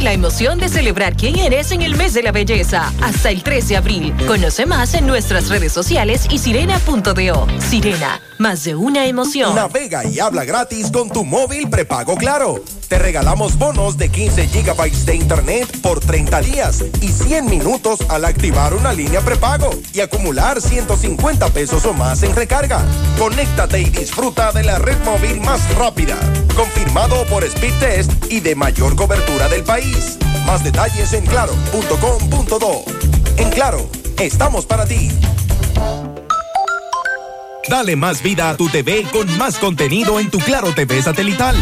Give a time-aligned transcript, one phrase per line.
[0.00, 2.92] la emoción de celebrar quién eres en el mes de la belleza.
[3.02, 4.14] Hasta el 13 de abril.
[4.26, 7.46] Conoce más en nuestras redes sociales y sirena.do.
[7.58, 9.54] Sirena, más de una emoción.
[9.54, 12.62] Navega y habla gratis con tu móvil prepago Claro.
[12.88, 18.24] Te regalamos bonos de 15 GB de internet por 30 días y 100 minutos al
[18.24, 22.84] activar una línea prepago y acumular 150 pesos o más en recarga.
[23.18, 26.16] Conéctate y disfruta de la red móvil más rápida,
[26.54, 30.18] confirmado por Speedtest y de mayor cobertura del país.
[30.46, 32.84] Más detalles en claro.com.do.
[33.38, 35.10] En Claro, estamos para ti.
[37.68, 41.56] Dale más vida a tu TV con más contenido en tu Claro TV satelital.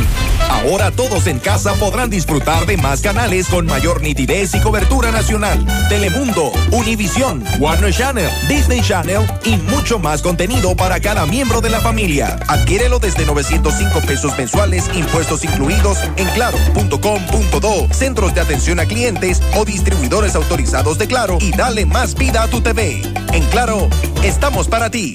[0.53, 5.65] Ahora todos en casa podrán disfrutar de más canales con mayor nitidez y cobertura nacional.
[5.89, 11.81] Telemundo, Univisión, Warner Channel, Disney Channel y mucho más contenido para cada miembro de la
[11.81, 12.39] familia.
[12.49, 19.65] Adquiérelo desde 905 pesos mensuales, impuestos incluidos en claro.com.do, centros de atención a clientes o
[19.65, 23.03] distribuidores autorizados de Claro y dale más vida a tu TV.
[23.33, 23.89] En Claro,
[24.23, 25.15] estamos para ti.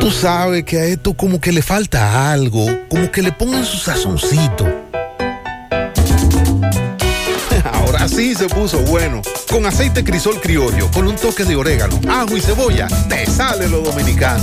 [0.00, 3.76] Tú sabes que a esto como que le falta algo, como que le pongan su
[3.76, 4.64] sazoncito.
[7.72, 9.20] Ahora sí se puso bueno.
[9.50, 13.82] Con aceite crisol criollo, con un toque de orégano, ajo y cebolla, te sale lo
[13.82, 14.42] dominicano.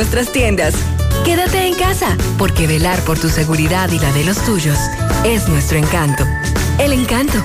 [0.00, 0.72] nuestras tiendas.
[1.26, 4.78] Quédate en casa, porque velar por tu seguridad y la de los tuyos
[5.26, 6.24] es nuestro encanto.
[6.78, 7.36] El encanto.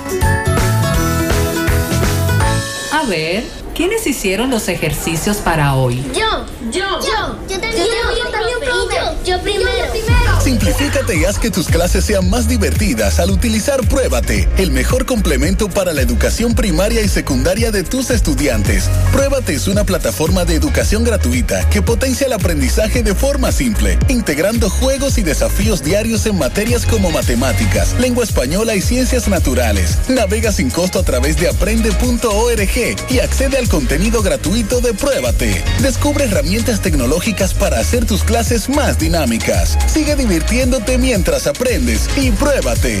[2.92, 3.44] A ver,
[3.74, 6.02] ¿quiénes hicieron los ejercicios para hoy?
[6.14, 7.84] Yo, yo, yo, yo también,
[8.64, 10.15] yo, yo, yo primero.
[10.46, 15.68] Simplifícate y haz que tus clases sean más divertidas al utilizar Pruébate, el mejor complemento
[15.68, 18.88] para la educación primaria y secundaria de tus estudiantes.
[19.10, 24.70] Pruébate es una plataforma de educación gratuita que potencia el aprendizaje de forma simple, integrando
[24.70, 29.98] juegos y desafíos diarios en materias como matemáticas, lengua española y ciencias naturales.
[30.08, 35.64] Navega sin costo a través de aprende.org y accede al contenido gratuito de Pruébate.
[35.82, 39.76] Descubre herramientas tecnológicas para hacer tus clases más dinámicas.
[39.92, 43.00] Sigue divirtiendo divirtiéndote mientras aprendes y pruébate.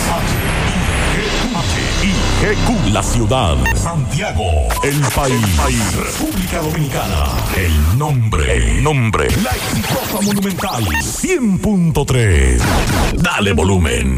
[2.41, 3.55] GQ, la ciudad.
[3.75, 4.43] Santiago,
[4.83, 5.95] el país.
[5.95, 7.25] República Dominicana.
[7.55, 9.27] El nombre, el nombre.
[9.43, 10.83] La exitosa monumental.
[10.83, 12.59] 100.3.
[13.21, 14.17] Dale volumen.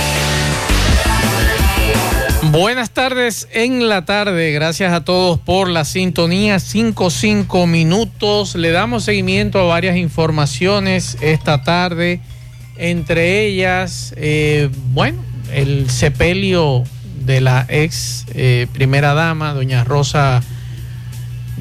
[2.49, 4.51] Buenas tardes en la tarde.
[4.51, 6.55] Gracias a todos por la sintonía.
[6.55, 8.55] 5-5 minutos.
[8.55, 12.19] Le damos seguimiento a varias informaciones esta tarde.
[12.77, 15.19] Entre ellas, eh, bueno,
[15.53, 16.83] el sepelio
[17.23, 20.41] de la ex eh, primera dama, doña Rosa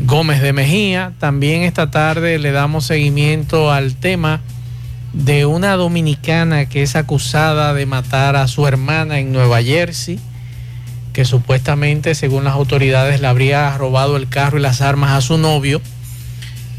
[0.07, 1.13] Gómez de Mejía.
[1.19, 4.41] También esta tarde le damos seguimiento al tema
[5.13, 10.19] de una dominicana que es acusada de matar a su hermana en Nueva Jersey
[11.13, 15.39] que supuestamente, según las autoridades, le habría robado el carro y las armas a su
[15.39, 15.81] novio.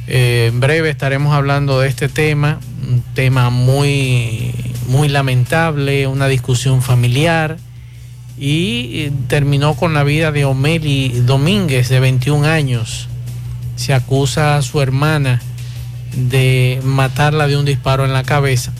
[0.07, 4.53] Eh, en breve estaremos hablando de este tema, un tema muy,
[4.87, 7.57] muy lamentable, una discusión familiar
[8.37, 13.07] y eh, terminó con la vida de Omeli Domínguez, de 21 años.
[13.75, 15.41] Se acusa a su hermana
[16.15, 18.73] de matarla de un disparo en la cabeza.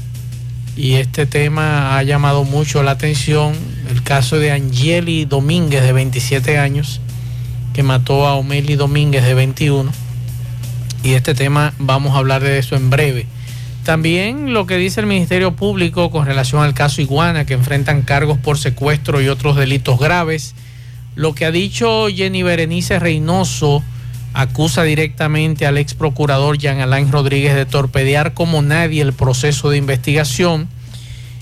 [0.76, 3.54] Y este tema ha llamado mucho la atención
[3.92, 7.02] el caso de Angeli Domínguez de 27 años,
[7.74, 9.92] que mató a Omeli Domínguez de 21.
[11.04, 13.26] Y este tema vamos a hablar de eso en breve.
[13.84, 18.38] También lo que dice el Ministerio Público con relación al caso Iguana, que enfrentan cargos
[18.38, 20.56] por secuestro y otros delitos graves.
[21.16, 23.84] Lo que ha dicho Jenny Berenice Reynoso
[24.34, 29.78] acusa directamente al ex procurador Jean Alain Rodríguez de torpedear como nadie el proceso de
[29.78, 30.70] investigación.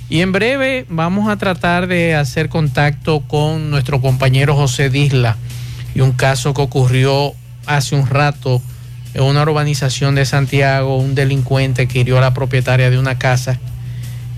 [0.10, 5.38] Y en breve vamos a tratar de hacer contacto con nuestro compañero José Disla
[5.94, 7.34] y un caso que ocurrió
[7.68, 8.62] hace un rato
[9.14, 13.60] en una urbanización de Santiago, un delincuente que hirió a la propietaria de una casa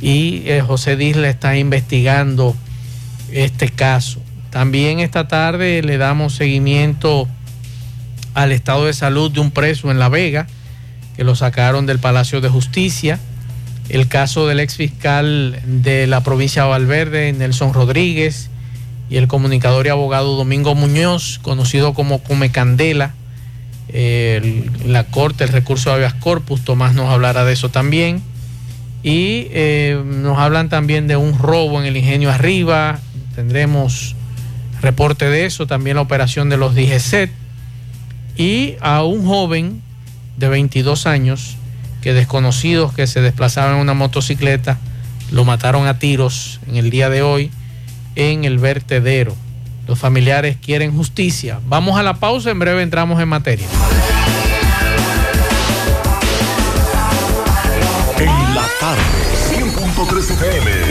[0.02, 2.56] y eh, José Disla está investigando
[3.32, 4.22] este caso.
[4.50, 7.28] También esta tarde le damos seguimiento
[8.34, 10.48] al estado de salud de un preso en La Vega,
[11.16, 13.20] que lo sacaron del Palacio de Justicia.
[13.92, 18.50] El caso del ex fiscal de la provincia de Valverde, Nelson Rodríguez,
[19.10, 23.14] y el comunicador y abogado Domingo Muñoz, conocido como Come Candela.
[23.90, 28.22] la Corte, el recurso de habeas corpus, Tomás nos hablará de eso también.
[29.04, 33.02] Y eh, nos hablan también de un robo en el ingenio arriba.
[33.36, 34.16] Tendremos
[34.82, 37.30] reporte de eso, también la operación de los DGCET
[38.38, 39.82] y a un joven
[40.38, 41.58] de 22 años
[42.02, 44.78] que desconocidos que se desplazaban en una motocicleta
[45.32, 47.52] lo mataron a tiros en el día de hoy
[48.16, 49.36] en el vertedero.
[49.88, 51.60] Los familiares quieren justicia.
[51.68, 53.68] Vamos a la pausa, en breve entramos en materia.
[58.18, 59.02] En la tarde,
[59.50, 60.91] 100.3 FM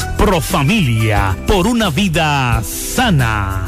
[0.17, 3.67] Pro Familia, por una vida sana.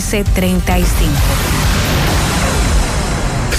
[0.00, 1.79] 809-736-1335.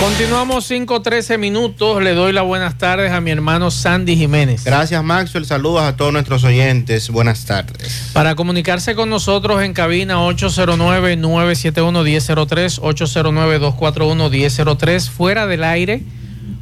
[0.00, 2.02] Continuamos 5-13 minutos.
[2.02, 4.64] Le doy las buenas tardes a mi hermano Sandy Jiménez.
[4.64, 5.44] Gracias, Maxwell.
[5.44, 7.10] Saludos a todos nuestros oyentes.
[7.10, 8.08] Buenas tardes.
[8.14, 15.10] Para comunicarse con nosotros en cabina 809-971-1003, 809-241-1003.
[15.10, 16.02] Fuera del aire,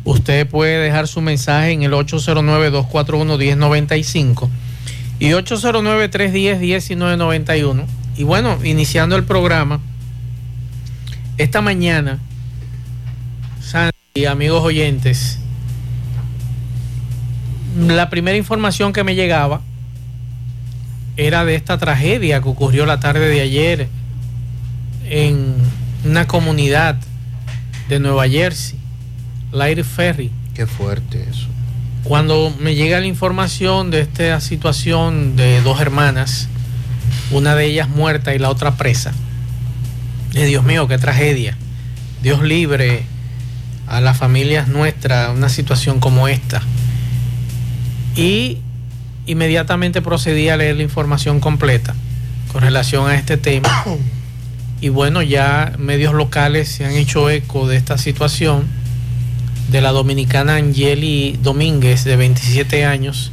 [0.03, 4.49] usted puede dejar su mensaje en el 809-241-1095
[5.21, 7.85] y 809-310-1991.
[8.17, 9.81] Y bueno, iniciando el programa,
[11.37, 12.19] esta mañana
[14.19, 15.39] y amigos oyentes,
[17.79, 19.61] la primera información que me llegaba
[21.17, 23.89] era de esta tragedia que ocurrió la tarde de ayer
[25.09, 25.55] en
[26.05, 26.97] una comunidad
[27.89, 28.77] de Nueva Jersey,
[29.53, 30.33] Light Ferry.
[30.53, 31.47] Qué fuerte eso.
[32.03, 36.49] Cuando me llega la información de esta situación de dos hermanas,
[37.31, 39.13] una de ellas muerta y la otra presa,
[40.33, 41.57] de Dios mío, qué tragedia.
[42.21, 43.05] Dios libre
[43.89, 46.63] a las familias nuestras una situación como esta.
[48.17, 48.59] Y
[49.27, 51.95] inmediatamente procedí a leer la información completa
[52.53, 53.85] con relación a este tema.
[54.81, 58.63] Y bueno, ya medios locales se han hecho eco de esta situación
[59.73, 63.33] de la dominicana Angeli Domínguez, de 27 años,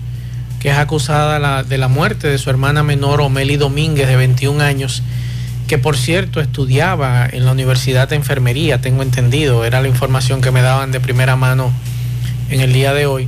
[0.59, 5.03] que es acusada de la muerte de su hermana menor Omeli Domínguez, de 21 años,
[5.67, 10.51] que por cierto estudiaba en la Universidad de Enfermería, tengo entendido, era la información que
[10.51, 11.73] me daban de primera mano
[12.49, 13.27] en el día de hoy.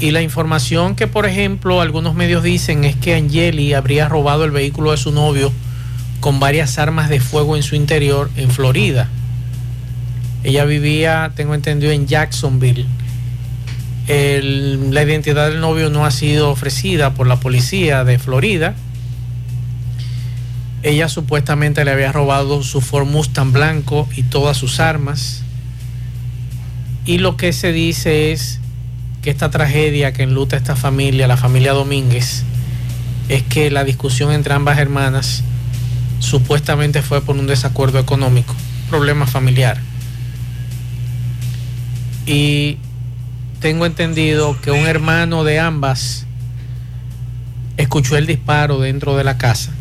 [0.00, 4.50] Y la información que, por ejemplo, algunos medios dicen es que Angeli habría robado el
[4.50, 5.52] vehículo de su novio
[6.20, 9.08] con varias armas de fuego en su interior en Florida.
[10.42, 12.86] Ella vivía, tengo entendido, en Jacksonville.
[14.08, 18.74] la identidad del novio no ha sido ofrecida por la policía de Florida
[20.84, 25.42] ella supuestamente le había robado su Ford Mustang blanco y todas sus armas.
[27.06, 28.60] Y lo que se dice es
[29.22, 32.44] que esta tragedia que enluta a esta familia, la familia Domínguez,
[33.30, 35.42] es que la discusión entre ambas hermanas
[36.18, 38.54] supuestamente fue por un desacuerdo económico,
[38.90, 39.78] problema familiar.
[42.26, 42.76] Y
[43.60, 46.26] tengo entendido que un hermano de ambas
[47.78, 49.72] escuchó el disparo dentro de la casa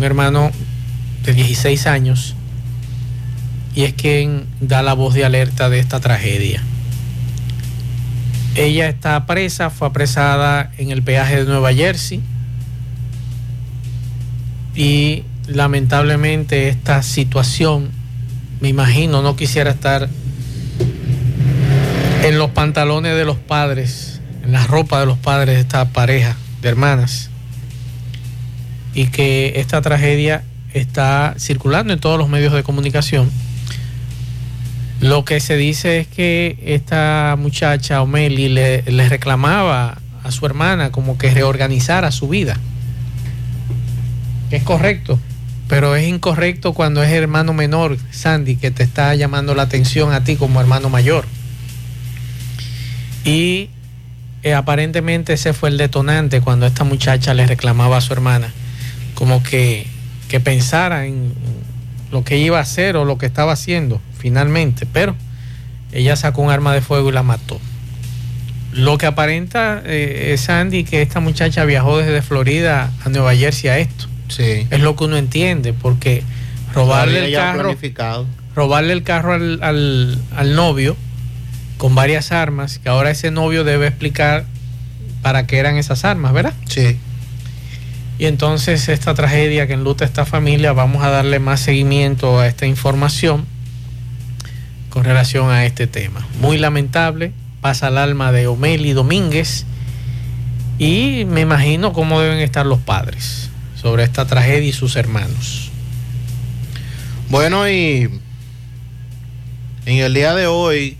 [0.00, 0.50] un hermano
[1.24, 2.34] de 16 años,
[3.74, 6.62] y es quien da la voz de alerta de esta tragedia.
[8.54, 12.22] Ella está presa, fue apresada en el peaje de Nueva Jersey
[14.74, 17.90] y lamentablemente esta situación,
[18.62, 20.08] me imagino, no quisiera estar
[22.24, 26.36] en los pantalones de los padres, en la ropa de los padres de esta pareja
[26.62, 27.29] de hermanas
[28.94, 33.30] y que esta tragedia está circulando en todos los medios de comunicación.
[35.00, 41.16] Lo que se dice es que esta muchacha, Omeli, le, reclamaba a su hermana como
[41.16, 42.58] que reorganizara su vida.
[44.50, 45.18] Es correcto,
[45.68, 50.22] pero es incorrecto cuando es hermano menor, Sandy, que te está llamando la atención a
[50.22, 51.24] ti como hermano mayor.
[53.24, 53.70] Y
[54.42, 58.52] eh, aparentemente ese fue el detonante cuando esta muchacha le reclamaba a su hermana,
[59.20, 59.86] como que,
[60.28, 61.32] que pensara en
[62.10, 65.14] lo que iba a hacer o lo que estaba haciendo finalmente, pero
[65.92, 67.60] ella sacó un arma de fuego y la mató.
[68.72, 73.68] Lo que aparenta eh, es Andy que esta muchacha viajó desde Florida a Nueva Jersey
[73.68, 74.06] a esto.
[74.28, 74.66] Sí.
[74.70, 76.22] Es lo que uno entiende, porque
[76.72, 77.68] robarle el carro,
[78.56, 80.96] robarle el carro al, al- al novio
[81.76, 84.46] con varias armas, que ahora ese novio debe explicar
[85.22, 86.54] para qué eran esas armas, ¿verdad?
[86.66, 86.96] Sí.
[88.20, 92.66] Y entonces esta tragedia que enluta esta familia, vamos a darle más seguimiento a esta
[92.66, 93.46] información
[94.90, 96.28] con relación a este tema.
[96.38, 99.64] Muy lamentable, pasa el alma de Omeli Domínguez
[100.78, 105.70] y me imagino cómo deben estar los padres sobre esta tragedia y sus hermanos.
[107.30, 108.20] Bueno, y
[109.86, 110.98] en el día de hoy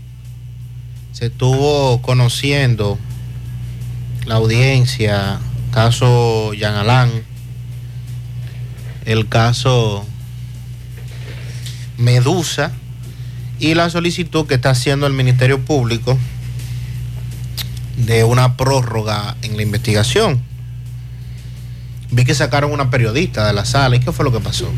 [1.11, 2.97] se estuvo conociendo
[4.25, 5.39] la audiencia,
[5.71, 7.23] caso Jean Alain,
[9.05, 10.05] el caso
[11.97, 12.71] Medusa
[13.59, 16.17] y la solicitud que está haciendo el Ministerio Público
[17.97, 20.41] de una prórroga en la investigación.
[22.09, 23.95] Vi que sacaron una periodista de la sala.
[23.95, 24.69] ¿Y qué fue lo que pasó?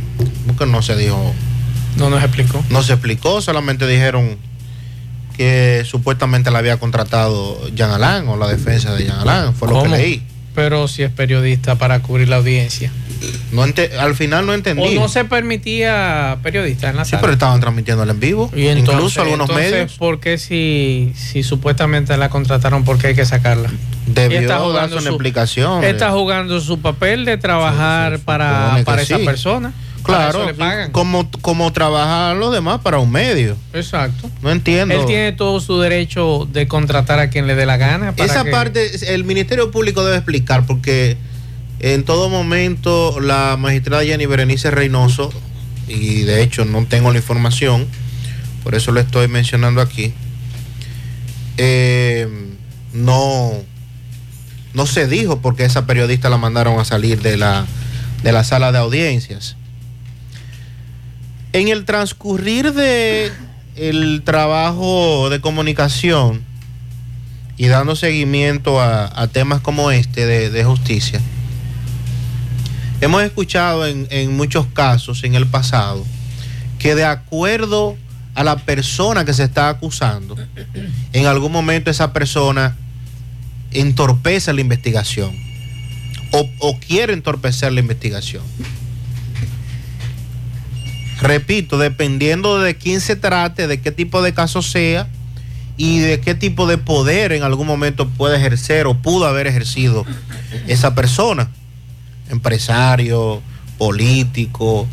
[0.45, 1.33] Porque no se dijo.
[1.97, 2.63] No nos explicó.
[2.69, 4.37] No se explicó, solamente dijeron
[5.37, 9.53] que supuestamente la había contratado Jean Alain o la defensa de Jean Alain.
[9.53, 9.95] Fue lo que ¿Cómo?
[9.95, 10.23] leí.
[10.55, 12.91] Pero si es periodista para cubrir la audiencia.
[13.51, 14.83] No ente- al final no entendí.
[14.83, 17.21] O no se permitía periodistas en la Sí, sala.
[17.21, 18.51] pero estaban transmitiéndola en vivo.
[18.55, 19.93] Y entonces, Incluso algunos entonces, medios.
[19.93, 23.69] ¿por qué si, si supuestamente la contrataron, por qué hay que sacarla?
[24.07, 25.83] Debió está darse jugando una su- explicación.
[25.83, 29.23] Está jugando su papel de trabajar para, para esa sí.
[29.25, 29.71] persona.
[30.03, 30.91] Claro, eso le pagan.
[30.91, 33.55] como, como trabajan los demás para un medio.
[33.73, 34.29] Exacto.
[34.41, 34.93] No entiendo.
[34.93, 38.13] Él tiene todo su derecho de contratar a quien le dé la gana.
[38.15, 41.17] para Esa que- parte, el Ministerio Público debe explicar, porque
[41.79, 45.31] en todo momento la magistrada Jenny Berenice Reynoso,
[45.87, 47.87] y de hecho no tengo la información,
[48.63, 50.13] por eso lo estoy mencionando aquí,
[51.57, 52.27] eh,
[52.93, 53.51] no,
[54.73, 57.65] no se dijo porque esa periodista la mandaron a salir de la,
[58.23, 59.55] de la sala de audiencias.
[61.53, 63.31] En el transcurrir de
[63.75, 66.43] el trabajo de comunicación
[67.57, 71.21] y dando seguimiento a, temas como este de, de justicia,
[73.01, 76.03] hemos escuchado en, en muchos casos en el pasado
[76.79, 77.97] que de acuerdo
[78.35, 80.35] a la persona que se está acusando,
[81.13, 82.75] en algún momento esa persona
[83.71, 85.35] entorpece la investigación
[86.31, 88.43] o, o quiere entorpecer la investigación.
[91.23, 95.07] Repito, dependiendo de quién se trate, de qué tipo de caso sea
[95.77, 100.05] y de qué tipo de poder en algún momento puede ejercer o pudo haber ejercido
[100.67, 101.49] esa persona,
[102.29, 103.41] empresario,
[103.77, 104.85] político,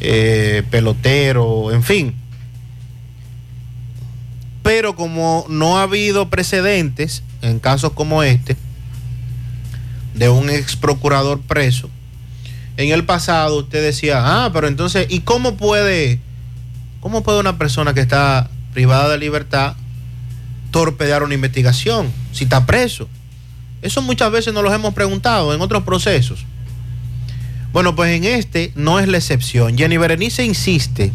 [0.00, 2.14] eh, pelotero, en fin.
[4.62, 8.56] Pero como no ha habido precedentes en casos como este,
[10.14, 11.90] de un ex procurador preso,
[12.76, 16.20] en el pasado usted decía, ah, pero entonces, ¿y cómo puede,
[17.00, 19.76] cómo puede una persona que está privada de libertad
[20.70, 23.08] torpedear una investigación si está preso?
[23.82, 26.44] Eso muchas veces nos lo hemos preguntado en otros procesos.
[27.72, 29.76] Bueno, pues en este no es la excepción.
[29.76, 31.12] Jenny Berenice insiste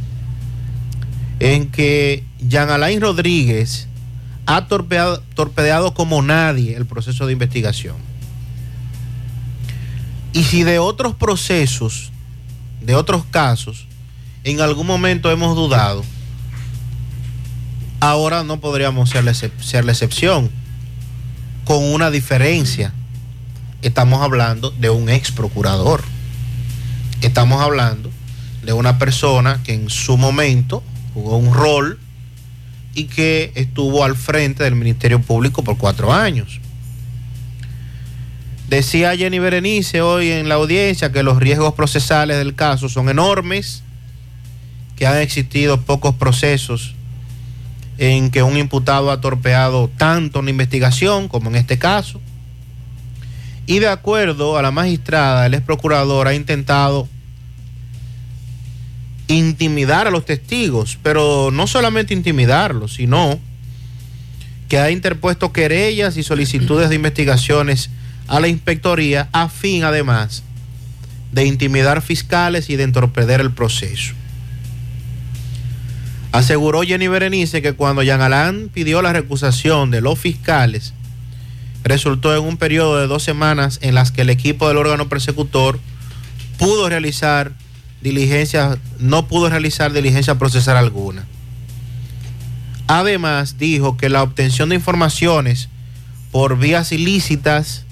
[1.39, 3.88] en que Jean Alain Rodríguez
[4.45, 8.09] ha torpedeado como nadie el proceso de investigación.
[10.34, 12.12] Y si de otros procesos,
[12.82, 13.88] de otros casos,
[14.44, 16.04] en algún momento hemos dudado,
[18.00, 20.50] ahora no podríamos ser la, excepción,
[21.65, 22.94] con una diferencia.
[23.82, 26.04] Estamos hablando de un ex procurador.
[27.22, 28.12] Estamos hablando
[28.63, 32.00] de una persona que en su momento jugó un rol
[32.94, 36.60] y que estuvo al frente del Ministerio Público por cuatro años.
[38.70, 43.82] Decía Jenny Berenice hoy en la audiencia que los riesgos procesales del caso son enormes,
[44.96, 46.94] que han existido pocos procesos
[47.98, 52.22] en que un imputado ha torpeado tanto una investigación como en este caso.
[53.66, 57.08] Y de acuerdo a la magistrada, el ex procurador ha intentado
[59.28, 63.40] intimidar a los testigos, pero no solamente intimidarlos, sino
[64.68, 67.90] que ha interpuesto querellas y solicitudes de investigaciones
[68.30, 70.44] a la inspectoría a fin además
[71.32, 74.13] de intimidar fiscales y de entorpecer el proceso.
[76.32, 80.94] Aseguró Jenny Berenice que cuando Jean Alain pidió la recusación de los fiscales
[81.84, 85.80] resultó en un periodo de dos semanas en las que el equipo del órgano persecutor
[86.60, 87.54] pudo realizar
[88.02, 91.26] diligencia, no pudo realizar diligencia procesal alguna.
[92.86, 95.70] Además, dijo que la obtención de informaciones
[96.32, 97.86] por vías ilícitas,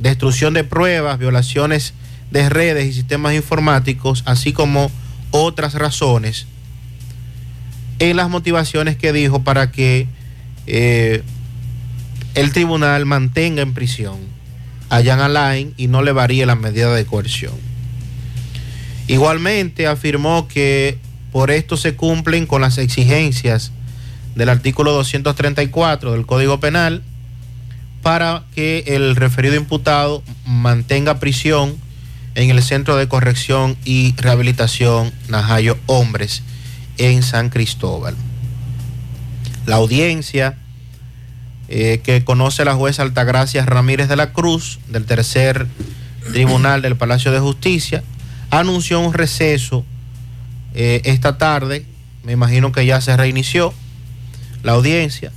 [0.00, 1.94] destrucción de pruebas, violaciones
[2.30, 4.90] de redes y sistemas informáticos, así como
[5.30, 6.46] otras razones,
[7.98, 10.08] en las motivaciones que dijo para que
[10.66, 11.22] eh,
[12.34, 14.18] el tribunal mantenga en prisión
[14.88, 17.54] a Jan Alain y no le varíe la medida de coerción.
[19.06, 20.98] Igualmente afirmó que
[21.32, 23.72] por esto se cumplen con las exigencias
[24.34, 27.02] del artículo 234 del Código Penal
[28.02, 31.76] para que el referido imputado mantenga prisión
[32.34, 36.42] en el Centro de Corrección y Rehabilitación Najayo Hombres
[36.98, 38.14] en San Cristóbal.
[39.66, 40.56] La audiencia
[41.68, 45.66] eh, que conoce la jueza Altagracia Ramírez de la Cruz del tercer
[46.32, 48.02] tribunal del Palacio de Justicia
[48.50, 49.84] anunció un receso
[50.74, 51.84] eh, esta tarde,
[52.24, 53.72] me imagino que ya se reinició
[54.62, 55.32] la audiencia,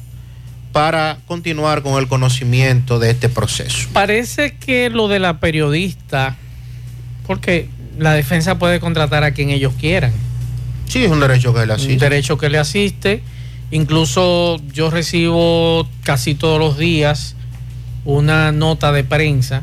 [0.74, 3.88] para continuar con el conocimiento de este proceso.
[3.94, 6.36] Parece que lo de la periodista,
[7.26, 10.12] porque la defensa puede contratar a quien ellos quieran.
[10.88, 11.94] Sí, es un derecho que le asiste.
[11.94, 13.22] Un derecho que le asiste.
[13.72, 17.36] Incluso yo recibo casi todos los días
[18.04, 19.62] una nota de prensa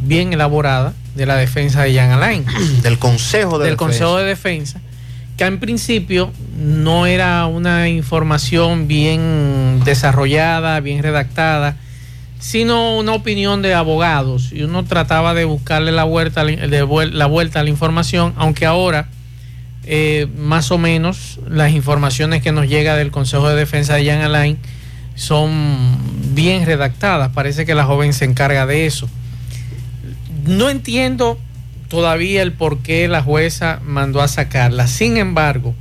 [0.00, 2.44] bien elaborada de la defensa de Jan Alain.
[2.82, 3.76] Del Consejo de Del Defensa.
[3.76, 4.80] Consejo de Defensa,
[5.36, 11.76] que en principio no era una información bien desarrollada, bien redactada,
[12.38, 14.52] sino una opinión de abogados.
[14.52, 19.08] Y uno trataba de buscarle la vuelta, la vuelta a la información, aunque ahora
[19.86, 24.22] eh, más o menos las informaciones que nos llega del Consejo de Defensa de Jan
[24.22, 24.58] Alain
[25.14, 25.96] son
[26.34, 27.30] bien redactadas.
[27.32, 29.08] Parece que la joven se encarga de eso.
[30.46, 31.38] No entiendo
[31.88, 34.86] todavía el por qué la jueza mandó a sacarla.
[34.86, 35.74] Sin embargo,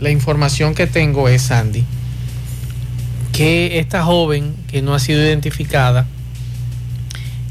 [0.00, 1.84] la información que tengo es, Sandy,
[3.32, 6.06] que esta joven que no ha sido identificada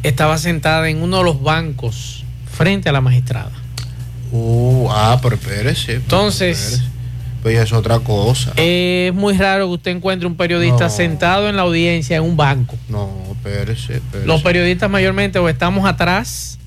[0.04, 3.52] estaba sentada en uno de los bancos frente a la magistrada.
[4.32, 5.96] Uh, ah, pero espérese.
[5.96, 6.84] Entonces,
[7.42, 8.54] Pues ya es otra cosa.
[8.58, 10.90] es muy raro que usted encuentre un periodista No.
[10.90, 12.76] sentado en la audiencia en un banco.
[12.90, 14.28] No, espérese, espérese.
[14.28, 16.59] Los periodistas mayormente o estamos atrás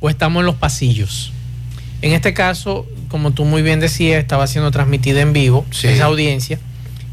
[0.00, 1.32] o estamos en los pasillos.
[2.02, 6.58] En este caso, como tú muy bien decías, estaba siendo transmitida en vivo esa audiencia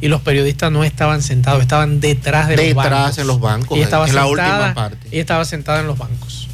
[0.01, 3.17] y los periodistas no estaban sentados, estaban detrás de los Detrás bancos.
[3.17, 5.07] en los bancos, Y estaba en la sentada, última parte.
[5.11, 6.47] Y estaba sentada en los bancos.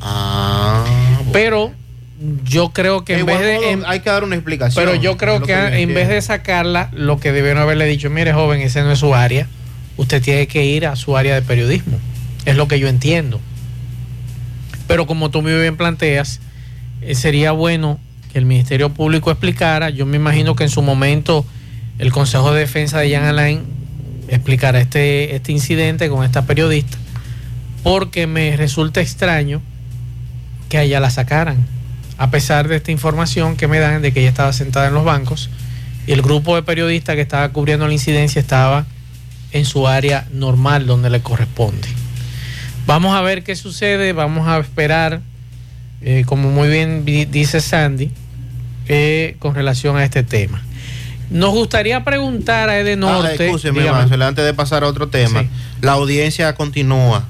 [0.00, 0.84] Ah,
[1.32, 1.72] Pero
[2.44, 3.70] yo creo que De en vez de...
[3.70, 4.84] en- hay que dar una explicación.
[4.84, 8.32] pero yo creo que, yo en vez de sacarla, lo que debieron haberle dicho, mire
[8.32, 9.46] joven, ese no es su área,
[9.96, 11.98] usted tiene que ir a su área de periodismo.
[12.44, 13.40] Es lo que yo entiendo.
[14.92, 16.40] Pero como tú muy bien planteas,
[17.00, 17.98] eh, sería bueno
[18.30, 19.88] que el Ministerio Público explicara.
[19.88, 21.46] Yo me imagino que en su momento
[21.98, 23.62] el Consejo de Defensa de Jan Alain
[24.28, 26.98] explicara este, este incidente con esta periodista,
[27.82, 29.62] porque me resulta extraño
[30.68, 31.56] que a ella la sacaran,
[32.18, 35.06] a pesar de esta información que me dan de que ella estaba sentada en los
[35.06, 35.48] bancos
[36.06, 38.84] y el grupo de periodistas que estaba cubriendo la incidencia estaba
[39.52, 42.01] en su área normal donde le corresponde.
[42.86, 45.20] Vamos a ver qué sucede, vamos a esperar,
[46.00, 48.10] eh, como muy bien di- dice Sandy,
[48.88, 50.62] eh, con relación a este tema.
[51.30, 53.44] Nos gustaría preguntar a Ede Ah, Norte.
[53.62, 53.90] dígame.
[53.90, 55.42] Marcelo, antes de pasar a otro tema.
[55.42, 55.48] Sí.
[55.80, 57.26] La audiencia continúa.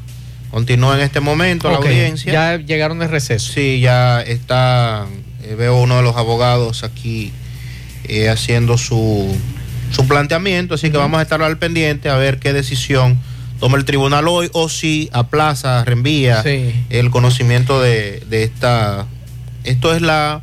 [0.50, 2.32] Continúa en este momento la audiencia.
[2.32, 3.52] Ya llegaron de receso.
[3.52, 5.06] Sí, ya está.
[5.44, 7.32] eh, veo uno de los abogados aquí
[8.04, 9.36] eh, haciendo su,
[9.90, 13.18] su planteamiento, así que vamos a estar al pendiente a ver qué decisión
[13.62, 16.74] toma el tribunal hoy o si aplaza, reenvía Sí.
[16.90, 19.06] el conocimiento de, de esta.
[19.62, 20.42] Esto es la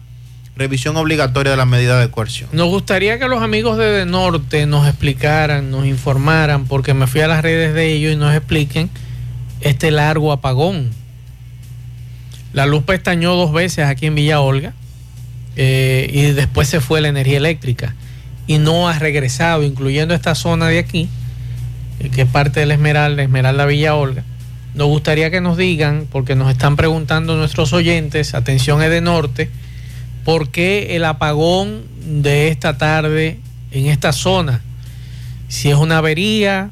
[0.56, 2.48] revisión obligatoria de la medida de coerción.
[2.54, 7.20] Nos gustaría que los amigos de De Norte nos explicaran, nos informaran, porque me fui
[7.20, 8.90] a las redes de ellos y nos expliquen
[9.60, 10.92] este largo apagón.
[12.54, 14.72] La luz pestañó dos veces aquí en Villa Olga
[15.58, 17.96] eh, y después se fue la energía eléctrica
[18.48, 21.10] y no ha regresado, incluyendo esta zona de aquí,
[22.08, 24.24] que es parte de la Esmeralda, Esmeralda Villa Olga.
[24.74, 29.50] Nos gustaría que nos digan, porque nos están preguntando nuestros oyentes, atención es de Norte,
[30.24, 33.40] ¿por qué el apagón de esta tarde
[33.72, 34.62] en esta zona?
[35.48, 36.72] Si es una avería,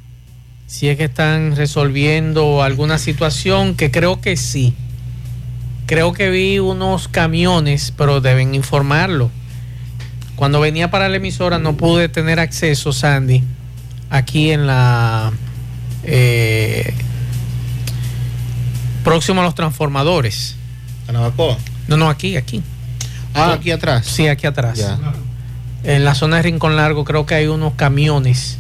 [0.68, 4.74] si es que están resolviendo alguna situación, que creo que sí.
[5.86, 9.32] Creo que vi unos camiones, pero deben informarlo.
[10.36, 13.44] Cuando venía para la emisora no pude tener acceso, Sandy,
[14.10, 15.32] aquí en la
[16.04, 16.93] eh,
[19.04, 20.56] próximo a los transformadores.
[21.88, 22.62] No, no, aquí, aquí.
[23.34, 24.06] Ah, aquí atrás.
[24.06, 24.80] Sí, aquí atrás.
[25.84, 28.58] En la zona de Rincón Largo creo que hay unos camiones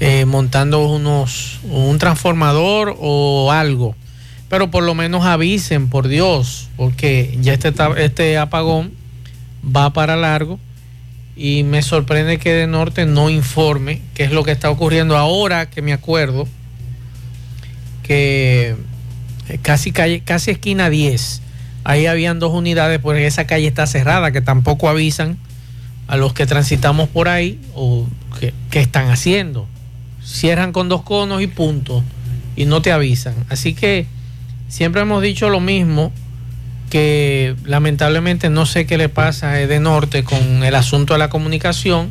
[0.00, 3.94] eh, montando unos un transformador o algo.
[4.48, 8.92] Pero por lo menos avisen, por Dios, porque ya este, este apagón
[9.64, 10.58] va para largo
[11.38, 15.70] y me sorprende que de norte no informe qué es lo que está ocurriendo ahora
[15.70, 16.48] que me acuerdo
[18.02, 18.74] que
[19.48, 21.42] eh, casi calle, casi esquina 10,
[21.84, 25.38] ahí habían dos unidades, porque esa calle está cerrada, que tampoco avisan
[26.06, 28.08] a los que transitamos por ahí o
[28.40, 29.66] que, que están haciendo.
[30.24, 32.02] Cierran con dos conos y punto,
[32.56, 33.34] y no te avisan.
[33.48, 34.06] Así que
[34.68, 36.12] siempre hemos dicho lo mismo,
[36.90, 41.30] que lamentablemente no sé qué le pasa a de Norte con el asunto de la
[41.30, 42.10] comunicación.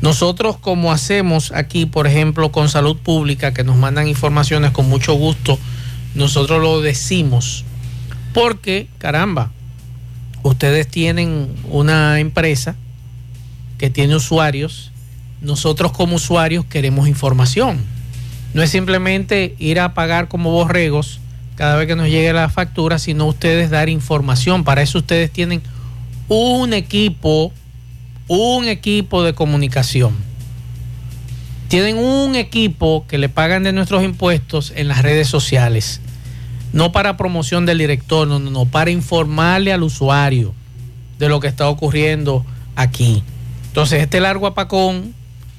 [0.00, 5.14] Nosotros como hacemos aquí, por ejemplo, con salud pública, que nos mandan informaciones con mucho
[5.14, 5.58] gusto,
[6.14, 7.64] nosotros lo decimos.
[8.32, 9.50] Porque, caramba,
[10.42, 12.76] ustedes tienen una empresa
[13.78, 14.92] que tiene usuarios,
[15.40, 17.78] nosotros como usuarios queremos información.
[18.54, 21.20] No es simplemente ir a pagar como borregos
[21.58, 24.62] cada vez que nos llegue la factura, sino ustedes dar información.
[24.62, 25.60] Para eso ustedes tienen
[26.28, 27.52] un equipo,
[28.28, 30.14] un equipo de comunicación.
[31.66, 36.00] Tienen un equipo que le pagan de nuestros impuestos en las redes sociales.
[36.72, 40.54] No para promoción del director, no, no, para informarle al usuario
[41.18, 43.24] de lo que está ocurriendo aquí.
[43.66, 45.12] Entonces, este largo apacón,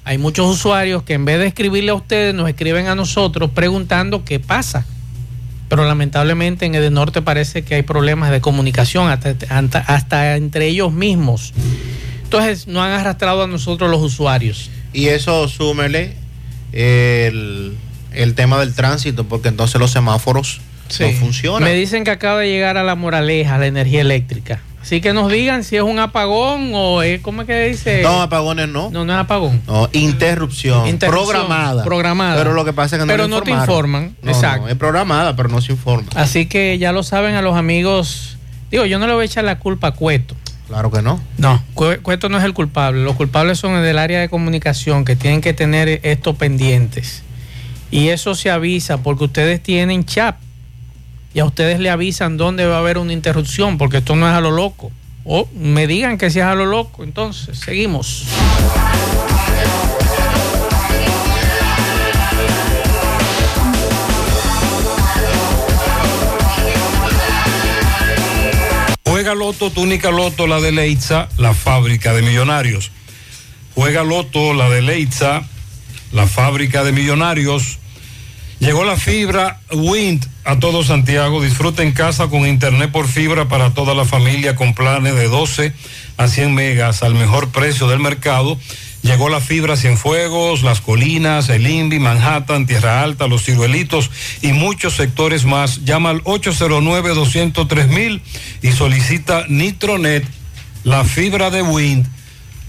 [0.05, 4.23] hay muchos usuarios que en vez de escribirle a ustedes, nos escriben a nosotros preguntando
[4.23, 4.85] qué pasa.
[5.69, 10.67] Pero lamentablemente en el norte parece que hay problemas de comunicación hasta, hasta, hasta entre
[10.67, 11.53] ellos mismos.
[12.23, 14.69] Entonces, no han arrastrado a nosotros los usuarios.
[14.93, 16.13] Y eso súmele
[16.73, 17.77] el,
[18.13, 20.61] el tema del tránsito, porque entonces los semáforos
[20.99, 21.63] no funcionan.
[21.63, 24.61] Me dicen que acaba de llegar a la moraleja la energía eléctrica.
[24.89, 28.01] Así que nos digan si es un apagón o es, ¿cómo es que dice?
[28.01, 28.89] No, apagones no.
[28.89, 29.61] No, no es apagón.
[29.67, 31.83] No, interrupción, Interrupción, programada.
[31.83, 32.37] programada.
[32.39, 34.63] Pero lo que pasa es que no Pero no te informan, No, exacto.
[34.63, 36.09] no, es programada, pero no se informa.
[36.15, 38.39] Así que ya lo saben a los amigos.
[38.71, 40.33] Digo, yo no le voy a echar la culpa a Cueto.
[40.67, 41.21] Claro que no.
[41.37, 43.03] No, Cue- Cueto no es el culpable.
[43.03, 47.21] Los culpables son del área de comunicación que tienen que tener esto pendientes.
[47.91, 50.35] Y eso se avisa porque ustedes tienen chat.
[51.33, 54.33] Y a ustedes le avisan dónde va a haber una interrupción, porque esto no es
[54.33, 54.91] a lo loco.
[55.25, 57.03] O me digan que si es a lo loco.
[57.03, 58.25] Entonces, seguimos.
[69.05, 72.91] Juega Loto, túnica Loto, la de Leitza, la fábrica de millonarios.
[73.75, 75.43] Juega Loto, la de Leitza,
[76.11, 77.79] la fábrica de millonarios.
[78.59, 81.41] Llegó la fibra Wind a todo Santiago.
[81.41, 85.73] Disfruta en casa con internet por fibra para toda la familia con planes de 12
[86.17, 88.59] a 100 megas al mejor precio del mercado.
[89.01, 94.95] Llegó la fibra Cienfuegos, Las Colinas, El Invi, Manhattan, Tierra Alta, Los Ciruelitos y muchos
[94.95, 95.85] sectores más.
[95.85, 98.19] Llama al 809-203
[98.61, 100.25] y solicita Nitronet,
[100.83, 102.05] la fibra de Wind.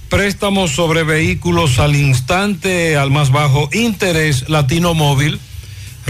[0.08, 5.40] Préstamos sobre vehículos al instante, al más bajo interés, Latino Móvil,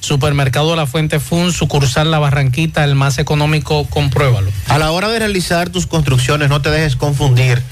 [0.00, 4.50] Supermercado La Fuente Fund, sucursal La Barranquita, el más económico, compruébalo.
[4.68, 7.62] A la hora de realizar tus construcciones, no te dejes confundir.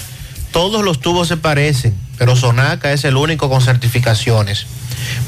[0.51, 4.65] Todos los tubos se parecen, pero Sonaca es el único con certificaciones.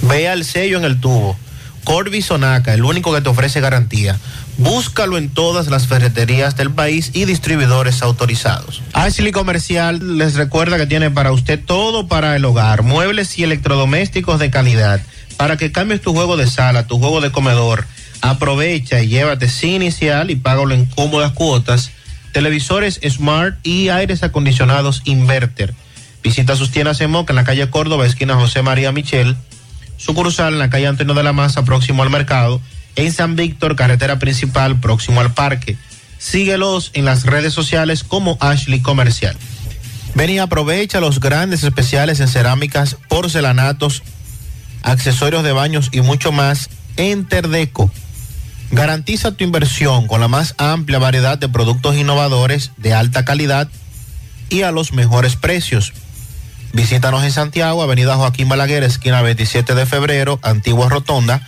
[0.04, 1.38] Vea el sello en el tubo.
[1.84, 4.20] Corby Sonaca, el único que te ofrece garantía.
[4.58, 8.84] Búscalo en todas las ferreterías del país y distribuidores autorizados.
[8.94, 14.40] Ashley Comercial les recuerda que tiene para usted todo para el hogar, muebles y electrodomésticos
[14.40, 15.02] de calidad.
[15.38, 17.88] Para que cambies tu juego de sala, tu juego de comedor,
[18.22, 21.91] aprovecha y llévate sin inicial y págalo en cómodas cuotas.
[22.32, 25.74] Televisores Smart y aires acondicionados Inverter.
[26.24, 29.36] Visita sus tiendas en Moca en la calle Córdoba, esquina José María Michel.
[29.97, 32.62] Sucursal en la calle Antonio de la Maza, próximo al mercado.
[32.95, 35.78] En San Víctor, carretera principal, próximo al parque.
[36.18, 39.36] Síguelos en las redes sociales como Ashley Comercial.
[40.14, 44.03] Ven y aprovecha los grandes especiales en cerámicas, porcelanatos,
[44.84, 47.91] accesorios de baños y mucho más en Terdeco.
[48.71, 53.69] Garantiza tu inversión con la más amplia variedad de productos innovadores de alta calidad
[54.49, 55.93] y a los mejores precios.
[56.73, 61.45] Visítanos en Santiago, Avenida Joaquín Balaguer, esquina 27 de febrero, Antigua Rotonda,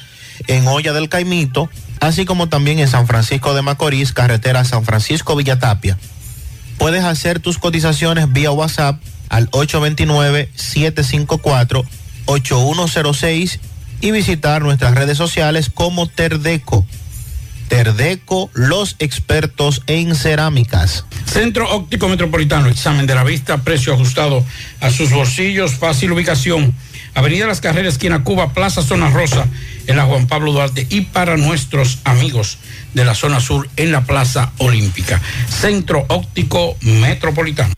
[0.47, 1.69] en Olla del Caimito,
[2.01, 5.97] así como también en San Francisco de Macorís, carretera San Francisco Villatapia.
[6.77, 9.47] Puedes hacer tus cotizaciones vía WhatsApp al
[12.26, 13.59] 829-754-8106
[14.01, 16.86] y visitar nuestras redes sociales como Terdeco.
[17.69, 21.05] Terdeco, los expertos en cerámicas.
[21.26, 24.45] Centro Óptico Metropolitano, examen de la vista, precio ajustado
[24.80, 26.76] a sus bolsillos, fácil ubicación.
[27.15, 29.47] Avenida Las Carreras, esquina Cuba, Plaza Zona Rosa,
[29.88, 32.57] en la Juan Pablo Duarte y para nuestros amigos
[32.93, 35.21] de la zona sur en la Plaza Olímpica.
[35.47, 37.74] Centro Óptico Metropolitano.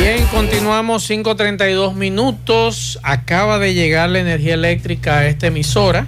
[0.00, 2.98] Bien, continuamos 5.32 minutos.
[3.02, 6.06] Acaba de llegar la energía eléctrica a esta emisora.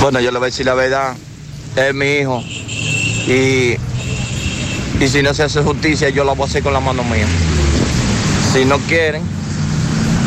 [0.00, 1.14] Bueno, yo le voy a decir la verdad.
[1.76, 2.42] Es mi hijo.
[3.26, 3.76] Y,
[5.00, 7.26] y si no se hace justicia, yo la voy a hacer con la mano mía.
[8.52, 9.22] Si no quieren,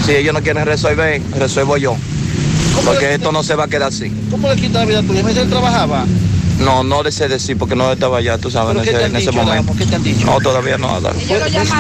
[0.10, 1.96] si ellos no quieren resolver, resuelvo yo.
[2.86, 4.12] Porque esto no se va a quedar así.
[4.32, 5.28] ¿Cómo le quita la vida a tu hijo?
[5.28, 6.06] ¿Él trabajaba?
[6.60, 9.32] No, no le sé decir porque no estaba allá, tú sabes, en ese, en ese
[9.32, 9.74] dicho, momento.
[9.78, 10.26] ¿Qué te han dicho?
[10.26, 11.00] No, todavía no.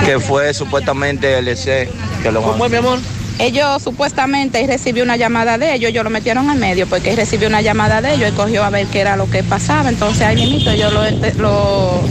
[0.06, 1.90] Que fue supuestamente el EC
[2.24, 3.00] que lo ¿Cómo es, mi amor?
[3.40, 7.16] Ellos supuestamente él recibió una llamada de ellos, ellos lo metieron al medio porque él
[7.18, 9.90] recibió una llamada de ellos y cogió a ver qué era lo que pasaba.
[9.90, 11.04] Entonces ahí mismo yo lo...
[11.38, 12.02] lo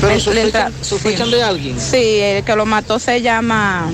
[0.00, 1.80] ¿Pero le- sospechan, le- sospechan de alguien?
[1.80, 3.88] Sí, el que lo mató se llama...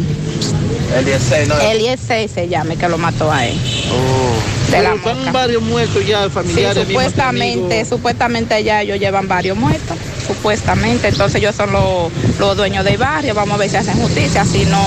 [0.97, 1.59] El EC, ¿no?
[1.61, 3.55] Eliezer se llama, que lo mató a él.
[4.71, 6.77] De la están varios muertos ya, Sí, familiares.
[6.87, 11.09] mismos, supuestamente, supuestamente ya ellos llevan varios muertos, supuestamente.
[11.09, 14.65] Entonces ellos son los, los dueños del barrio, vamos a ver si hacen justicia, si
[14.67, 14.81] no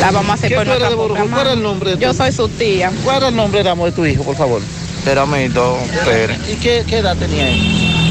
[0.00, 1.24] la vamos a hacer ¿Qué por nuestra de propia?
[1.32, 2.92] ¿Cuál es el nombre de Yo tu- soy su tía.
[3.04, 4.60] ¿Cuál era el nombre, Ramos, de tu hijo, por favor?
[5.04, 7.60] Teramito Pérez, ¿Y qué, qué edad tenía él?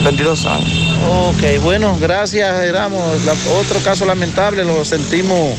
[0.05, 0.70] 22 años.
[1.09, 3.24] Ok, bueno, gracias, Ramos.
[3.26, 5.55] La- otro caso lamentable, lo sentimos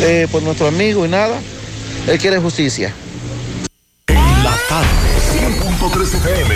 [0.00, 1.40] eh, por nuestro amigo y nada.
[2.06, 2.92] Él quiere justicia.
[4.08, 4.88] La tarde,
[5.32, 6.54] 100.3 FM.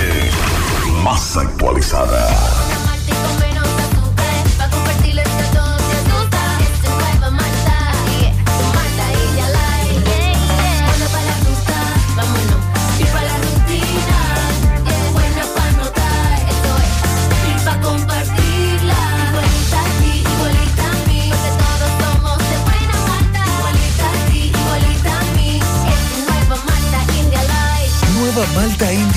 [1.02, 2.61] Más actualizada.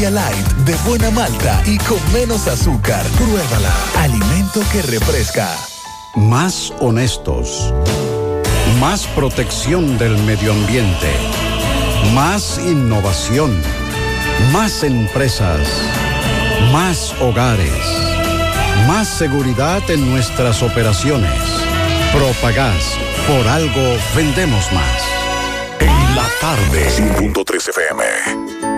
[0.10, 3.06] Light, de buena malta y con menos azúcar.
[3.18, 3.74] Pruébala.
[3.98, 5.50] Alimento que refresca.
[6.16, 7.74] Más honestos.
[8.80, 11.12] Más protección del medio ambiente.
[12.14, 13.62] Más innovación.
[14.52, 15.68] Más empresas.
[16.72, 17.72] Más hogares.
[18.88, 21.42] Más seguridad en nuestras operaciones.
[22.14, 22.98] Propagás.
[23.28, 25.02] Por algo vendemos más.
[25.80, 28.75] En la tarde, 100.3 FM.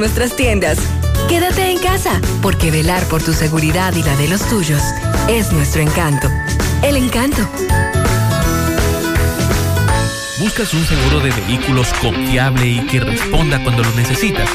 [0.00, 0.78] nuestras tiendas.
[1.28, 4.82] Quédate en casa, porque velar por tu seguridad y la de los tuyos
[5.28, 6.28] es nuestro encanto.
[6.82, 7.46] El encanto.
[10.40, 14.48] ¿Buscas un seguro de vehículos confiable y que responda cuando lo necesitas?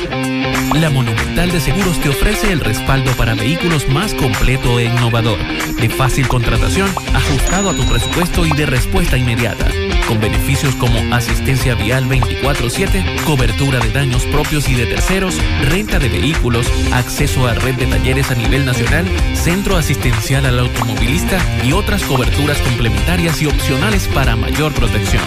[0.74, 5.38] La Monumental de Seguros te ofrece el respaldo para vehículos más completo e innovador,
[5.80, 9.68] de fácil contratación, ajustado a tu presupuesto y de respuesta inmediata,
[10.08, 15.36] con beneficios como asistencia vial 24/7, cobertura de daños propios y de terceros,
[15.70, 21.38] renta de vehículos, acceso a red de talleres a nivel nacional, centro asistencial al automovilista
[21.64, 25.24] y otras coberturas complementarias y opcionales para mayor protección.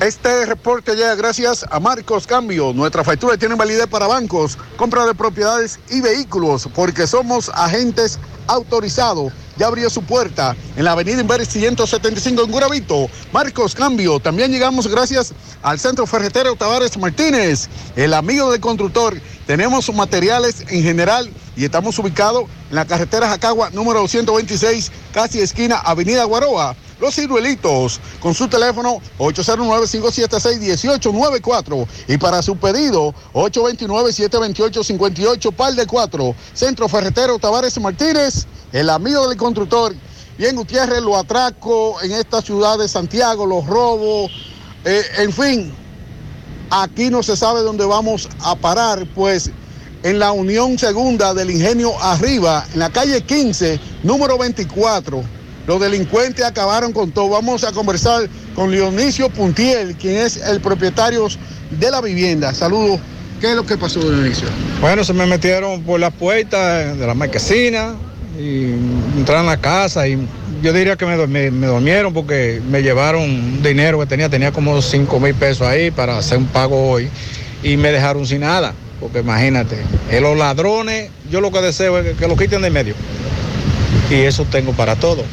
[0.00, 2.74] Este reporte llega gracias a Marcos Cambio.
[2.74, 9.32] Nuestra factura tiene validez para bancos, compra de propiedades y vehículos, porque somos agentes autorizados.
[9.56, 13.08] Ya abrió su puerta en la avenida Inver 175 en Guravito.
[13.32, 14.20] Marcos Cambio.
[14.20, 15.32] También llegamos gracias
[15.62, 19.18] al Centro Ferretero Tavares Martínez, el amigo del constructor.
[19.46, 25.76] Tenemos materiales en general y estamos ubicados en la carretera Jacagua número 226, casi esquina
[25.76, 26.76] Avenida Guaroa.
[26.98, 36.34] Los ciruelitos, con su teléfono 809-576-1894 y para su pedido 829-728-58, par de 4.
[36.54, 39.94] Centro Ferretero Tavares Martínez, el amigo del constructor.
[40.38, 44.30] Bien, Gutiérrez, lo atraco en esta ciudad de Santiago, los robos,
[44.84, 45.74] eh, en fin,
[46.70, 49.50] aquí no se sabe dónde vamos a parar, pues
[50.02, 55.35] en la Unión Segunda del Ingenio Arriba, en la calle 15, número 24.
[55.66, 57.30] Los delincuentes acabaron con todo.
[57.30, 61.26] Vamos a conversar con Leonicio Puntiel, quien es el propietario
[61.70, 62.54] de la vivienda.
[62.54, 63.00] Saludos.
[63.40, 64.48] ¿Qué es lo que pasó, Leonicio?
[64.80, 67.94] Bueno, se me metieron por la puerta de la marquesina
[68.38, 68.72] y
[69.18, 70.18] entraron a la casa y
[70.62, 74.80] yo diría que me, me- me durmieron porque me llevaron dinero que tenía, tenía como
[74.80, 77.08] 5 mil pesos ahí para hacer un pago hoy
[77.62, 79.76] y me dejaron sin nada, porque imagínate,
[80.10, 82.94] eh, los ladrones, yo lo que deseo es que, que lo quiten de medio
[84.10, 85.24] y eso tengo para todo.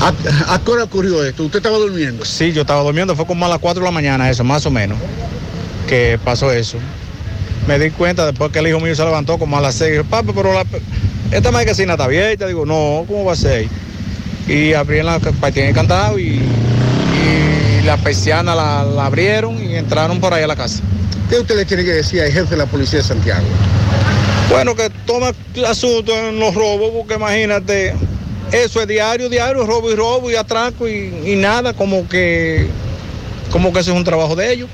[0.00, 1.44] ¿A, qué hora ocurrió esto?
[1.44, 2.24] ¿Usted estaba durmiendo?
[2.24, 4.70] Sí, yo estaba durmiendo, fue como a las 4 de la mañana eso, más o
[4.70, 4.98] menos,
[5.86, 6.78] que pasó eso.
[7.68, 10.04] Me di cuenta después que el hijo mío se levantó como a las 6, dijo,
[10.04, 10.64] papi, pero la,
[11.30, 13.68] esta marquesina está abierta, digo, no, ¿cómo va a ser?
[14.48, 20.32] Y abrí la partida encantado y, y la persiana la, la abrieron y entraron por
[20.32, 20.82] ahí a la casa.
[21.28, 23.46] ¿Qué usted le tiene que decir al jefe de la policía de Santiago?
[24.50, 25.30] Bueno, que toma
[25.68, 27.94] asunto en los robos, porque imagínate,
[28.52, 32.66] eso es diario, diario, robo y robo y atraco y, y nada, como que,
[33.50, 34.68] como que eso es un trabajo de ellos.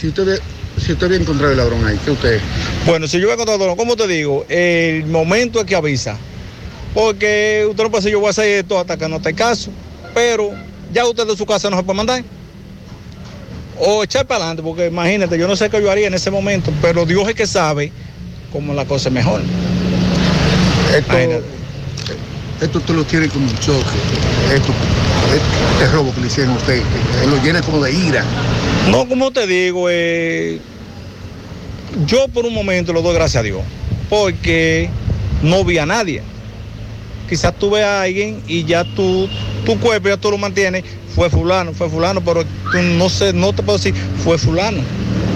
[0.00, 0.40] Si usted
[0.78, 2.40] si usted había encontrado el ladrón ahí, ¿qué usted?
[2.86, 4.46] Bueno, si yo voy a encontrar ladrón, ¿cómo te digo?
[4.48, 6.16] El momento es que avisa.
[6.94, 9.70] Porque usted no puede decir yo voy a hacer esto hasta que no te caso.
[10.14, 10.50] Pero
[10.92, 12.24] ya usted de su casa no se puede mandar.
[13.78, 16.70] O echar para adelante, porque imagínate, yo no sé qué yo haría en ese momento,
[16.82, 17.92] pero Dios es que sabe
[18.52, 19.40] cómo la cosa es mejor.
[20.94, 21.14] Esto,
[22.60, 23.96] esto usted lo tiene como un choque.
[24.54, 24.72] Esto,
[25.32, 28.24] este robo que le hicieron a usted, eh, lo llena como de ira.
[28.90, 30.60] No, como te digo, eh,
[32.06, 33.62] yo por un momento lo doy gracias a Dios,
[34.08, 34.90] porque
[35.42, 36.22] no vi a nadie.
[37.28, 39.28] Quizás tú ves a alguien y ya tú,
[39.64, 40.84] tu cuerpo ya tú lo mantienes,
[41.14, 43.94] fue fulano, fue fulano, pero tú no sé, no te puedo decir,
[44.24, 44.78] fue fulano.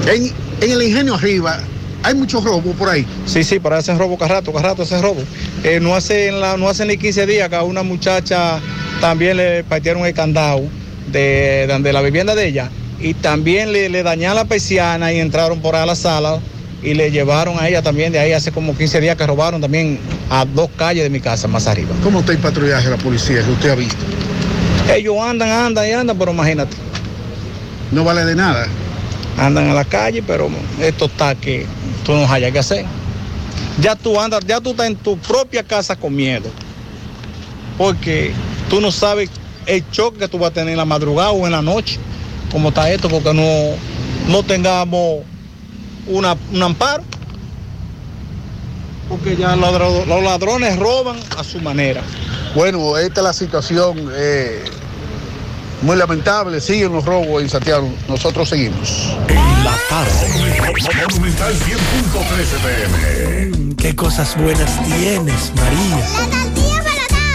[0.06, 1.60] En, en el ingenio arriba
[2.04, 3.04] hay muchos robos por ahí.
[3.26, 5.22] Sí, sí, para hacen robo cada rato, cada rato hacen robo.
[5.64, 8.60] Eh, no, hace, en la, no hace ni 15 días que a una muchacha
[9.00, 10.62] también le partieron el candado
[11.10, 15.18] de, de, de la vivienda de ella y también le, le dañaron la persiana y
[15.18, 16.38] entraron por ahí a la sala
[16.82, 19.98] y le llevaron a ella también de ahí hace como 15 días que robaron también
[20.30, 21.94] a dos calles de mi casa más arriba.
[22.02, 24.04] ¿Cómo está el patrullaje de la policía que usted ha visto?
[24.94, 26.76] Ellos andan, andan y andan, pero imagínate.
[27.90, 28.68] No vale de nada.
[29.38, 30.48] Andan en la calle, pero
[30.80, 31.66] esto está que
[32.04, 32.86] tú no hayas que hacer.
[33.80, 36.48] Ya tú andas, ya tú estás en tu propia casa con miedo.
[37.76, 38.32] Porque
[38.70, 39.30] tú no sabes
[39.66, 41.98] el choque que tú vas a tener en la madrugada o en la noche,
[42.52, 43.76] como está esto, porque no,
[44.30, 45.22] no tengamos
[46.06, 47.02] una, un amparo.
[49.08, 52.02] Porque ya los ladrones roban a su manera.
[52.54, 54.64] Bueno, esta es la situación eh,
[55.84, 57.92] muy lamentable, siguen los robos en Santiago.
[58.08, 59.18] Nosotros seguimos.
[59.28, 60.70] En la tarde.
[63.50, 65.98] Mm, qué cosas buenas tienes, María.
[65.98, 66.80] La tortilla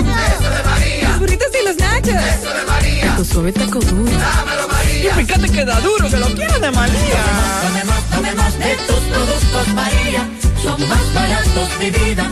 [0.03, 1.09] para Eso de María.
[1.09, 2.15] Los burritos y los nachos.
[2.15, 3.15] Eso de María.
[3.17, 4.11] Tu suave taco duro.
[4.11, 5.11] Dámelo, María.
[5.11, 7.23] Y fíjate que da duro, que lo quiero de María.
[7.61, 10.27] Tomemos, tomemos, tomemos de tus productos, María.
[10.63, 12.31] Son más baratos, de vida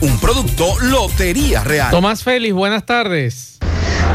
[0.00, 1.90] Un producto Lotería Real.
[1.90, 3.57] Tomás Félix, buenas tardes.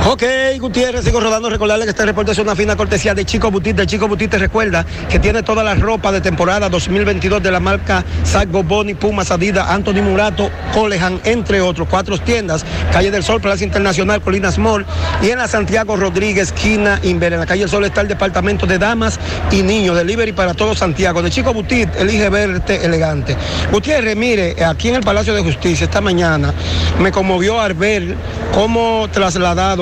[0.05, 0.23] Ok,
[0.59, 1.49] Gutiérrez, sigo rodando.
[1.49, 3.77] Recordarle que este reporte es una fina cortesía de Chico Butit.
[3.77, 7.59] De Chico Butit te recuerda que tiene toda la ropa de temporada 2022 de la
[7.59, 11.87] marca Sago Boni, Pumas, Adidas, Anthony Murato, Colehan, entre otros.
[11.89, 14.85] Cuatro tiendas, Calle del Sol, Plaza Internacional, Colinas Mall
[15.21, 17.33] y en la Santiago Rodríguez, esquina Inver.
[17.33, 19.19] En la Calle del Sol está el departamento de damas
[19.51, 19.95] y niños.
[19.95, 21.21] Delivery para todo Santiago.
[21.21, 23.37] De Chico Butit, elige verte elegante.
[23.71, 26.53] Gutiérrez, mire, aquí en el Palacio de Justicia esta mañana
[26.99, 28.15] me conmovió al ver
[28.53, 29.07] cómo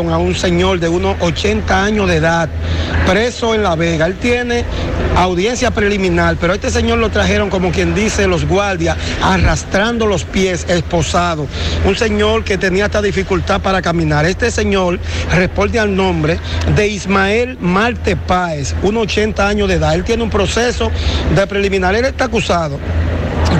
[0.09, 2.49] a un señor de unos 80 años de edad,
[3.05, 4.07] preso en La Vega.
[4.07, 4.65] Él tiene
[5.15, 10.23] audiencia preliminar, pero a este señor lo trajeron como quien dice los guardias, arrastrando los
[10.23, 11.47] pies, esposado.
[11.85, 14.25] Un señor que tenía esta dificultad para caminar.
[14.25, 14.99] Este señor
[15.31, 16.39] responde al nombre
[16.75, 19.93] de Ismael Marte Páez, unos 80 años de edad.
[19.93, 20.91] Él tiene un proceso
[21.35, 21.93] de preliminar.
[21.95, 22.79] Él está acusado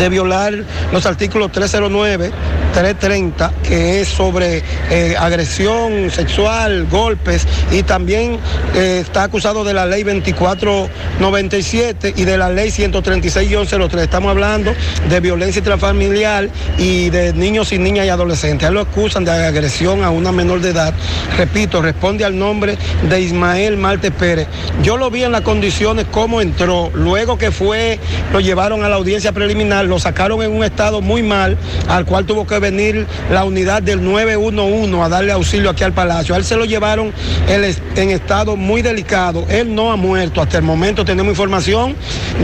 [0.01, 0.53] de violar
[0.91, 2.31] los artículos 309,
[2.73, 8.39] 330, que es sobre eh, agresión sexual, golpes, y también
[8.73, 13.99] eh, está acusado de la ley 2497 y de la ley 136-03.
[13.99, 14.73] Estamos hablando
[15.07, 16.49] de violencia intrafamiliar
[16.79, 18.71] y de niños y niñas y adolescentes.
[18.71, 20.95] Lo acusan de agresión a una menor de edad.
[21.37, 22.75] Repito, responde al nombre
[23.07, 24.47] de Ismael Marte Pérez.
[24.81, 27.99] Yo lo vi en las condiciones cómo entró, luego que fue,
[28.33, 31.57] lo llevaron a la audiencia preliminar, lo sacaron en un estado muy mal,
[31.89, 36.33] al cual tuvo que venir la unidad del 911 a darle auxilio aquí al palacio.
[36.33, 37.13] A él se lo llevaron
[37.49, 39.45] en estado muy delicado.
[39.49, 40.41] Él no ha muerto.
[40.41, 41.93] Hasta el momento tenemos información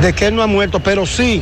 [0.01, 1.41] de que él no ha muerto, pero sí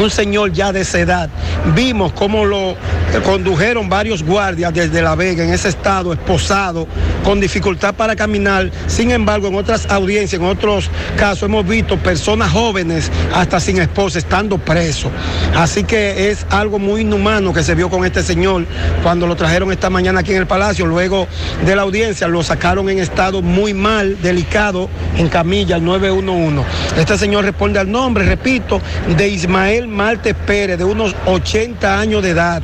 [0.00, 1.30] un señor ya de esa edad.
[1.74, 2.76] Vimos cómo lo
[3.24, 6.86] condujeron varios guardias desde La Vega en ese estado, esposado,
[7.24, 8.70] con dificultad para caminar.
[8.86, 14.18] Sin embargo, en otras audiencias, en otros casos, hemos visto personas jóvenes, hasta sin esposa,
[14.18, 15.10] estando presos.
[15.56, 18.66] Así que es algo muy inhumano que se vio con este señor
[19.02, 20.86] cuando lo trajeron esta mañana aquí en el Palacio.
[20.86, 21.26] Luego
[21.64, 26.62] de la audiencia lo sacaron en estado muy mal, delicado, en camilla, al 911.
[26.96, 28.80] Este señor responde al nombre, repito,
[29.16, 32.62] de Ismael Marte Pérez, de unos 80 años de edad,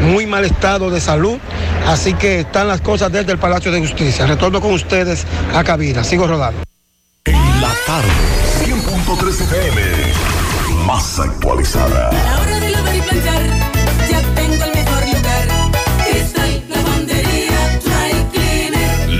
[0.00, 1.38] muy mal estado de salud.
[1.86, 4.26] Así que están las cosas desde el Palacio de Justicia.
[4.26, 6.02] Retorno con ustedes a cabina.
[6.02, 6.62] Sigo rodando.
[7.26, 8.08] En la tarde,
[8.64, 9.82] 100.3 FM,
[10.86, 12.08] más actualizada.
[12.08, 13.42] A la hora de lavar y planchar,
[14.10, 14.53] ya tengo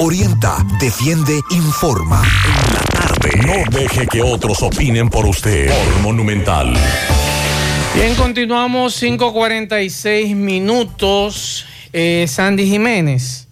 [0.00, 2.22] Orienta, defiende, informa.
[2.44, 3.30] En la tarde.
[3.44, 5.68] No deje que otros opinen por usted.
[5.68, 6.72] Por Monumental.
[7.96, 11.66] Bien, continuamos 5.46 minutos.
[11.92, 13.48] Eh, Sandy Jiménez,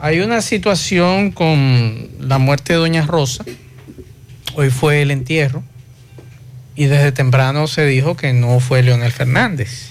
[0.00, 3.44] hay una situación con la muerte de Doña Rosa.
[4.54, 5.64] Hoy fue el entierro.
[6.76, 9.90] Y desde temprano se dijo que no fue Leonel Fernández.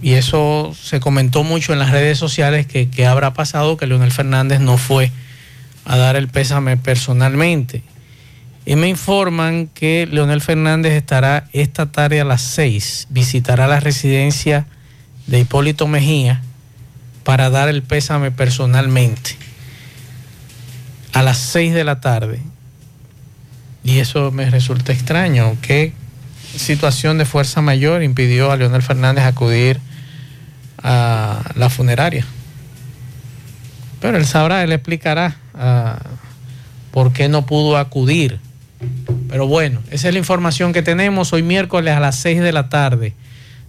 [0.00, 4.12] Y eso se comentó mucho en las redes sociales que, que habrá pasado que Leonel
[4.12, 5.10] Fernández no fue
[5.84, 7.82] a dar el pésame personalmente.
[8.64, 14.66] Y me informan que Leonel Fernández estará esta tarde a las 6, visitará la residencia
[15.26, 16.42] de Hipólito Mejía
[17.24, 19.36] para dar el pésame personalmente
[21.12, 22.40] a las 6 de la tarde.
[23.84, 25.56] Y eso me resulta extraño.
[25.62, 25.94] ¿Qué
[26.54, 29.80] situación de fuerza mayor impidió a Leonel Fernández acudir
[30.82, 32.24] a la funeraria?
[34.00, 35.98] Pero él sabrá, él explicará ah,
[36.90, 38.40] por qué no pudo acudir.
[39.28, 41.32] Pero bueno, esa es la información que tenemos.
[41.32, 43.14] Hoy miércoles a las 6 de la tarde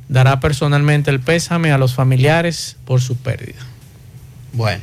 [0.07, 3.60] dará personalmente el pésame a los familiares por su pérdida.
[4.53, 4.82] Bueno,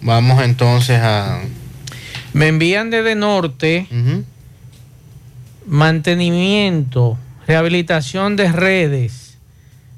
[0.00, 1.40] vamos entonces a...
[2.32, 3.86] Me envían desde norte
[5.66, 9.21] mantenimiento, rehabilitación de redes.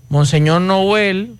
[0.08, 1.36] Monseñor Noel,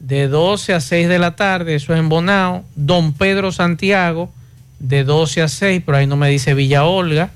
[0.00, 2.64] de 12 a 6 de la tarde, eso es en Bonao.
[2.74, 4.30] Don Pedro Santiago,
[4.78, 7.30] de 12 a 6, pero ahí no me dice Villa Olga,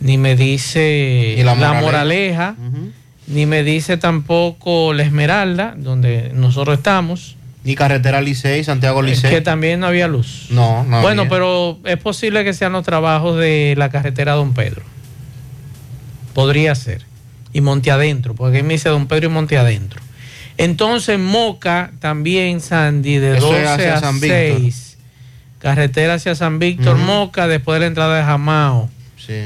[0.00, 2.54] ni me dice La La Moraleja,
[3.26, 7.36] ni me dice tampoco La Esmeralda, donde nosotros estamos.
[7.64, 9.28] Ni carretera Licey, Santiago Licey.
[9.28, 10.46] Que también no había luz.
[10.50, 11.02] No, no.
[11.02, 11.30] bueno, había.
[11.30, 14.82] pero es posible que sean los trabajos de la carretera Don Pedro.
[16.32, 17.02] Podría ser.
[17.56, 19.98] Y Monte Adentro, porque ahí me dice Don Pedro y Monte Adentro.
[20.58, 24.58] Entonces, Moca también, Sandy, de Eso 12 es hacia a San Víctor.
[24.60, 24.98] 6.
[25.58, 26.98] Carretera hacia San Víctor.
[26.98, 28.90] Moca, después de la entrada de Jamao.
[29.16, 29.44] Sí.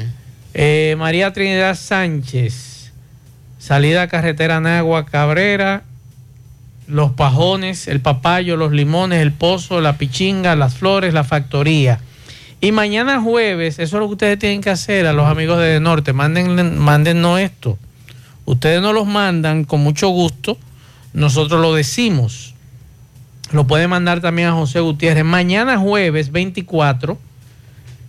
[0.54, 2.90] Eh, María Trinidad Sánchez,
[3.60, 5.84] salida carretera Nagua Cabrera,
[6.88, 12.00] Los Pajones, El Papayo, Los Limones, El Pozo, La Pichinga, Las Flores, La Factoría.
[12.60, 15.66] Y mañana jueves, eso es lo que ustedes tienen que hacer a los amigos de
[15.66, 17.78] De Norte, manden, mándennos esto.
[18.50, 20.58] Ustedes nos los mandan con mucho gusto,
[21.12, 22.52] nosotros lo decimos.
[23.52, 25.24] Lo pueden mandar también a José Gutiérrez.
[25.24, 27.16] Mañana jueves 24,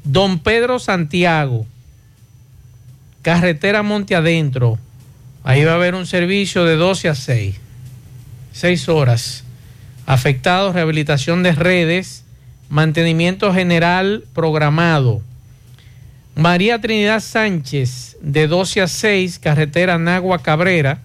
[0.04, 1.68] Don Pedro Santiago,
[3.22, 4.80] carretera Monte Adentro.
[5.44, 7.56] Ahí va a haber un servicio de 12 a 6.
[8.54, 9.44] 6 horas.
[10.08, 12.24] Afectados, rehabilitación de redes,
[12.68, 15.22] mantenimiento general programado.
[16.36, 21.02] María Trinidad Sánchez, de 12 a 6, carretera Nagua Cabrera.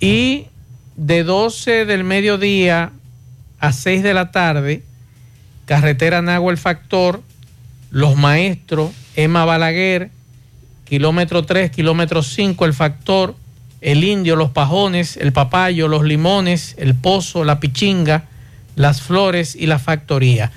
[0.00, 0.46] Y
[0.96, 2.92] de 12 del mediodía
[3.58, 4.82] a 6 de la tarde,
[5.66, 7.22] carretera Nagua El Factor,
[7.90, 10.10] Los Maestros, Emma Balaguer,
[10.84, 13.34] kilómetro 3, kilómetro 5, El Factor,
[13.80, 18.24] El Indio, Los Pajones, El Papayo, Los Limones, El Pozo, La Pichinga,
[18.76, 20.52] Las Flores y La Factoría.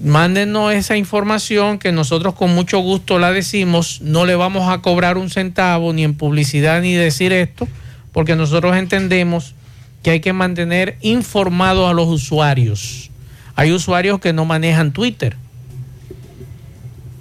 [0.00, 5.18] Mándenos esa información que nosotros con mucho gusto la decimos, no le vamos a cobrar
[5.18, 7.66] un centavo ni en publicidad ni decir esto,
[8.12, 9.56] porque nosotros entendemos
[10.04, 13.10] que hay que mantener informados a los usuarios.
[13.56, 15.36] Hay usuarios que no manejan Twitter,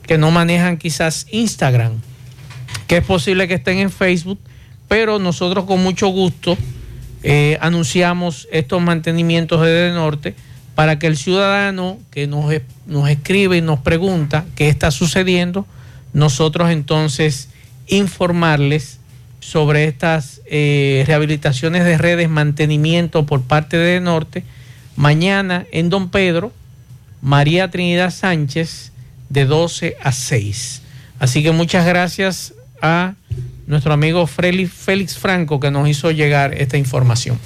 [0.06, 1.94] que no manejan quizás Instagram,
[2.86, 4.40] que es posible que estén en Facebook,
[4.88, 6.56] pero nosotros con mucho gusto
[7.24, 10.36] eh, anunciamos estos mantenimientos de De Norte
[10.78, 12.54] para que el ciudadano que nos,
[12.86, 15.66] nos escribe y nos pregunta qué está sucediendo,
[16.14, 17.50] nosotros entonces
[17.88, 19.00] informarles
[19.40, 24.44] sobre estas eh, rehabilitaciones de redes, mantenimiento por parte de Norte.
[24.96, 26.54] Mañana en Don Pedro,
[27.24, 28.92] María Trinidad Sánchez,
[29.30, 30.84] de 12 a 6.
[31.18, 32.54] Así que muchas gracias
[32.84, 33.16] a
[33.66, 37.40] nuestro amigo Félix Franco que nos hizo llegar esta información.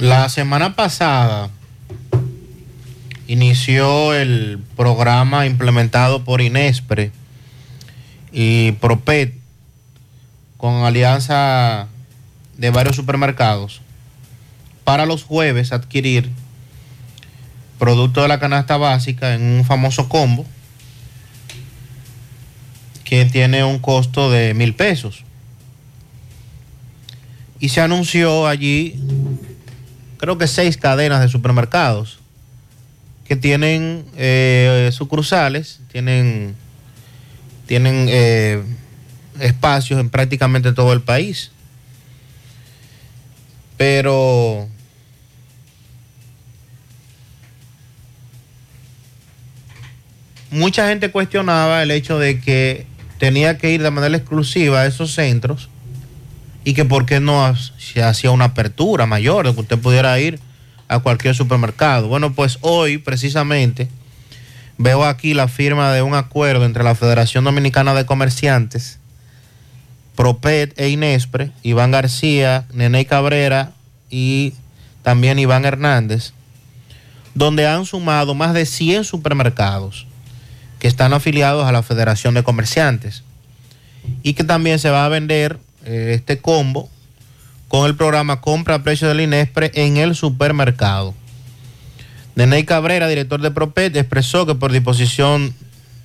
[0.00, 1.50] La semana pasada
[3.34, 7.10] inició el programa implementado por Inespre
[8.32, 9.34] y Propet
[10.56, 11.88] con alianza
[12.56, 13.80] de varios supermercados
[14.84, 16.30] para los jueves adquirir
[17.80, 20.46] producto de la canasta básica en un famoso combo
[23.02, 25.24] que tiene un costo de mil pesos.
[27.58, 29.00] Y se anunció allí
[30.18, 32.20] creo que seis cadenas de supermercados
[33.24, 36.54] que tienen eh, sucursales, tienen,
[37.66, 38.62] tienen eh,
[39.40, 41.50] espacios en prácticamente todo el país.
[43.76, 44.68] Pero
[50.50, 52.86] mucha gente cuestionaba el hecho de que
[53.18, 55.70] tenía que ir de manera exclusiva a esos centros
[56.62, 60.38] y que por qué no se hacía una apertura mayor, de que usted pudiera ir
[60.94, 62.08] a cualquier supermercado.
[62.08, 63.88] Bueno, pues hoy precisamente
[64.78, 68.98] veo aquí la firma de un acuerdo entre la Federación Dominicana de Comerciantes
[70.16, 73.72] Propet e Inespre, Iván García, Nene Cabrera
[74.10, 74.54] y
[75.02, 76.32] también Iván Hernández,
[77.34, 80.06] donde han sumado más de 100 supermercados
[80.78, 83.24] que están afiliados a la Federación de Comerciantes
[84.22, 86.88] y que también se va a vender eh, este combo
[87.74, 91.12] con el programa Compra a precio del Inespre en el supermercado.
[92.36, 95.52] Nene Cabrera, director de Propet, expresó que por disposición,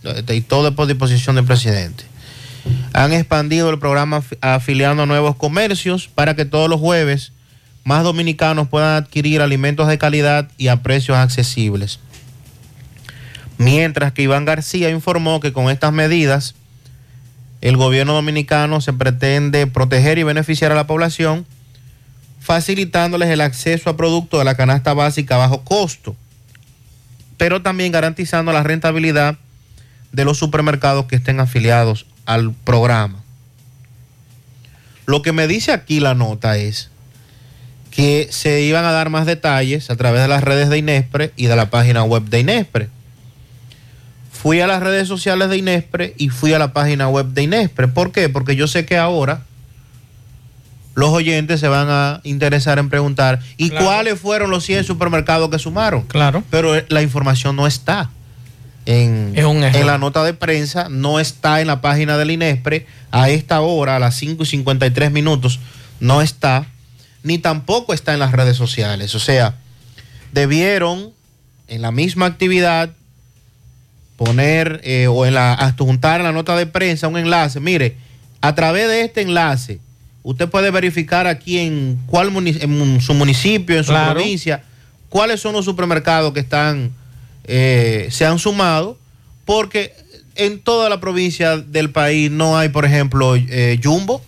[0.03, 2.05] eh, y todo por disposición del presidente,
[2.93, 7.33] han expandido el programa afi- afiliando a nuevos comercios para que todos los jueves
[7.83, 11.99] más dominicanos puedan adquirir alimentos de calidad y a precios accesibles.
[13.59, 16.55] Mientras que Iván García informó que con estas medidas
[17.61, 21.45] el gobierno dominicano se pretende proteger y beneficiar a la población,
[22.39, 26.15] facilitándoles el acceso a productos de la canasta básica a bajo costo,
[27.37, 29.37] pero también garantizando la rentabilidad
[30.11, 33.23] de los supermercados que estén afiliados al programa.
[35.05, 36.89] Lo que me dice aquí la nota es
[37.91, 41.47] que se iban a dar más detalles a través de las redes de Inespre y
[41.47, 42.89] de la página web de Inespre.
[44.31, 47.87] Fui a las redes sociales de Inespre y fui a la página web de Inespre.
[47.87, 48.29] ¿Por qué?
[48.29, 49.41] Porque yo sé que ahora
[50.99, 53.85] los oyentes se van a interesar en preguntar ¿y Claro.
[53.85, 56.03] cuáles fueron los 100 supermercados que sumaron?
[56.03, 56.43] Claro.
[56.49, 58.09] Pero eh, la información no está
[58.85, 59.75] en, Es un error.
[59.81, 63.95] en la nota de prensa, no está en la página del INESPRE a esta hora,
[63.97, 65.59] a las 5 y 53 minutos,
[65.99, 66.65] no está,
[67.23, 69.13] ni tampoco está en las redes sociales.
[69.15, 69.55] O sea,
[70.31, 71.11] debieron
[71.67, 72.89] en la misma actividad
[74.17, 77.59] poner eh, o en la adjuntar en la nota de prensa un enlace.
[77.59, 77.95] Mire,
[78.41, 79.79] a través de este enlace,
[80.23, 84.13] usted puede verificar aquí en cuál en su municipio, en su Claro.
[84.15, 84.63] provincia,
[85.09, 86.91] cuáles son los supermercados que están
[87.45, 88.97] eh, se han sumado,
[89.45, 89.93] porque
[90.35, 94.21] en toda la provincia del país no hay, por ejemplo, eh, Jumbo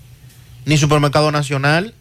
[0.66, 1.94] ni supermercado nacional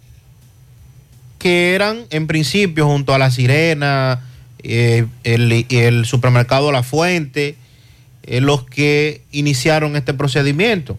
[1.38, 4.20] que eran en principio junto a La Sirena,
[4.62, 7.57] eh, el, el supermercado La Fuente,
[8.24, 10.99] eh, los que iniciaron este procedimiento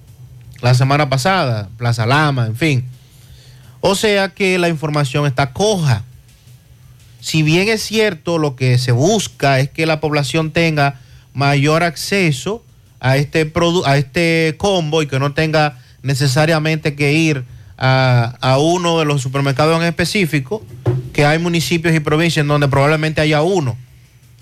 [0.61, 2.85] la semana pasada, Plaza Lama, en fin.
[3.81, 6.03] O sea que la información está coja.
[7.19, 10.99] Si bien es cierto, lo que se busca es que la población tenga
[11.33, 12.63] mayor acceso
[12.99, 13.51] a este,
[13.85, 17.43] a este combo y que no tenga necesariamente que ir
[17.77, 20.63] a, a uno de los supermercados en específico,
[21.13, 23.77] que hay municipios y provincias en donde probablemente haya uno.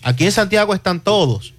[0.03, 1.53] Aquí en Santiago están todos,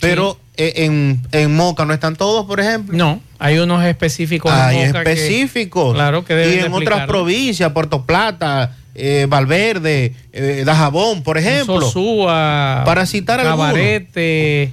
[0.00, 2.96] pero en, en Moca no están todos, por ejemplo.
[2.96, 4.52] No, hay unos específicos.
[4.52, 5.94] en Hay Moca que- específicos.
[5.94, 11.36] claro que y deben en de otras provincias, Puerto Plata, eh, Valverde, eh, Dajabón, por
[11.38, 11.80] ejemplo.
[11.82, 13.66] Sosúa, Para citar algunos.
[13.66, 14.72] Cabarete,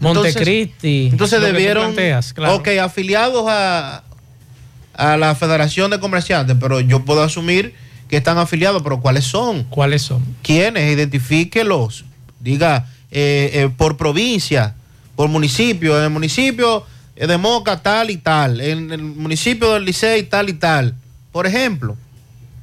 [0.00, 1.08] Montecristi.
[1.12, 2.56] Entonces debieron, planteas, claro.
[2.56, 4.02] ok, afiliados a,
[4.94, 7.74] a la Federación de Comerciantes, pero yo puedo asumir
[8.08, 9.64] que están afiliados, pero ¿cuáles son?
[9.64, 10.24] ¿Cuáles son?
[10.42, 10.90] ¿Quiénes?
[10.96, 12.04] Identifíquelos.
[12.40, 14.74] Diga, eh, eh, por provincia,
[15.20, 15.98] por municipio.
[15.98, 18.58] En el municipio de Moca, tal y tal.
[18.62, 20.94] En el municipio del Licey, tal y tal.
[21.30, 21.94] Por ejemplo.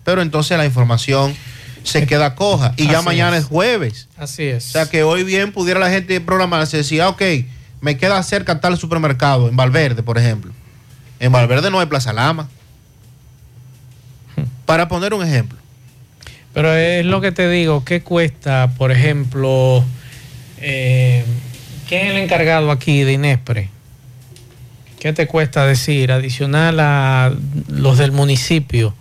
[0.03, 1.35] Pero entonces la información
[1.83, 2.73] se queda coja.
[2.75, 3.43] Y ya Así mañana es.
[3.43, 4.07] es jueves.
[4.17, 4.69] Así es.
[4.69, 7.21] O sea que hoy bien pudiera la gente programarse, decir, ah, ok,
[7.79, 10.51] me queda cerca tal supermercado, en Valverde, por ejemplo.
[11.19, 12.49] En Valverde no hay Plaza Lama.
[14.65, 15.59] Para poner un ejemplo.
[16.55, 19.85] Pero es lo que te digo, ¿qué cuesta, por ejemplo,
[20.57, 21.23] eh,
[21.87, 23.69] quién es el encargado aquí de Inespre?
[24.99, 27.31] ¿Qué te cuesta decir, adicional a
[27.67, 28.93] los del municipio,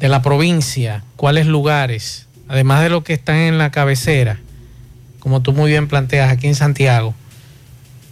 [0.00, 4.40] de la provincia, cuáles lugares, además de los que están en la cabecera,
[5.20, 7.14] como tú muy bien planteas aquí en Santiago,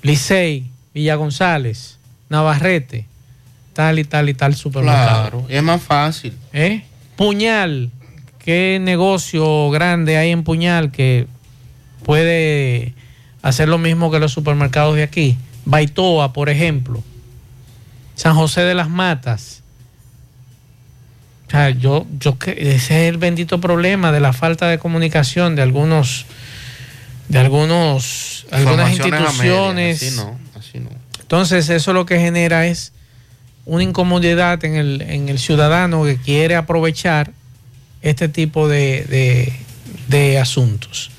[0.03, 3.07] Licey, Villa González, Navarrete,
[3.73, 5.31] tal y tal y tal supermercado.
[5.31, 6.33] Claro, es más fácil.
[6.53, 6.85] ¿Eh?
[7.17, 7.91] Puñal,
[8.39, 11.27] ¿qué negocio grande hay en Puñal que
[12.05, 12.95] puede
[13.43, 15.37] hacer lo mismo que los supermercados de aquí?
[15.65, 17.03] Baitoa, por ejemplo.
[18.15, 19.63] San José de las Matas.
[21.47, 22.75] O sea, yo, yo que ese
[23.05, 26.27] es el bendito problema de la falta de comunicación de algunos,
[27.29, 30.03] de algunos, algunas instituciones.
[30.03, 30.91] medias, Así no, así no.
[31.21, 32.93] Entonces eso lo que genera es
[33.65, 37.33] una incomodidad en el, en el ciudadano que quiere aprovechar
[38.03, 39.53] este tipo de, de-
[40.09, 41.11] de asuntos.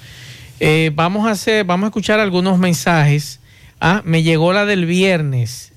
[0.60, 3.40] Eh, vamos a hacer, vamos a escuchar algunos mensajes.
[3.80, 5.74] Ah, me llegó la del viernes.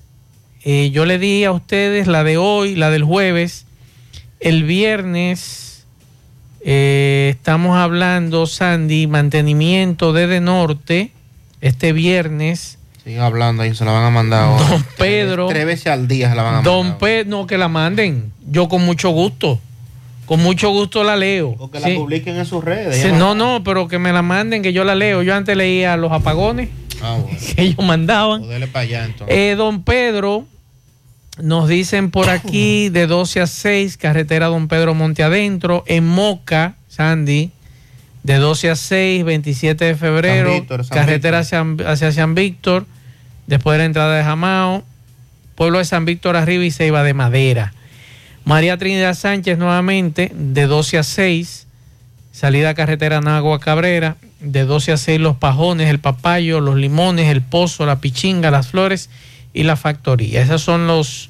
[0.63, 3.65] Eh, yo le di a ustedes la de hoy, la del jueves.
[4.39, 5.85] El viernes
[6.61, 11.11] eh, estamos hablando, Sandy, mantenimiento de De Norte.
[11.61, 14.67] Este viernes Sigue hablando ahí, se la van a mandar ahora.
[14.69, 15.47] Don Pedro.
[15.47, 16.73] Tres veces al día se la van a mandar.
[16.73, 18.31] Don Pedro, no, que la manden.
[18.47, 19.59] Yo con mucho gusto.
[20.31, 21.55] Con mucho gusto la leo.
[21.59, 21.95] O que la Sí.
[21.95, 23.01] publiquen en sus redes.
[23.01, 25.23] Sí, no, no, pero que me la manden, que yo la leo.
[25.23, 26.69] Yo antes leía los apagones
[27.01, 27.37] Ah, bueno.
[27.57, 28.43] que ellos mandaban.
[28.71, 29.35] Para allá entonces.
[29.35, 30.45] Eh, don Pedro,
[31.41, 36.75] nos dicen por aquí de 12 a 6, carretera Don Pedro Monte Adentro, en Moca,
[36.87, 37.51] Sandy,
[38.23, 42.85] de 12 a 6, 27 de febrero, San Víctor, San carretera hacia, hacia San Víctor,
[43.47, 44.85] después de la entrada de Jamao,
[45.55, 47.73] pueblo de San Víctor arriba y Ceiba de Madera.
[48.43, 51.67] María Trinidad Sánchez nuevamente, de 12 a 6,
[52.31, 57.41] salida carretera Nagua Cabrera, de 12 a 6 los pajones, el papayo, los limones, el
[57.41, 59.09] pozo, la pichinga, las flores
[59.53, 60.41] y la factoría.
[60.41, 61.29] Esos son los,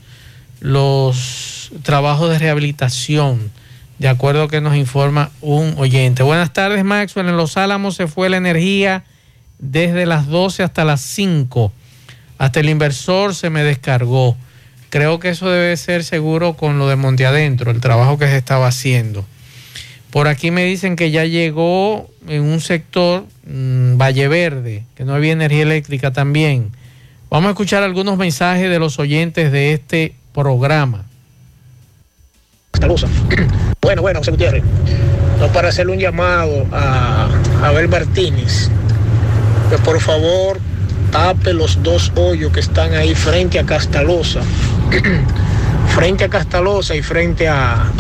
[0.62, 3.51] los trabajos de rehabilitación,
[3.99, 6.24] de acuerdo a que nos informa un oyente.
[6.24, 7.28] Buenas tardes, Maxwell.
[7.28, 9.03] En Los Álamos se fue la energía
[9.59, 11.72] desde las 12 hasta las 5.
[12.38, 14.36] Hasta el inversor se me descargó.
[14.91, 18.35] Creo que eso debe ser seguro con lo de Monte Adentro, el trabajo que se
[18.35, 19.25] estaba haciendo.
[20.09, 25.15] Por aquí me dicen que ya llegó en un sector, mm, Valle Verde, que no
[25.15, 26.73] había energía eléctrica también.
[27.29, 31.05] Vamos a escuchar algunos mensajes de los oyentes de este programa.
[33.81, 34.63] Bueno, bueno, José Gutiérrez.
[35.39, 37.29] No para hacerle un llamado a
[37.63, 38.69] Abel Martínez.
[39.71, 40.59] Que por favor
[41.12, 44.41] tape los dos hoyos que están ahí frente a Castalosa.
[45.95, 47.91] frente a Castalosa y frente a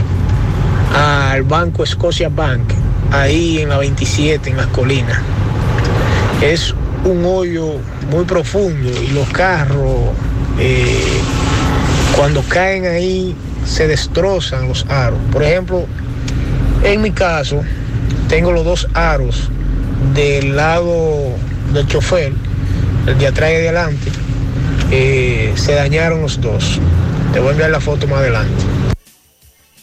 [0.93, 2.73] al banco Scotia Bank.
[3.11, 5.19] Ahí en la 27, en las colinas.
[6.41, 7.75] Es un hoyo
[8.09, 10.09] muy profundo y los carros
[10.59, 11.21] eh,
[12.15, 13.35] cuando caen ahí
[13.65, 15.19] se destrozan los aros.
[15.31, 15.85] Por ejemplo,
[16.83, 17.61] en mi caso,
[18.27, 19.49] tengo los dos aros
[20.13, 21.35] del lado
[21.73, 22.33] del chofer,
[23.07, 24.11] el de atrás y de adelante,
[24.91, 26.79] eh, se dañaron los dos.
[27.33, 28.63] Te voy a enviar la foto más adelante.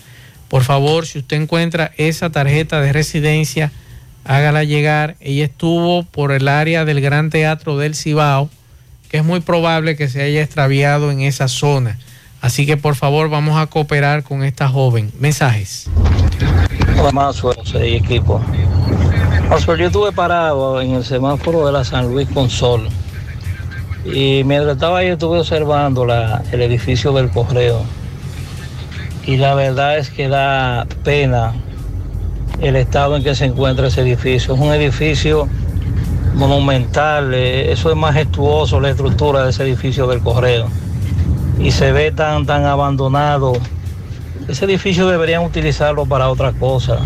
[0.48, 3.70] Por favor, si usted encuentra esa tarjeta de residencia,
[4.24, 5.16] hágala llegar.
[5.20, 8.50] Ella estuvo por el área del Gran Teatro del Cibao,
[9.08, 11.98] que es muy probable que se haya extraviado en esa zona.
[12.40, 15.12] Así que por favor vamos a cooperar con esta joven.
[15.18, 15.88] Mensajes.
[16.98, 18.40] Hola, Maxwell, soy equipo.
[19.66, 22.88] Yo estuve parado en el semáforo de la San Luis con Sol.
[24.04, 27.82] Y mientras estaba ahí estuve observando el edificio del correo.
[29.24, 31.54] Y la verdad es que da pena
[32.60, 34.54] el estado en que se encuentra ese edificio.
[34.54, 35.48] Es un edificio
[36.34, 40.68] monumental, eh, eso es majestuoso la estructura de ese edificio del correo.
[41.58, 43.52] Y se ve tan, tan abandonado.
[44.48, 46.98] Ese edificio deberían utilizarlo para otra cosa.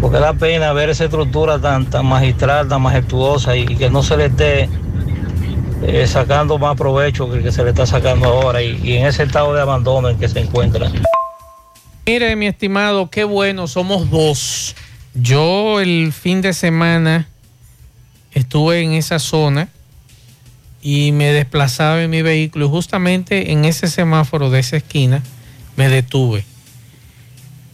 [0.00, 4.16] Porque da pena ver esa estructura tan, tan magistral, tan majestuosa y que no se
[4.16, 4.68] le esté
[5.82, 9.06] eh, sacando más provecho que el que se le está sacando ahora y, y en
[9.06, 10.90] ese estado de abandono en que se encuentra.
[12.06, 14.74] Mire, mi estimado, qué bueno, somos dos.
[15.14, 17.28] Yo el fin de semana
[18.32, 19.68] estuve en esa zona
[20.86, 25.22] y me desplazaba en mi vehículo y justamente en ese semáforo de esa esquina
[25.76, 26.44] me detuve.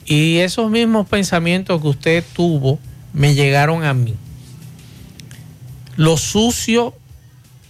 [0.07, 2.79] Y esos mismos pensamientos que usted tuvo
[3.13, 4.15] me llegaron a mí.
[5.97, 6.95] Lo sucio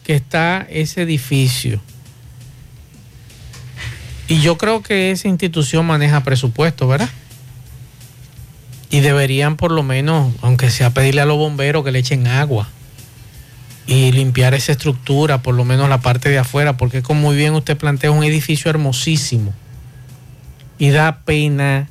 [0.04, 1.80] que está ese edificio.
[4.28, 7.08] Y yo creo que esa institución maneja presupuesto, ¿verdad?
[8.90, 12.68] Y deberían por lo menos, aunque sea pedirle a los bomberos que le echen agua
[13.90, 17.54] y limpiar esa estructura, por lo menos la parte de afuera, porque como muy bien
[17.54, 19.52] usted plantea, un edificio hermosísimo.
[20.78, 21.88] Y da pena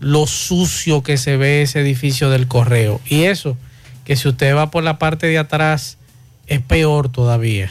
[0.00, 3.02] lo sucio que se ve ese edificio del correo.
[3.06, 3.58] Y eso,
[4.06, 5.98] que si usted va por la parte de atrás,
[6.46, 7.70] es peor todavía.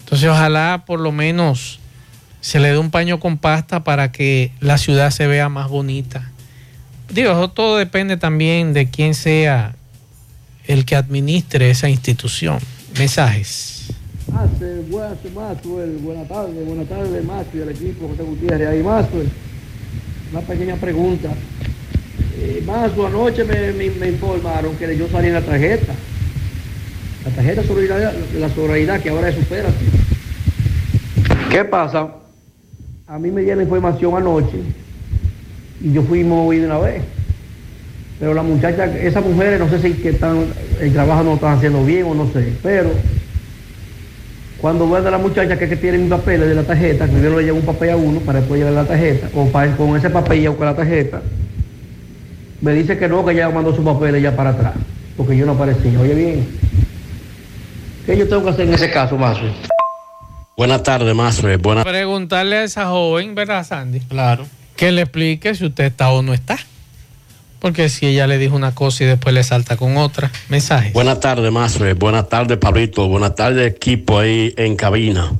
[0.00, 1.80] Entonces ojalá por lo menos
[2.42, 6.30] se le dé un paño con pasta para que la ciudad se vea más bonita.
[7.08, 9.74] Digo, todo depende también de quién sea
[10.66, 12.58] el que administre esa institución.
[12.98, 13.88] Mensajes.
[14.34, 18.68] Hace, buenas, Maxwell, buenas tardes, buenas tardes, Maxwell, el equipo, José Gutiérrez.
[18.68, 19.28] Ahí, Maxwell,
[20.32, 21.30] una pequeña pregunta.
[22.38, 25.92] Eh, Maxwell, anoche me, me- me informaron que yo salí en la tarjeta.
[27.24, 29.68] La tarjeta de solidaridad, la solidaridad que ahora es supera.
[31.50, 32.08] ¿Qué pasa?
[33.06, 34.56] A mí me dieron la información anoche
[35.80, 37.02] y yo fui movido de una vez.
[38.20, 40.46] Pero la muchacha, esas mujeres, no sé si que están,
[40.80, 42.90] el trabajo no lo están haciendo bien o no sé, pero
[44.64, 47.44] cuando a la muchacha que, que tiene mi papel de la tarjeta, que yo le
[47.44, 50.42] llevo un papel a uno para después llevar la tarjeta, o para, con ese papel
[50.42, 51.20] ya buscar la tarjeta,
[52.60, 54.72] me dice que no, que ya mandó su papel ya para atrás,
[55.16, 56.00] porque yo no aparecía.
[56.00, 56.48] Oye bien,
[58.06, 59.42] ¿qué yo tengo que hacer en ese caso, Mazo?
[60.56, 61.56] Buenas tardes, Masre.
[61.56, 64.00] Buenas Preguntarle a esa joven, ¿verdad, Sandy?
[64.00, 64.46] Claro.
[64.76, 66.56] Que le explique si usted está o no está.
[67.64, 70.30] Porque si ella le dijo una cosa y después le salta con otra.
[70.50, 70.92] Mensajes.
[70.92, 71.94] Buenas tardes, Masre.
[71.94, 73.08] Buenas tardes, Pablito.
[73.08, 75.32] Buenas tardes, equipo ahí en cabina.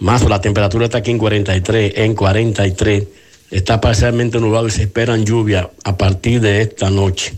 [0.00, 3.04] Masre, la temperatura está aquí en 43, en 43.
[3.50, 7.34] Está parcialmente nublado y se esperan lluvias a partir de esta noche.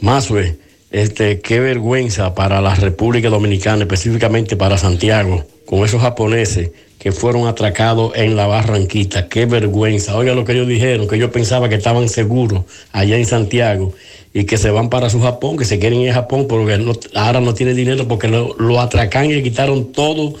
[0.00, 0.58] Masre,
[0.92, 6.70] este, qué vergüenza para la República Dominicana, específicamente para Santiago, con esos japoneses
[7.02, 9.28] que fueron atracados en la Barranquita.
[9.28, 10.16] Qué vergüenza.
[10.16, 13.92] Oiga lo que ellos dijeron, que yo pensaba que estaban seguros allá en Santiago
[14.32, 16.92] y que se van para su Japón, que se quieren ir a Japón porque no-
[17.16, 20.34] ahora no tienen dinero porque lo, lo atracan y le quitaron todo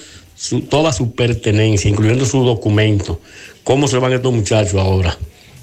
[0.68, 3.20] toda su pertenencia, incluyendo su documento.
[3.64, 5.18] ¿Cómo se van estos muchachos ahora?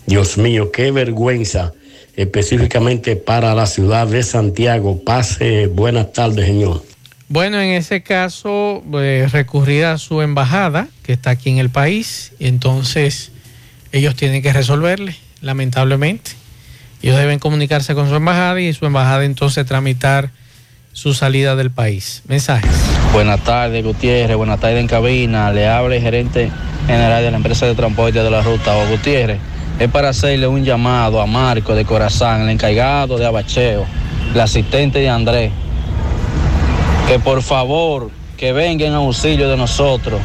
[0.06, 1.72] Dios mío, qué vergüenza
[2.18, 5.02] específicamente para la ciudad de Santiago.
[5.04, 6.89] Pase buenas tardes, señor.
[7.32, 12.34] Bueno, en ese caso, eh, recurrir a su embajada, que está aquí en el país,
[12.40, 13.32] y entonces
[13.92, 16.32] ellos tienen que resolverle, lamentablemente.
[17.04, 20.32] Ellos deben comunicarse con su embajada y su embajada entonces tramitar
[20.92, 22.24] su salida del país.
[22.28, 22.72] Mensajes.
[23.14, 24.36] Buenas tardes, Gutiérrez.
[24.36, 25.54] Buenas tardes en cabina.
[25.54, 26.50] Le habla el gerente
[26.88, 29.38] general de la empresa de transporte de la ruta, o Gutiérrez.
[29.78, 33.86] Es para hacerle un llamado a Marco de Corazán, el encargado de abacheo,
[34.34, 35.52] el asistente de Andrés,
[37.10, 40.22] que por favor que vengan en auxilio de nosotros,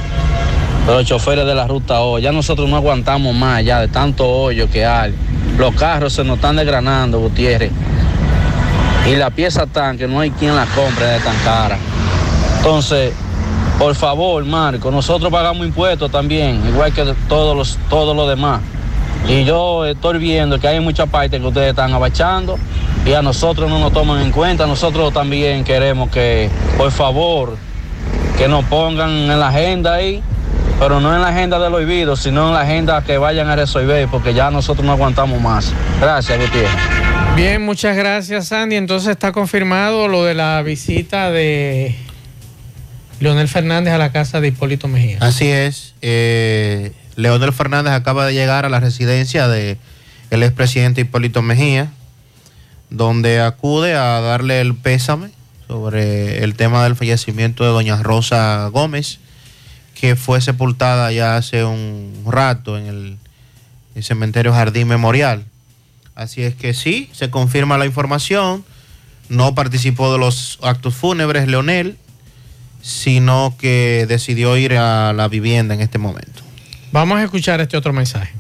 [0.87, 2.19] los choferes de la ruta O.
[2.19, 5.15] Ya nosotros no aguantamos más ya de tanto hoyo que hay.
[5.57, 7.73] Los carros se nos están desgranando, Gutiérrez.
[9.11, 11.79] Y la pieza tan que no hay quien la compre de tan cara.
[12.59, 13.15] Entonces,
[13.79, 18.61] por favor, Marco, nosotros pagamos impuestos también, igual que todos los, todos los demás.
[19.29, 22.59] Y yo estoy viendo que hay mucha parte que ustedes están abachando
[23.07, 24.67] y a nosotros no nos toman en cuenta.
[24.67, 27.57] Nosotros también queremos que, por favor,
[28.37, 30.23] que nos pongan en la agenda ahí,
[30.79, 34.09] pero no en la agenda del olvido, sino en la agenda que vayan a resolver,
[34.09, 35.73] porque ya nosotros no aguantamos más.
[36.01, 36.71] Gracias, Gutiérrez.
[37.35, 38.77] Bien, muchas gracias, Sandy.
[38.77, 41.97] Entonces está confirmado lo de la visita de
[43.21, 45.19] Leonel Fernández a la casa de Hipólito Mejía.
[45.21, 45.95] Así es.
[46.03, 49.79] eh, Leonel Fernández acaba de llegar a la residencia de
[50.31, 51.93] el expresidente Hipólito Mejía,
[52.91, 55.31] donde acude a darle el pésame
[55.69, 59.19] sobre el tema del fallecimiento de doña Rosa Gómez,
[59.95, 63.19] que fue sepultada ya hace un rato en el,
[63.95, 65.45] el cementerio Jardín Memorial.
[66.15, 68.65] Así es que sí, se confirma la información.
[69.29, 71.97] No participó de los actos fúnebres Leonel,
[72.83, 76.44] sino que decidió ir a la vivienda en este momento.
[76.95, 78.33] Vamos a escuchar este otro mensaje.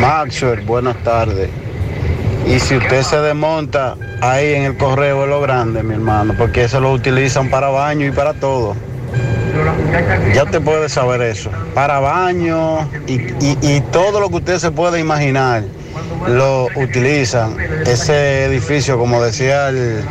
[0.00, 1.50] Maxwell, buenas tardes.
[2.46, 6.64] Y si usted se desmonta ahí en el correo es lo grande, mi hermano, porque
[6.64, 8.74] eso lo utilizan para baño y para todo.
[10.34, 11.50] Ya usted puede saber eso.
[11.74, 15.64] Para baño y, y- todo lo que usted se puede imaginar
[16.26, 17.54] lo utilizan.
[17.84, 20.02] Ese edificio, como decía el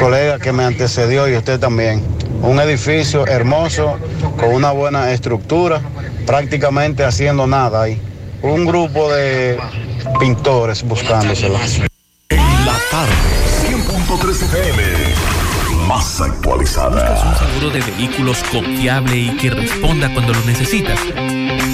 [0.00, 2.02] colega que me antecedió y usted también,
[2.42, 3.98] un edificio hermoso,
[4.38, 5.80] con una buena estructura,
[6.26, 8.00] prácticamente haciendo nada ahí.
[8.42, 9.58] Un grupo de
[10.20, 11.58] pintores buscándoselo.
[12.28, 13.12] La tarde,
[13.66, 14.82] 100.3 FM.
[15.86, 17.30] Más ¿Buscas actualizada.
[17.30, 20.98] un seguro de vehículos confiable y que responda cuando lo necesitas?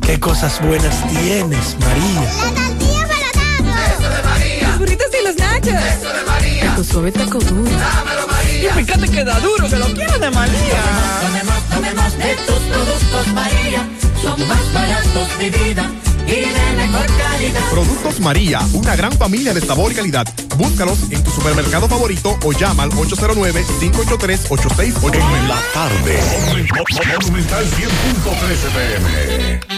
[0.00, 2.22] qué cosas buenas tienes, María.
[2.24, 2.52] Eso
[4.08, 4.68] de María.
[4.68, 5.74] Los burritos y los nachos.
[5.74, 6.74] Eso de María.
[6.76, 7.70] Tu suave taco duro.
[7.70, 8.70] Dámelo, María.
[8.70, 10.82] Y fíjate que da duro, que lo quiero de María.
[11.22, 13.88] Tomemos, tomemos de tus productos, María.
[14.22, 15.90] Son más baratos de vida
[16.26, 17.60] y de mejor calidad.
[17.70, 20.26] Productos María, una gran familia de sabor y calidad.
[20.56, 25.14] Búscalos en tu supermercado favorito o llama al 809-583-8689.
[25.14, 26.18] En la tarde.
[27.20, 29.77] Monumental 100.13 pm.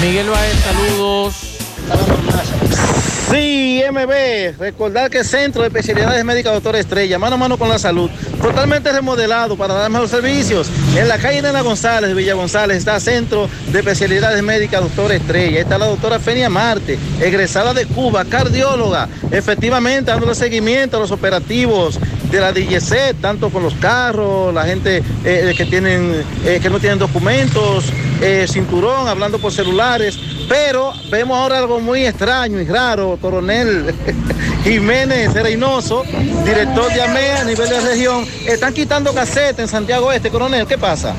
[0.00, 1.34] Miguel Baez, saludos.
[3.32, 7.78] Sí, MB, recordar que Centro de Especialidades Médicas Doctor Estrella, mano a mano con la
[7.78, 8.10] salud,
[8.42, 10.68] totalmente remodelado para dar mejores servicios.
[10.94, 15.60] En la calle Nena González, de Villa González, está Centro de Especialidades Médicas Doctor Estrella.
[15.60, 21.98] Está la doctora Fenia Marte, egresada de Cuba, cardióloga, efectivamente dándole seguimiento a los operativos
[22.32, 26.80] de la DGC, tanto con los carros, la gente eh, que, tienen, eh, que no
[26.80, 27.92] tienen documentos,
[28.22, 30.18] eh, cinturón, hablando por celulares,
[30.48, 33.94] Pero vemos ahora algo muy extraño y raro, coronel
[34.64, 36.04] Jiménez Reynoso,
[36.44, 40.78] director de AMEA a nivel de región, están quitando casetas en Santiago Este, coronel, ¿qué
[40.78, 41.14] pasa?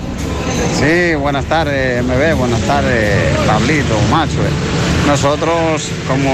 [0.80, 4.40] Sí, buenas tardes, MB, buenas tardes, Pablito, Macho.
[5.08, 6.32] Nosotros, como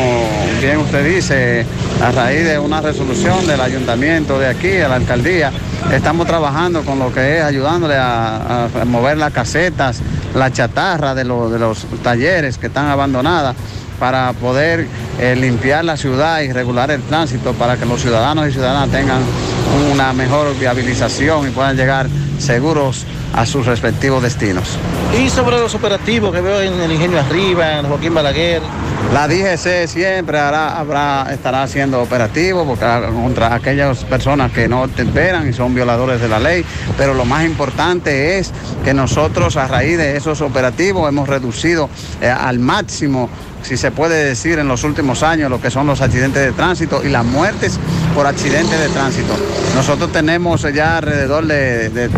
[0.62, 1.66] bien usted dice,
[2.04, 5.52] a raíz de una resolución del ayuntamiento de aquí, de la alcaldía,
[5.92, 10.02] estamos trabajando con lo que es ayudándole a, mover las casetas,
[10.36, 13.56] la chatarra de, los- de los talleres que están abandonadas
[14.00, 14.88] para poder
[15.20, 19.22] eh, limpiar la ciudad y regular el tránsito para que los ciudadanos y ciudadanas tengan
[19.92, 24.78] una mejor viabilización y puedan llegar seguros a sus respectivos destinos.
[25.18, 28.62] Y sobre los operativos que veo en el Ingenio Arriba, en Joaquín Balaguer.
[29.14, 35.02] La DGC siempre hará, habrá, estará haciendo operativo porque, contra aquellas personas que no te
[35.02, 36.64] esperan y son violadores de la ley,
[36.96, 38.52] pero lo más importante es
[38.84, 41.90] que nosotros a raíz de esos operativos hemos reducido
[42.22, 43.30] eh, al máximo,
[43.64, 47.04] si se puede decir, en los últimos años lo que son los accidentes de tránsito
[47.04, 47.80] y las muertes
[48.14, 49.34] por accidentes de tránsito.
[49.76, 52.10] Nosotros tenemos ya alrededor de, de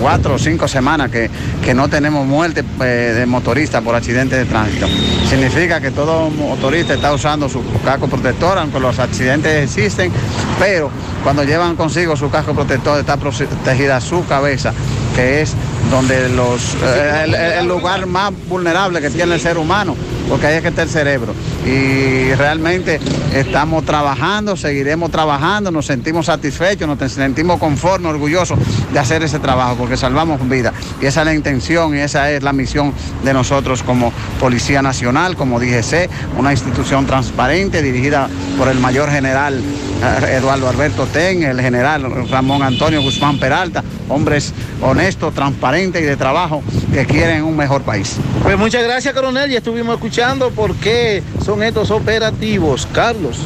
[0.00, 1.30] cuatro o cinco semanas que,
[1.64, 4.86] que no tenemos muerte eh, de motoristas por accidentes de tránsito.
[5.28, 10.12] Significa que todo motorista está usando su casco protector, aunque los accidentes existen,
[10.58, 10.90] pero
[11.22, 14.72] cuando llevan consigo su casco protector está protegida su cabeza,
[15.14, 15.54] que es
[15.90, 19.96] donde los eh, el, el lugar más vulnerable que tiene el ser humano,
[20.28, 21.34] porque ahí es que está el cerebro.
[21.64, 23.00] Y realmente
[23.34, 28.58] estamos trabajando, seguiremos trabajando, nos sentimos satisfechos, nos sentimos conformes, orgullosos
[28.92, 30.74] de hacer ese trabajo, porque salvamos vidas.
[31.00, 32.92] Y esa es la intención y esa es la misión
[33.24, 39.60] de nosotros como Policía Nacional, como DGC, una institución transparente dirigida por el mayor general
[40.02, 46.16] eh, Eduardo Alberto Ten, el general Ramón Antonio Guzmán Peralta, hombres honestos, transparentes y de
[46.16, 48.16] trabajo que quieren un mejor país.
[48.42, 50.17] Pues muchas gracias, coronel, y estuvimos escuchando
[50.56, 52.88] por qué son estos operativos.
[52.92, 53.38] Carlos.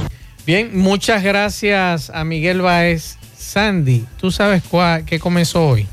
[0.46, 3.18] Bien, muchas gracias a Miguel Baez.
[3.36, 5.86] Sandy, ¿tú sabes cuál, qué comenzó hoy?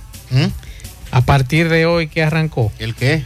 [1.11, 2.72] A partir de hoy, ¿qué arrancó?
[2.80, 3.26] ¿El qué?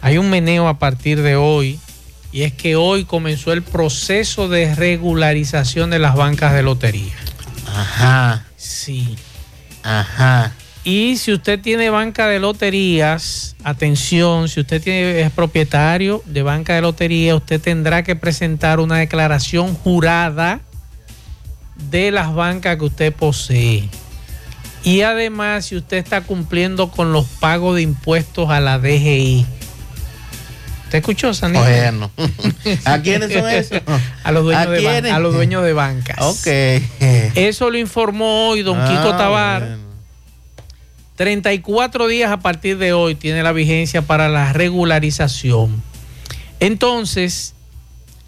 [0.00, 1.80] Hay un meneo a partir de hoy
[2.30, 7.14] y es que hoy comenzó el proceso de regularización de las bancas de lotería.
[7.66, 8.44] Ajá.
[8.56, 9.16] Sí.
[9.82, 10.52] Ajá.
[10.88, 16.76] Y si usted tiene banca de loterías, atención, si usted tiene, es propietario de banca
[16.76, 20.60] de lotería, usted tendrá que presentar una declaración jurada
[21.90, 23.88] de las bancas que usted posee.
[24.84, 29.44] Y además, si usted está cumpliendo con los pagos de impuestos a la DGI.
[30.92, 31.58] ¿Te escuchó, Sandy?
[31.58, 32.12] Bueno.
[32.84, 33.80] ¿A quiénes son esos?
[34.22, 36.18] A los dueños, ¿A de, ban- a los dueños de bancas.
[36.20, 36.46] Ok.
[37.34, 39.62] Eso lo informó hoy don Ah, Kiko Tabar.
[39.62, 39.85] bueno.
[41.16, 45.82] 34 días a partir de hoy tiene la vigencia para la regularización.
[46.60, 47.54] Entonces,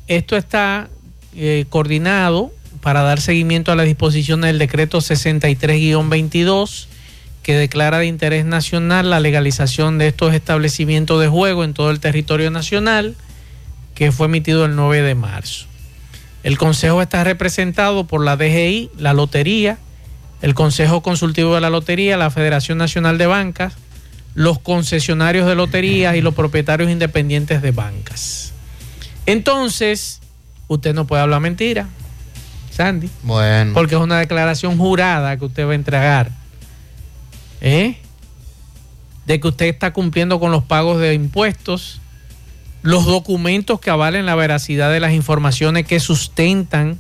[0.07, 0.89] esto está
[1.37, 2.51] eh, coordinado
[2.81, 6.87] para dar seguimiento a las disposiciones del decreto 63-22
[7.43, 12.01] que declara de interés nacional la legalización de estos establecimientos de juego en todo el
[12.01, 13.17] territorio nacional,
[13.95, 15.67] que fue emitido el 9 de marzo.
[16.43, 19.79] El Consejo está representado por la DGI, la Lotería,
[20.43, 23.75] el Consejo Consultivo de la Lotería, la Federación Nacional de Bancas,
[24.35, 28.53] los concesionarios de loterías y los propietarios independientes de bancas.
[29.27, 30.21] Entonces,
[30.69, 31.89] usted no puede hablar mentira,
[32.71, 33.73] Sandy, Bueno.
[33.75, 36.31] porque es una declaración jurada que usted va a entregar.
[37.61, 37.97] ¿eh?
[39.27, 42.01] De que usted está cumpliendo con los pagos de impuestos,
[42.83, 46.99] los documentos que avalen la veracidad de las informaciones que sustentan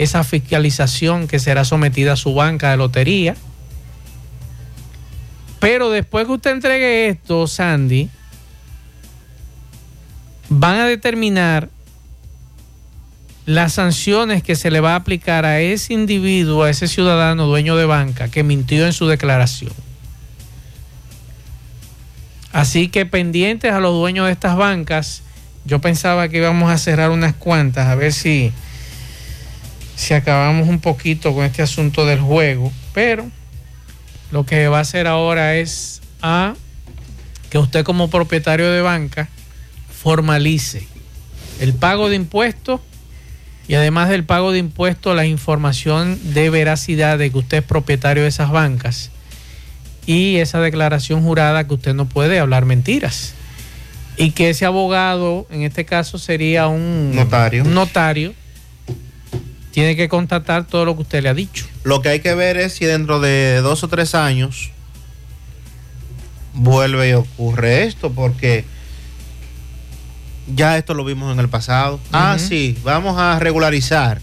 [0.00, 3.36] esa fiscalización que será sometida a su banca de lotería.
[5.60, 8.08] Pero después que usted entregue esto, Sandy,
[10.48, 11.68] van a determinar
[13.44, 17.76] las sanciones que se le va a aplicar a ese individuo, a ese ciudadano dueño
[17.76, 19.74] de banca que mintió en su declaración.
[22.52, 25.22] Así que pendientes a los dueños de estas bancas,
[25.66, 28.50] yo pensaba que íbamos a cerrar unas cuantas, a ver si,
[30.00, 33.30] si acabamos un poquito con este asunto del juego, pero
[34.32, 36.54] lo que va a hacer ahora es a
[37.50, 39.28] que usted como propietario de banca
[39.92, 40.88] formalice
[41.60, 42.80] el pago de impuestos
[43.68, 48.22] y además del pago de impuestos la información de veracidad de que usted es propietario
[48.22, 49.10] de esas bancas
[50.06, 53.34] y esa declaración jurada que usted no puede hablar mentiras
[54.16, 57.64] y que ese abogado en este caso sería un Notario.
[57.64, 58.39] un notario
[59.70, 62.56] tiene que constatar todo lo que usted le ha dicho Lo que hay que ver
[62.56, 64.70] es si dentro de dos o tres años
[66.54, 68.64] vuelve y ocurre esto, porque
[70.54, 72.00] Ya esto lo vimos en el pasado.
[72.12, 74.20] Ah, sí, vamos a regularizar.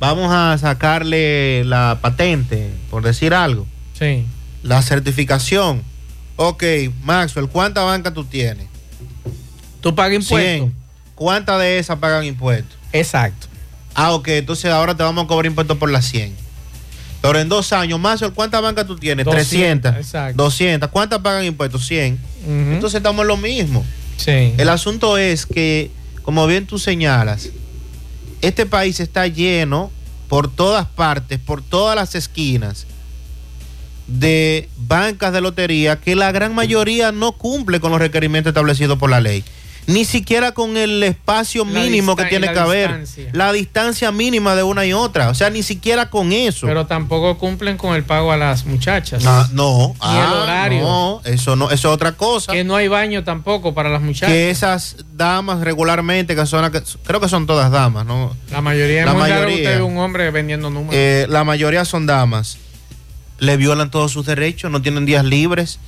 [0.00, 3.66] Vamos a sacarle la patente, por decir algo.
[3.98, 4.26] Sí.
[4.62, 5.82] La certificación.
[6.36, 6.64] Ok,
[7.04, 8.66] Maxwell, ¿cuánta banca tú tienes?
[9.80, 10.70] Tú pagas impuestos.
[10.70, 10.74] 100.
[11.14, 12.78] ¿Cuántas de esas pagan impuestos?
[12.92, 13.46] Exacto.
[13.94, 16.34] Ah, ok, entonces ahora te vamos a cobrar impuestos por las 100.
[17.22, 19.26] Pero en dos años, Maxwell, ¿cuántas bancas tú tienes?
[19.26, 19.48] 200,
[19.92, 19.96] 300.
[19.96, 20.42] exacto.
[20.42, 20.88] 200.
[20.90, 21.86] ¿Cuántas pagan impuestos?
[21.86, 22.14] 100.
[22.14, 22.52] Ujú.
[22.52, 23.84] Entonces estamos en lo mismo.
[24.16, 24.54] Sí.
[24.56, 25.90] El asunto es que,
[26.22, 27.50] como bien tú señalas,
[28.40, 29.90] este país está lleno
[30.28, 32.86] por todas partes, por todas las esquinas,
[34.06, 39.10] de bancas de lotería que la gran mayoría no cumple con los requerimientos establecidos por
[39.10, 39.44] la ley.
[39.92, 42.88] Ni siquiera con el espacio La mínimo que tiene que haber.
[43.00, 43.30] distancia.
[43.32, 45.30] La distancia mínima de una y otra.
[45.30, 46.66] O sea, ni siquiera con eso.
[46.66, 49.24] Pero tampoco cumplen con el pago a las muchachas.
[49.26, 49.90] Ah, no.
[49.96, 50.80] El Ah, horario.
[50.82, 52.52] No, eso no, eso es otra cosa.
[52.52, 54.28] Que no hay baño tampoco para las muchachas.
[54.30, 56.70] que esas damas regularmente, que son,
[57.04, 58.36] creo que son todas damas, ¿no?
[58.50, 59.56] La mayoría, La mayoría.
[59.56, 60.94] usted un hombre vendiendo números.
[60.94, 62.58] Eh, la mayoría son damas.
[63.38, 65.78] Le violan todos sus derechos, no tienen días libres,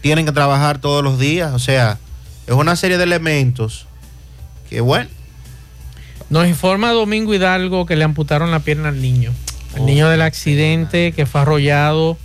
[0.00, 1.52] tienen que trabajar todos los días.
[1.52, 1.98] O sea,
[2.48, 3.86] es una serie de elementos
[4.70, 5.08] que, bueno,
[6.30, 9.32] Nos informa Domingo Hidalgo que le amputaron la pierna al niño.
[9.74, 12.16] Al niño del accidente que fue arrollado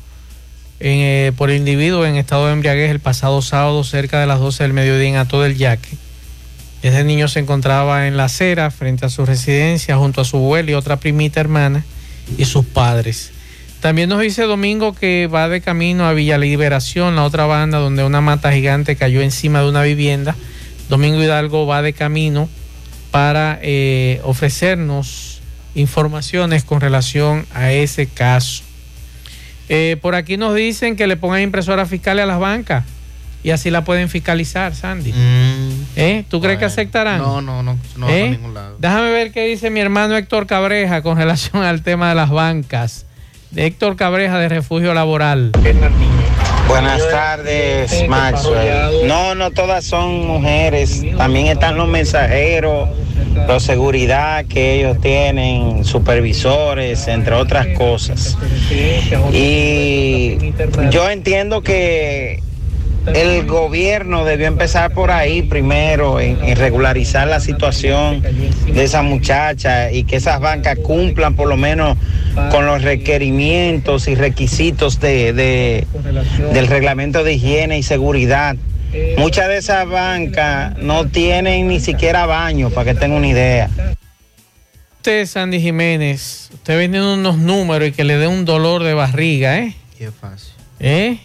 [0.79, 4.63] eh, por el individuo en estado de embriaguez el pasado sábado cerca de las 12
[4.63, 5.97] del mediodía en Ato del Yaque.
[6.83, 10.71] Ese niño se encontraba en la acera frente a su residencia junto a su abuela
[10.71, 11.83] y otra primita hermana
[12.37, 13.32] y sus padres.
[13.84, 18.05] También nos dice Domingo que va de camino a Villa Liberación, la otra banda donde
[18.05, 20.38] una mata gigante cayó encima de una vivienda.
[20.88, 22.47] Domingo Hidalgo va de camino
[23.11, 25.41] para eh, ofrecernos
[25.76, 28.64] informaciones con relación a ese caso.
[29.68, 32.85] Eh, por aquí nos dicen que le pongan impresoras fiscales a las bancas
[33.43, 35.14] y así la pueden fiscalizar, Sandy.
[35.97, 36.23] ¿Eh?
[36.30, 37.19] ¿Tú crees que aceptarán?
[37.19, 38.30] Mm, no, no, no, no ¿Eh?
[38.30, 38.77] ningún lado.
[38.80, 43.07] Déjame ver qué dice mi hermano Héctor Cabreja con relación al tema de las bancas.
[43.53, 45.51] De Héctor Cabreja de Refugio Laboral.
[46.67, 49.07] Buenas tardes, Maxwell.
[49.07, 51.03] No, no todas son mujeres.
[51.17, 52.89] También están los mensajeros,
[53.47, 58.35] los seguridad que ellos tienen, supervisores, entre otras cosas.
[59.31, 60.53] Y
[60.89, 62.41] yo entiendo que
[63.13, 69.91] el gobierno debió empezar por ahí primero, en, en regularizar la situación de esa muchacha
[69.91, 71.97] y que esas bancas cumplan por lo menos
[72.51, 75.88] con los requerimientos y requisitos de, de-
[76.53, 78.55] del reglamento de higiene y seguridad.
[79.17, 83.69] Muchas de esas bancas no tienen ni siquiera baño, para que tengan una idea.
[84.97, 89.57] Usted, Sandy Jiménez, usted vendiendo unos números y que le dé un dolor de barriga,
[89.59, 89.75] ¿eh?
[89.99, 90.53] Es fácil.
[90.80, 91.17] ¿Eh?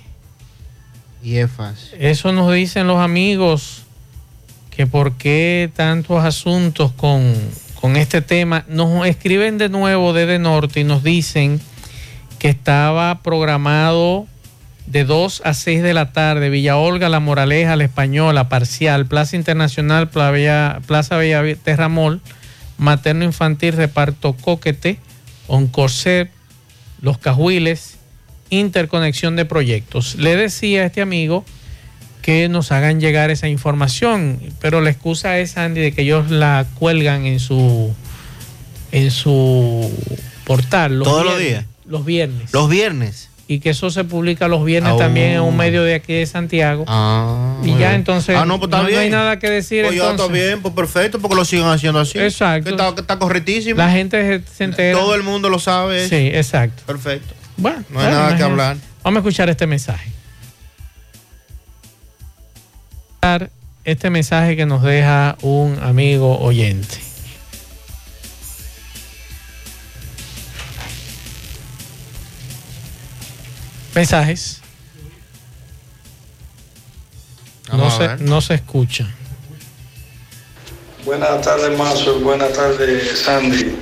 [1.99, 3.83] Eso nos dicen los amigos
[4.71, 7.35] que por qué tantos asuntos con,
[7.81, 8.65] con este tema.
[8.69, 11.61] Nos escriben de nuevo desde Norte y nos dicen
[12.39, 14.27] que estaba programado
[14.87, 19.37] de 2 a 6 de la tarde, Villa Olga, La Moraleja, La Española, Parcial, Plaza
[19.37, 20.31] Internacional, Plaza
[21.17, 22.21] Bella Terramol,
[22.79, 24.99] Materno Infantil, Reparto Coquete,
[25.47, 26.31] Oncorcep,
[27.03, 27.98] Los Cajuiles,
[28.51, 30.15] interconexión de proyectos.
[30.17, 31.45] Le decía a este amigo
[32.23, 36.67] que nos hagan llegar esa información, pero la excusa es Andy de que ellos la
[36.79, 37.95] cuelgan en su
[38.93, 39.91] en su
[40.45, 41.65] portal ¿Todos los días?
[41.87, 42.53] Los viernes.
[42.53, 43.29] Los viernes.
[43.51, 46.27] Y que eso se publica los viernes Ah, también en un medio de aquí de
[46.27, 46.85] Santiago.
[46.87, 50.11] Ah, y ya entonces Ah, no, pues no, no hay nada que decir Pues ya
[50.11, 50.37] entonces.
[50.37, 52.19] está bien, pues perfecto, porque lo sigan haciendo así.
[52.19, 52.65] Exacto.
[52.65, 53.79] Que está, que está correctísimo.
[53.79, 54.99] La gente se, entera.
[54.99, 56.07] Todo el mundo lo sabe.
[56.11, 56.83] Sí, exacto.
[56.87, 57.35] Perfecto.
[57.59, 58.77] Bueno, No hay bueno, nada que hablar.
[59.03, 60.13] Vamos a escuchar este mensaje.
[63.85, 66.99] Este mensaje que nos deja un amigo oyente.
[73.95, 74.61] Mensajes.
[77.73, 79.07] No se, no se escucha.
[81.05, 82.21] Buenas tardes, Mazo.
[82.21, 83.77] Buenas tardes, Sandy.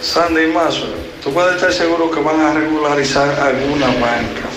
[0.00, 0.86] Sandy y Mazo,
[1.22, 4.48] tú puedes estar seguro que van a regularizar alguna banca,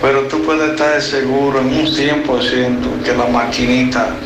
[0.00, 4.16] pero tú puedes estar seguro en un 100% que la maquinita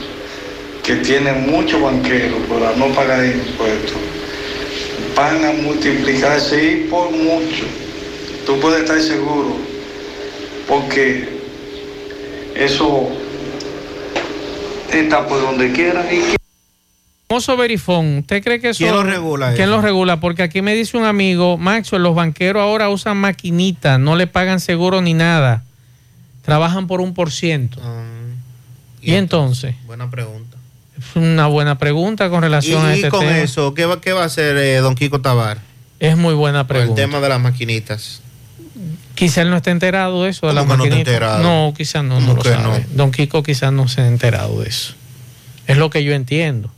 [0.83, 3.97] que tiene muchos banqueros por no pagar impuestos
[5.15, 7.65] van a multiplicarse y por mucho.
[8.47, 9.57] Tú puedes estar seguro
[10.67, 11.29] porque
[12.55, 13.09] eso
[14.91, 16.42] está por donde quiera y
[17.33, 18.85] Famoso Verifón, ¿usted cree que eso...
[18.85, 19.77] ¿Quién lo regula ¿Quién eso?
[19.77, 20.21] lo regula?
[20.21, 24.61] Porque aquí me dice un amigo, Maxwell, los banqueros ahora usan maquinitas, no le pagan
[24.61, 25.65] seguro ni nada.
[26.43, 27.81] Trabajan por un por ciento.
[27.83, 28.03] Ah.
[29.01, 30.59] Y entonces, Buena pregunta.
[30.99, 33.39] es una buena pregunta con Y, relación a y este con tema.
[33.39, 35.57] eso, ¿qué va, qué va a hacer eh, don Kiko Tabar?
[36.01, 37.01] Es muy buena Con el pregunta.
[37.01, 38.21] tema de las maquinitas.
[39.15, 41.39] Quizá él no esté enterado de eso, de la ¿Cómo que no?
[41.39, 42.87] No, quizás no, no ¿Cómo lo sabe.
[42.93, 44.93] Don Kiko quizás no se ha enterado de eso.
[45.67, 46.71] Es lo que yo entiendo.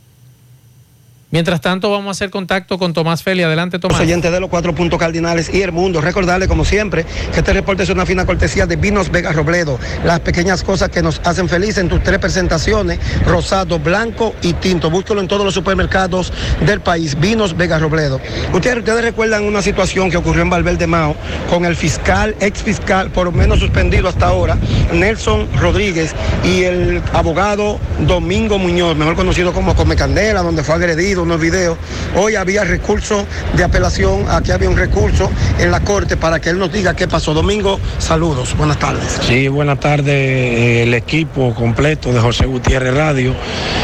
[1.35, 3.43] Mientras tanto, vamos a hacer contacto con Tomás Feli.
[3.43, 3.99] Adelante, Tomás.
[3.99, 5.99] Los de los cuatro puntos cardinales y el mundo.
[5.99, 9.77] Recordarle, como siempre, que este reporte es una fina cortesía de Vinos Vega Robledo.
[10.05, 14.89] Las pequeñas cosas que nos hacen felices en tus tres presentaciones: rosado, blanco y tinto.
[14.89, 16.31] Búscalo en todos los supermercados
[16.65, 17.19] del país.
[17.19, 18.21] Vinos Vega Robledo.
[18.53, 21.17] Ustedes, recuerdan una situación que ocurrió en Valverde Mao
[21.49, 24.57] con el fiscal, ex fiscal, por lo menos suspendido hasta ahora,
[24.93, 31.24] Nelson Rodríguez, y el abogado Domingo Muñoz, mejor conocido como Come Candela, donde fue agredido
[31.25, 31.77] unos videos.
[32.15, 33.25] Hoy había recurso
[33.55, 35.29] de apelación, aquí había un recurso
[35.59, 37.33] en la corte para que él nos diga qué pasó.
[37.33, 39.19] Domingo, saludos, buenas tardes.
[39.27, 43.33] Sí, buenas tardes, eh, el equipo completo de José Gutiérrez Radio.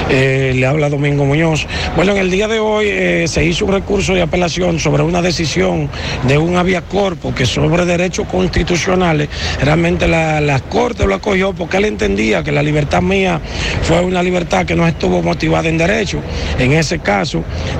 [0.09, 1.65] Eh, le habla Domingo Muñoz.
[1.95, 5.21] Bueno, en el día de hoy eh, se hizo un recurso de apelación sobre una
[5.21, 5.89] decisión
[6.27, 9.29] de un avia corpo que sobre derechos constitucionales,
[9.61, 13.41] realmente la, la Corte lo acogió porque él entendía que la libertad mía
[13.83, 16.19] fue una libertad que no estuvo motivada en derecho.
[16.59, 17.20] En ese caso,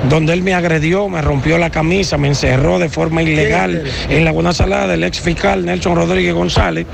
[0.08, 4.52] donde él me agredió, me rompió la camisa, me encerró de forma ilegal en Laguna
[4.52, 6.86] Salada, el ex fiscal Nelson Rodríguez González,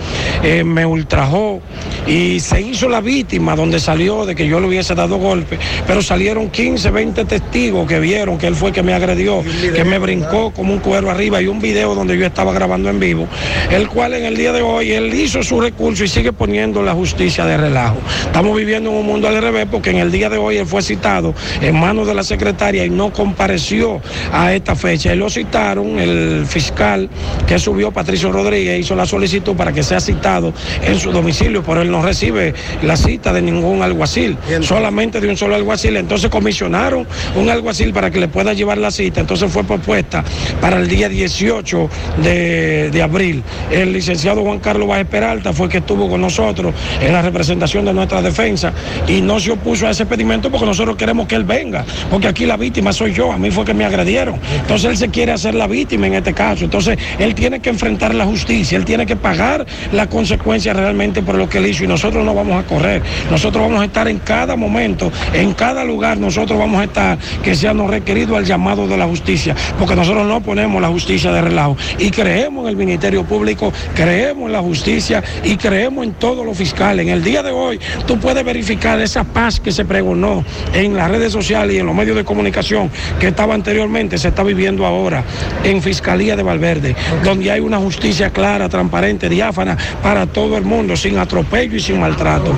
[0.42, 1.60] eh, me ultrajó
[2.06, 6.02] y se hizo la víctima donde salió de que yo le hubiese dado golpe, pero
[6.02, 9.42] salieron 15, 20 testigos que vieron que él fue que me agredió,
[9.74, 12.98] que me brincó como un cuero arriba y un video donde yo estaba grabando en
[12.98, 13.26] vivo,
[13.70, 16.94] el cual en el día de hoy él hizo su recurso y sigue poniendo la
[16.94, 17.98] justicia de relajo.
[18.22, 20.82] Estamos viviendo en un mundo al revés porque en el día de hoy él fue
[20.82, 24.00] citado en manos de la secretaria y no compareció
[24.32, 25.12] a esta fecha.
[25.12, 27.10] Él lo citaron, el fiscal
[27.48, 30.52] que subió, Patricio Rodríguez, hizo la solicitud para que sea citado
[30.82, 35.36] en su domicilio, pero él no recibe la cita de ningún alguacil, solamente de un
[35.36, 35.96] solo alguacil.
[35.96, 39.20] Entonces comisionaron un alguacil para que le pueda llevar la cita.
[39.20, 40.22] Entonces fue propuesta
[40.60, 41.90] para el día 18
[42.22, 43.42] de, de abril.
[43.72, 47.92] El licenciado Juan Carlos Báez Peralta fue que estuvo con nosotros en la representación de
[47.92, 48.72] nuestra defensa
[49.08, 52.46] y no se opuso a ese pedimento porque nosotros queremos que él venga, porque aquí
[52.46, 54.36] la víctima soy yo, a mí fue que me agredieron.
[54.60, 56.64] Entonces él se quiere hacer la víctima en este caso.
[56.64, 61.36] Entonces él tiene que enfrentar la justicia, él tiene que pagar la consecuencia realmente por
[61.36, 63.02] lo que él hizo y nosotros no vamos a correr.
[63.30, 67.54] Nosotros vamos a estar en cada momento, en cada lugar, nosotros vamos a estar que
[67.54, 71.40] sea nos requerido al llamado de la justicia, porque nosotros no ponemos la justicia de
[71.40, 76.44] relajo y creemos en el Ministerio Público, creemos en la justicia y creemos en todos
[76.44, 77.06] los fiscales.
[77.06, 80.44] En el día de hoy tú puedes verificar esa paz que se pregonó
[80.74, 84.86] en las redes sociales y en los medios comunicación que estaba anteriormente, se está viviendo
[84.86, 85.24] ahora
[85.64, 90.96] en Fiscalía de Valverde, donde hay una justicia clara, transparente, diáfana para todo el mundo,
[90.96, 92.54] sin atropello y sin maltrato.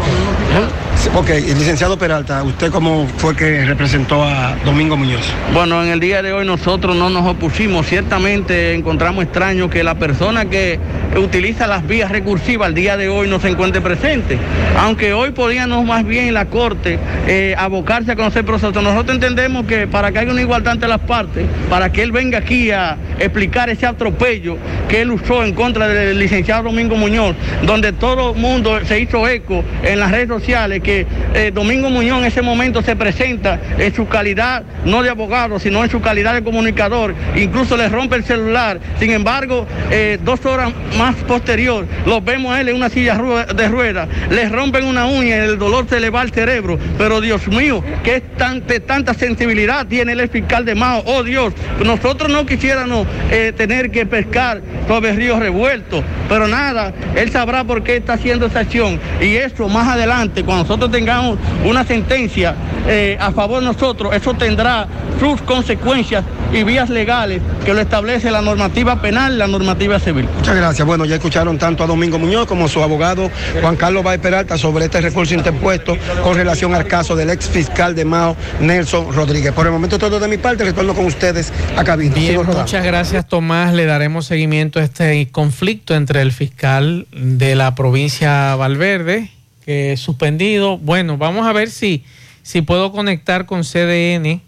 [1.09, 5.23] Ok, licenciado Peralta, ¿usted cómo fue que representó a Domingo Muñoz?
[5.55, 7.87] Bueno, en el día de hoy nosotros no nos opusimos.
[7.87, 10.79] Ciertamente encontramos extraño que la persona que
[11.17, 14.39] utiliza las vías recursivas al día de hoy no se encuentre presente.
[14.77, 18.83] Aunque hoy podíamos más bien en la Corte eh, abocarse a conocer el proceso.
[18.83, 22.39] Nosotros entendemos que para que haya una igualdad entre las partes, para que él venga
[22.39, 24.59] aquí a explicar ese atropello
[24.89, 29.27] que él usó en contra del licenciado Domingo Muñoz, donde todo el mundo se hizo
[29.27, 30.90] eco en las redes sociales que
[31.35, 35.83] eh, Domingo Muñoz en ese momento se presenta en su calidad no de abogado, sino
[35.85, 38.81] en su calidad de comunicador, incluso le rompe el celular.
[38.99, 43.15] Sin embargo, eh, dos horas más posterior, lo vemos a él en una silla
[43.55, 46.79] de ruedas, le rompen una uña el dolor se le va al cerebro.
[46.99, 51.03] Pero Dios mío, qué tan- tanta sensibilidad tiene el fiscal de Mao.
[51.07, 51.53] Oh Dios,
[51.85, 57.83] nosotros no quisiéramos eh, tener que pescar sobre ríos revueltos, pero nada, él sabrá por
[57.83, 59.01] qué está haciendo esa acción.
[59.21, 62.55] Y eso más adelante, cuando nosotros tengamos una sentencia
[62.87, 64.87] eh, a favor de nosotros, eso tendrá
[65.19, 70.29] sus consecuencias y vías legales que lo establece la normativa penal la normativa civil.
[70.39, 70.87] Muchas gracias.
[70.87, 73.31] Bueno, ya escucharon tanto a Domingo Muñoz como a su abogado
[73.61, 77.95] Juan Carlos Báez Peralta sobre este recurso interpuesto con relación al caso del ex fiscal
[77.95, 79.53] de Mao, Nelson Rodríguez.
[79.53, 82.15] Por el momento todo de mi parte, retorno con ustedes a cabina.
[82.15, 82.63] Bien, Sigo rodando.
[82.63, 83.73] muchas gracias Tomás.
[83.75, 89.31] Le daremos seguimiento a este conflicto entre el fiscal de la provincia Valverde,
[89.65, 90.79] que es suspendido.
[90.79, 92.05] Bueno, vamos a ver si,
[92.43, 94.41] si puedo conectar con CDN.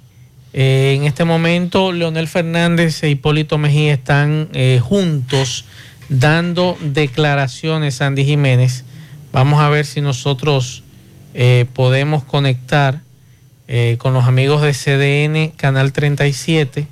[0.55, 5.65] Eh, en este momento, Leonel Fernández e Hipólito Mejía están eh, juntos
[6.09, 8.85] dando declaraciones, Sandy Jiménez.
[9.33, 10.83] Vamos a ver si nosotros
[11.35, 13.01] eh, podemos conectar
[13.97, 16.87] con los amigos de CDN Canal 37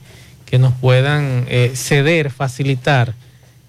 [0.46, 3.12] que nos puedan ceder, facilitar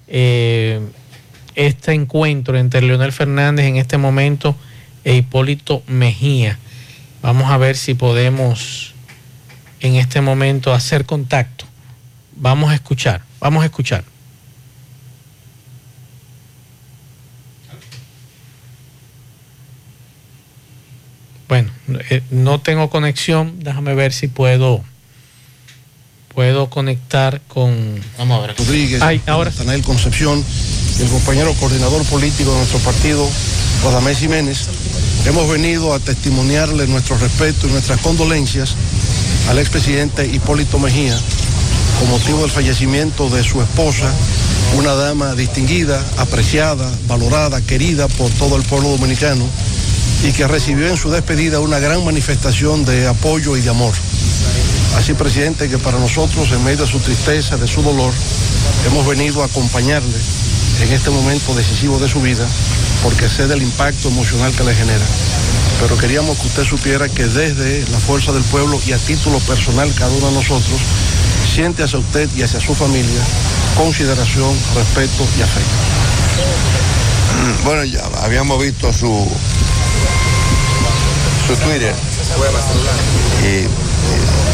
[0.07, 4.55] este encuentro entre Leonel Fernández en este momento
[5.03, 6.57] e Hipólito Mejía.
[7.22, 8.93] Vamos a ver si podemos
[9.80, 11.65] en este momento hacer contacto.
[12.35, 14.03] Vamos a escuchar, vamos a escuchar.
[21.48, 21.69] Bueno,
[22.10, 23.60] eh, no tengo conexión.
[23.60, 24.84] Déjame ver si puedo
[26.34, 28.02] puedo conectar con.
[28.18, 28.57] Vamos a ver.
[28.57, 29.49] Rodríguez, Ay, ahora.
[29.52, 30.43] Natanael Concepción
[30.98, 33.30] y el compañero coordinador político de nuestro partido,
[33.84, 34.68] Radamés Jiménez.
[35.26, 38.76] Hemos venido a testimoniarle nuestro respeto y nuestras condolencias
[39.49, 41.18] al expresidente Hipólito Mejía
[41.99, 44.11] con motivo del fallecimiento de su esposa,
[44.76, 49.45] una dama distinguida, apreciada, valorada, querida por todo el pueblo dominicano
[50.23, 53.93] y que recibió en su despedida una gran manifestación de apoyo y de amor.
[54.98, 58.11] Así, presidente, que para nosotros, en medio de su tristeza, de su dolor,
[58.88, 60.18] hemos venido a acompañarle
[60.81, 62.47] en este momento decisivo de su vida,
[63.03, 65.05] porque sé del impacto emocional que le genera.
[65.79, 69.91] Pero queríamos que usted supiera que desde la fuerza del pueblo y a título personal,
[69.95, 70.79] cada uno de nosotros,
[71.53, 73.21] siente hacia usted y hacia su familia
[73.75, 75.69] consideración, respeto y afecto.
[77.63, 79.27] Bueno, ya habíamos visto su,
[81.47, 81.95] su Twitter
[83.43, 83.67] y, y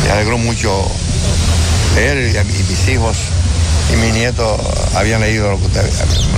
[0.05, 0.89] me alegró mucho
[1.95, 3.17] leer y, y mis hijos
[3.91, 4.57] y mi nieto
[4.95, 5.89] habían leído lo que usted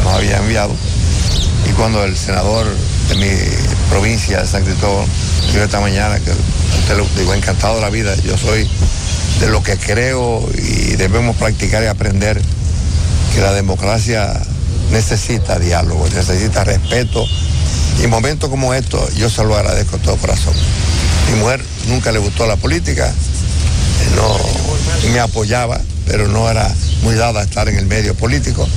[0.03, 0.73] nos había enviado.
[1.69, 2.65] Y cuando el senador
[3.09, 3.29] de mi
[3.89, 5.05] provincia de San Cristóbal
[5.51, 8.69] dijo esta mañana que usted lo digo, encantado de la vida, yo soy
[9.39, 12.41] de lo que creo y debemos practicar y aprender
[13.33, 14.33] que la democracia
[14.91, 17.25] necesita diálogo, necesita respeto.
[17.99, 20.53] Y en momentos como estos, yo se lo agradezco de todo corazón.
[21.31, 23.13] Mi mujer nunca le gustó la política,
[24.15, 24.37] no
[25.11, 26.73] me apoyaba, pero no era
[27.03, 28.67] muy dada a estar en el medio político.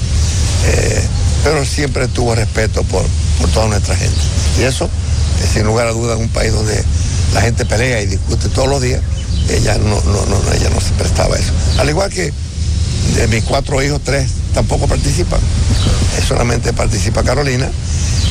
[0.66, 1.02] Eh,
[1.44, 3.04] pero siempre tuvo respeto por,
[3.38, 4.20] por toda nuestra gente.
[4.58, 6.82] Y eso, eh, sin lugar a dudas, en un país donde
[7.34, 9.00] la gente pelea y discute todos los días,
[9.48, 11.52] ella no, no, no, ella no se prestaba a eso.
[11.78, 12.32] Al igual que
[13.16, 15.40] de mis cuatro hijos, tres tampoco participan.
[15.40, 17.68] Eh, solamente participa Carolina.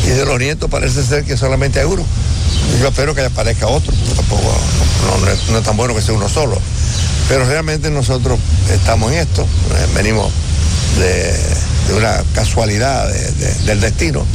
[0.06, 2.03] Y de los nietos parece ser que solamente hay uno.
[2.80, 4.56] Yo espero que aparezca otro, tampoco
[5.52, 6.57] no, es, tan bueno que sea uno solo.
[7.28, 8.40] Pero realmente nosotros
[8.72, 10.32] estamos en esto, eh, venimos
[10.99, 11.34] de,
[11.88, 14.26] de una casualidad de- de- del destino.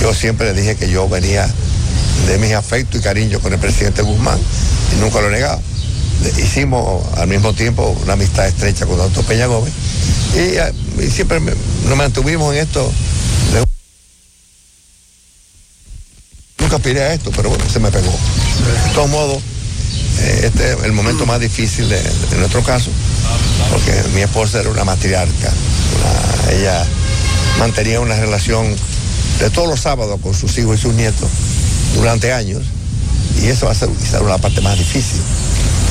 [0.00, 1.48] Yo siempre dije que yo venía
[2.26, 4.38] de mis afectos y cariños con el presidente Guzmán
[4.96, 5.60] y nunca lo he negado.
[6.38, 9.72] Hicimos al mismo tiempo una amistad estrecha con doctor Peña Gómez
[10.34, 10.72] y, eh,
[11.06, 11.52] y siempre me-
[11.88, 12.90] nos mantuvimos en esto.
[16.74, 18.10] Nunca aspiré a esto, pero bueno, se me pegó.
[18.10, 19.40] De todos modos,
[20.18, 22.02] eh, este es el momento más difícil de,
[22.36, 22.90] nuestro caso,
[23.70, 25.52] porque mi esposa era una matriarca.
[26.50, 26.84] una- ella
[27.60, 28.74] mantenía una relación
[29.38, 31.28] de todos los sábados con sus hijos y sus nietos
[31.94, 32.62] durante años,
[33.40, 35.20] y eso va a ser quizá la parte más difícil,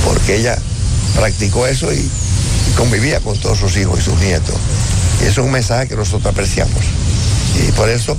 [0.03, 0.57] porque ella
[1.15, 4.55] practicó eso y, y convivía con todos sus hijos y sus nietos.
[5.21, 6.83] Y eso es un mensaje que nosotros apreciamos.
[7.65, 8.17] Y por eso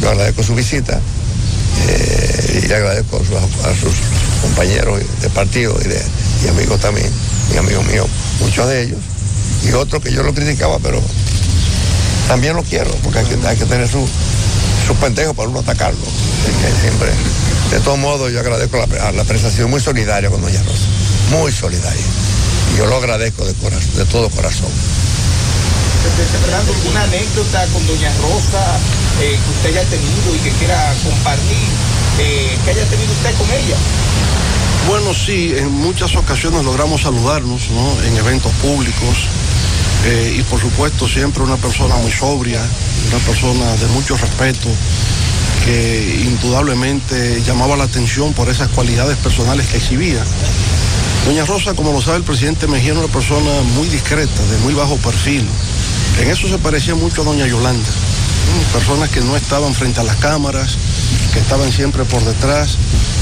[0.00, 1.00] yo agradezco su visita
[1.88, 5.76] eh, y le agradezco a sus, a compañeros de partido
[6.44, 7.10] y, amigos también,
[7.52, 8.06] y amigos míos,
[8.40, 8.98] muchos de ellos,
[9.64, 11.00] y otros que yo lo criticaba, pero
[12.28, 14.08] también lo quiero, porque hay que, tener su-
[14.86, 16.00] sus pendejos para uno atacarlo.
[16.80, 17.10] Siempre,
[17.70, 20.84] de todos modos, yo agradezco la, la apreciación muy solidaria con Doña Rosa,
[21.30, 22.02] muy solidaria.
[22.74, 24.68] Y yo lo agradezco de, corazón, de todo corazón.
[26.12, 28.78] Fernando, una anécdota con Doña Rosa
[29.20, 31.68] eh, que usted haya tenido y que quiera compartir,
[32.18, 33.76] eh, que haya tenido usted con ella.
[34.86, 38.02] Bueno, sí, en muchas ocasiones logramos saludarnos, ¿no?
[38.02, 39.28] En eventos públicos.
[40.06, 42.60] eh, y por supuesto siempre una persona muy sobria,
[43.08, 44.68] una persona de mucho respeto,
[45.64, 50.22] que indudablemente llamaba la atención por esas cualidades personales que exhibía.
[51.24, 54.74] Doña Rosa, como lo sabe el presidente Mejía, era una persona muy discreta, de muy
[54.74, 55.46] bajo perfil.
[56.20, 57.88] En eso se parecía mucho a doña Yolanda.
[57.88, 58.72] ¿no?
[58.72, 60.76] Personas que no estaban frente a las cámaras,
[61.32, 62.76] que estaban siempre por detrás,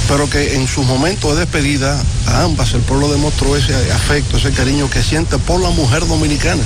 [0.08, 4.50] pero que en sus momentos de despedida a ambas el pueblo demostró ese afecto, ese
[4.50, 6.62] cariño que siente por la mujer dominicana.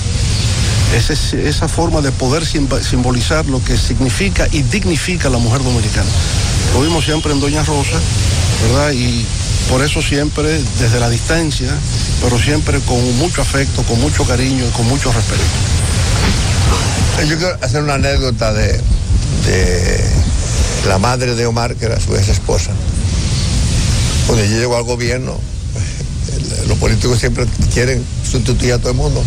[0.97, 6.09] Esa forma de poder simbolizar lo que significa y dignifica la mujer dominicana.
[6.73, 8.01] Lo vimos siempre en Doña Rosa,
[8.63, 8.93] ¿verdad?
[8.93, 9.25] Y
[9.69, 11.77] por eso siempre desde la distancia,
[12.23, 15.43] pero siempre con mucho afecto, con mucho cariño y con mucho respeto.
[17.25, 18.81] Yo quiero hacer una anécdota de,
[19.47, 20.01] de
[20.87, 22.71] la madre de Omar, que era su ex esposa.
[24.27, 25.37] Cuando yo llego al gobierno,
[26.69, 29.23] los políticos siempre quieren sustituir a todo el mundo.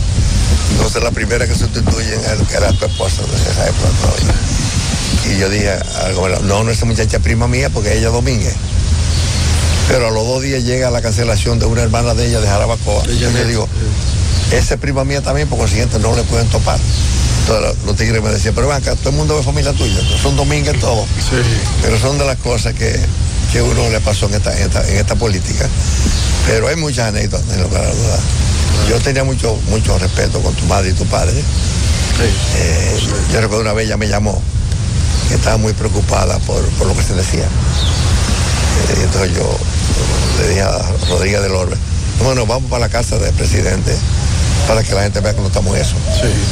[0.71, 4.33] Entonces la primera que sustituyen era, era tu esposa de esa época todavía.
[5.33, 8.13] y yo dije al gobernador, no, no, esa muchacha es prima mía porque ella es
[8.13, 8.53] Domínguez.
[9.87, 13.03] Pero a los dos días llega la cancelación de una hermana de ella de Jarabacoa.
[13.09, 13.67] Y yo le digo,
[14.51, 16.79] esa es prima mía también, por consiguiente no le pueden topar.
[17.49, 20.35] Entonces los tigres me decían, pero ven acá, todo el mundo es familia tuya, son
[20.35, 21.07] Domínguez todos.
[21.81, 22.99] Pero son de las cosas que,
[23.51, 25.67] que uno le pasó en esta, en esta, en esta política.
[26.45, 28.19] Pero hay muchas anécdotas, en lugar a duda.
[28.87, 31.39] Yo tenía mucho, mucho respeto con tu madre y tu padre.
[32.21, 32.99] Eh,
[33.33, 34.39] yo recuerdo una vez ella me llamó,
[35.27, 37.45] que estaba muy preocupada por, por lo que se decía.
[37.45, 39.57] Eh, entonces yo
[40.39, 41.77] le dije a Rodríguez del Orbe,
[42.23, 43.97] bueno, vamos para la casa del presidente
[44.69, 45.95] para que la gente vea que no estamos en eso.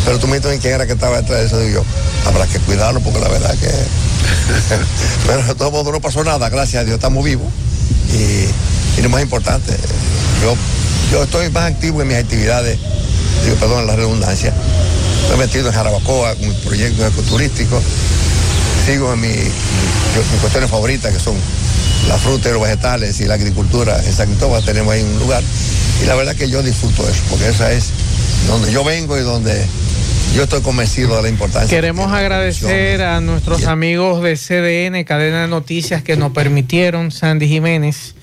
[0.06, 2.57] Pero tú me dices quién era que estaba detrás de eso, digo yo, habrá que
[2.60, 3.69] cuidarlo porque la verdad que...
[5.27, 7.45] Pero de todo modo no pasó nada, gracias a Dios, estamos vivos.
[8.11, 9.72] Y, y lo más importante,
[10.41, 10.56] yo,
[11.11, 12.80] yo estoy más activo en mis actividades,
[13.44, 14.52] digo, perdón la redundancia,
[15.30, 17.84] me he metido en Jarabacoa con mis proyectos ecoturísticos,
[18.88, 21.35] sigo en mi, yo- mis cuestiones favoritas que son
[22.07, 24.02] la fruta y los vegetales y la agricultura.
[24.03, 25.44] En San Cristóbal tenemos ahí un lugar
[26.02, 27.85] y la verdad que yo disfruto eso, porque esa es
[28.48, 29.66] donde yo vengo y donde
[30.36, 31.70] yo estoy convencido de la importancia.
[31.70, 38.16] Queremos agradecer a nuestros amigos de CDN, Cadena de Noticias, que nos permitieron, Sandy Jiménez,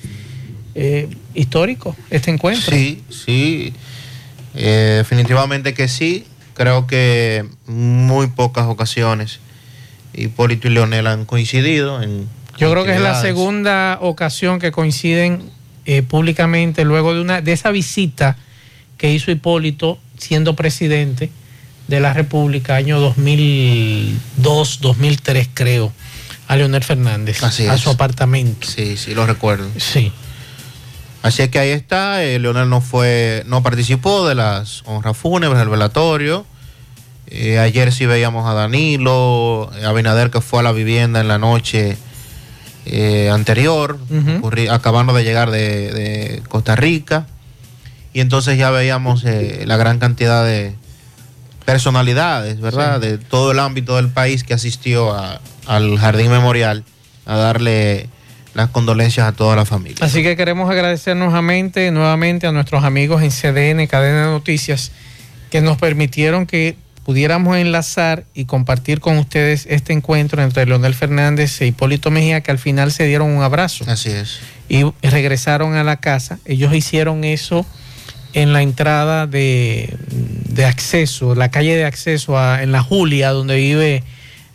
[0.74, 2.74] eh, histórico este encuentro.
[2.74, 3.72] Sí, sí.
[4.54, 6.24] Eh, definitivamente que sí.
[6.54, 9.40] Creo que muy pocas ocasiones
[10.16, 12.28] Hipólito y Leonel han coincidido en.
[12.56, 15.50] Yo creo que es la segunda ocasión que coinciden
[15.86, 18.36] eh, públicamente luego de una de esa visita
[19.04, 21.28] que hizo Hipólito siendo presidente
[21.88, 25.92] de la República año 2002, 2003 creo,
[26.48, 27.82] a Leonel Fernández, Así a es.
[27.82, 28.66] su apartamento.
[28.66, 29.68] Sí, sí, lo recuerdo.
[29.76, 30.10] Sí.
[31.22, 32.24] Así es que ahí está.
[32.24, 36.46] eh, Leonel no fue, no participó de las honras fúnebres del velatorio.
[37.26, 41.36] Eh, ayer sí veíamos a Danilo, eh, Abinader que fue a la vivienda en la
[41.36, 41.98] noche
[42.86, 43.98] eh, anterior,
[44.70, 47.26] acabando de llegar de, de Costa Rica.
[48.14, 50.74] Y entonces ya veíamos eh, la gran cantidad de
[51.64, 53.00] personalidades, ¿verdad?
[53.00, 53.08] Sí.
[53.08, 56.84] De todo el ámbito del país que asistió a- al Jardín Memorial
[57.26, 58.08] a darle
[58.54, 59.96] las condolencias a toda la familia.
[60.00, 64.92] Así que queremos agradecer nuevamente, nuevamente a nuestros amigos en CDN, Cadena de Noticias,
[65.50, 71.60] que nos permitieron que pudiéramos enlazar y compartir con ustedes este encuentro entre Leonel Fernández
[71.60, 73.84] e Hipólito Mejía, que al final se dieron un abrazo.
[73.88, 74.38] Así es.
[74.68, 76.38] Y regresaron a la casa.
[76.44, 77.66] Ellos hicieron eso
[78.34, 79.94] en la entrada de,
[80.48, 84.02] de acceso, la calle de acceso a- en la Julia, donde vive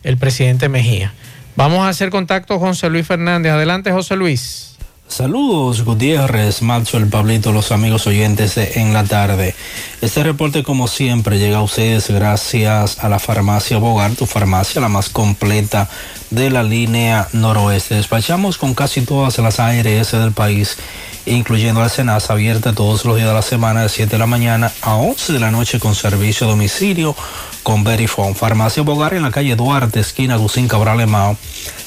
[0.03, 1.13] el presidente Mejía.
[1.55, 3.51] Vamos a hacer contacto con José Luis Fernández.
[3.51, 4.65] Adelante, José Luis.
[5.09, 6.61] Saludos Gutiérrez,
[6.93, 9.55] el Pablito, los amigos oyentes En la Tarde.
[10.01, 14.87] Este reporte como siempre llega a ustedes gracias a la farmacia Bogar, tu farmacia la
[14.87, 15.89] más completa
[16.29, 17.95] de la línea noroeste.
[17.95, 20.77] Despachamos con casi todas las ARS del país,
[21.25, 24.71] incluyendo la Senasa abierta todos los días de la semana de 7 de la mañana
[24.81, 27.15] a 11 de la noche con servicio a domicilio
[27.63, 28.35] con Verifone.
[28.35, 31.37] Farmacia Bogar en la calle Duarte, esquina Gusín Cabral Emao.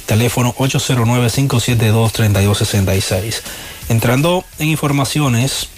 [0.06, 3.42] Teléfono 809-572-3266.
[3.88, 5.68] Entrando en informaciones,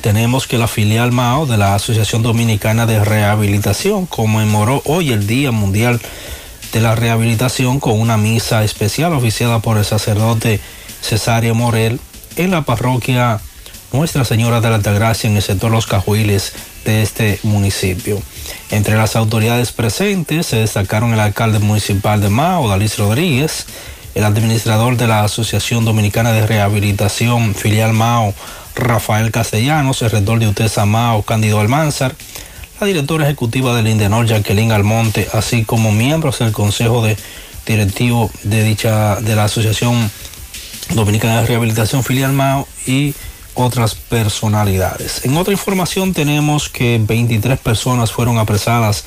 [0.00, 5.50] tenemos que la filial MAO de la Asociación Dominicana de Rehabilitación conmemoró hoy el Día
[5.52, 6.00] Mundial
[6.72, 10.60] de la Rehabilitación con una misa especial oficiada por el sacerdote
[11.02, 12.00] Cesario Morel
[12.36, 13.40] en la parroquia
[13.92, 16.52] Nuestra Señora de la Altagracia en el sector Los Cajuiles
[16.84, 18.22] de este municipio.
[18.70, 23.66] Entre las autoridades presentes se destacaron el alcalde municipal de Mao, Dalis Rodríguez,
[24.14, 28.34] el administrador de la Asociación Dominicana de Rehabilitación, filial Mao,
[28.74, 32.14] Rafael Castellanos, el rector de UTESA Mao, Cándido Almanzar,
[32.80, 37.16] la directora ejecutiva del Indenor, Jacqueline Almonte, así como miembros del Consejo de
[37.64, 40.10] Directivo de dicha de la Asociación
[40.94, 43.14] Dominicana de Rehabilitación Filial Mao y
[43.54, 45.24] otras personalidades.
[45.24, 49.04] En otra información tenemos que 23 personas fueron apresadas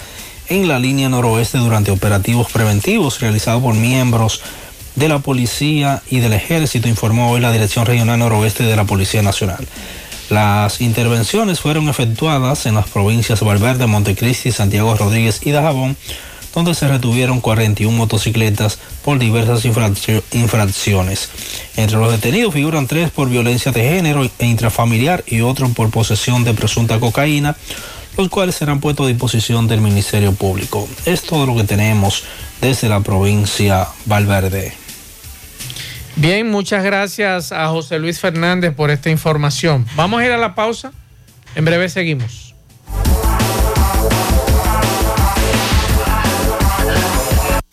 [0.47, 4.41] en la línea noroeste durante operativos preventivos realizados por miembros
[4.95, 9.21] de la policía y del ejército, informó hoy la Dirección Regional Noroeste de la Policía
[9.21, 9.67] Nacional.
[10.29, 15.97] Las intervenciones fueron efectuadas en las provincias Valverde, Montecristi, Santiago Rodríguez y Dajabón,
[16.55, 21.29] donde se retuvieron 41 motocicletas por diversas infraccio- infracciones.
[21.77, 26.43] Entre los detenidos figuran tres por violencia de género e intrafamiliar y otro por posesión
[26.43, 27.55] de presunta cocaína,
[28.17, 30.87] los cuales serán puestos a disposición del Ministerio Público.
[31.05, 32.23] Es todo lo que tenemos
[32.61, 34.73] desde la provincia Valverde.
[36.15, 39.85] Bien, muchas gracias a José Luis Fernández por esta información.
[39.97, 40.93] Vamos a ir a la pausa.
[41.55, 42.44] En breve seguimos.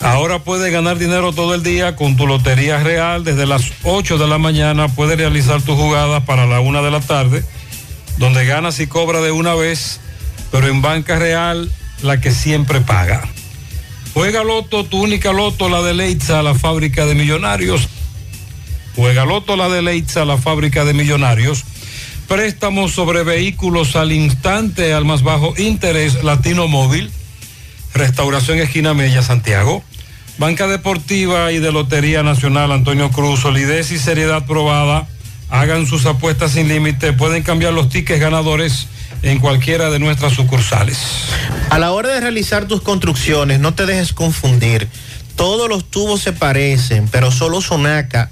[0.02, 3.22] Ahora puedes ganar dinero todo el día con tu Lotería Real.
[3.22, 7.00] Desde las 8 de la mañana puedes realizar tus jugadas para la 1 de la
[7.00, 7.44] tarde,
[8.18, 10.00] donde ganas y cobras de una vez,
[10.50, 11.70] pero en Banca Real,
[12.02, 13.22] la que siempre paga.
[14.12, 17.88] Juega Loto, tu única Loto, la de Leitza, la fábrica de millonarios.
[18.96, 21.64] Juega Loto, la de Leitza, la fábrica de millonarios.
[22.26, 27.10] Préstamos sobre vehículos al instante, al más bajo interés, Latino Móvil.
[27.94, 29.84] Restauración Esquina Mella, Santiago.
[30.38, 35.06] Banca Deportiva y de Lotería Nacional Antonio Cruz, solidez y seriedad probada.
[35.50, 37.12] Hagan sus apuestas sin límite.
[37.12, 38.88] Pueden cambiar los tickets ganadores
[39.22, 40.98] en cualquiera de nuestras sucursales.
[41.70, 44.88] A la hora de realizar tus construcciones, no te dejes confundir.
[45.36, 48.30] Todos los tubos se parecen, pero solo Sonaca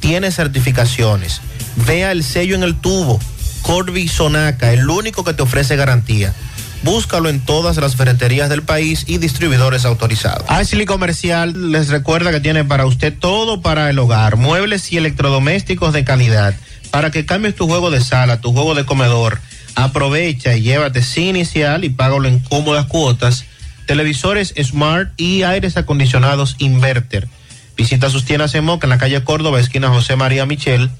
[0.00, 1.40] tiene certificaciones.
[1.86, 3.20] Vea el sello en el tubo.
[3.62, 6.34] Corby Sonaca, el único que te ofrece garantía.
[6.82, 10.48] Búscalo en todas las ferreterías del país y distribuidores autorizados.
[10.48, 15.92] Ashley Comercial les recuerda que tiene para usted todo para el hogar, muebles y electrodomésticos
[15.92, 16.54] de calidad.
[16.90, 19.40] Para que cambies tu juego de sala, tu juego de comedor,
[19.74, 23.44] aprovecha y llévate sin inicial y págalo en cómodas cuotas.
[23.86, 27.28] Televisores Smart y aires acondicionados Inverter.
[27.76, 30.90] Visita sus tiendas en Moca en la calle Córdoba, esquina José María Michel.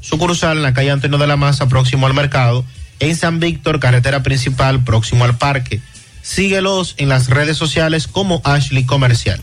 [0.00, 2.64] Sucursal en la calle Antonio de la Maza, próximo al mercado
[3.00, 5.80] en San Víctor, carretera principal, próximo al parque.
[6.22, 9.40] Síguelos en las redes sociales como Ashley Comercial.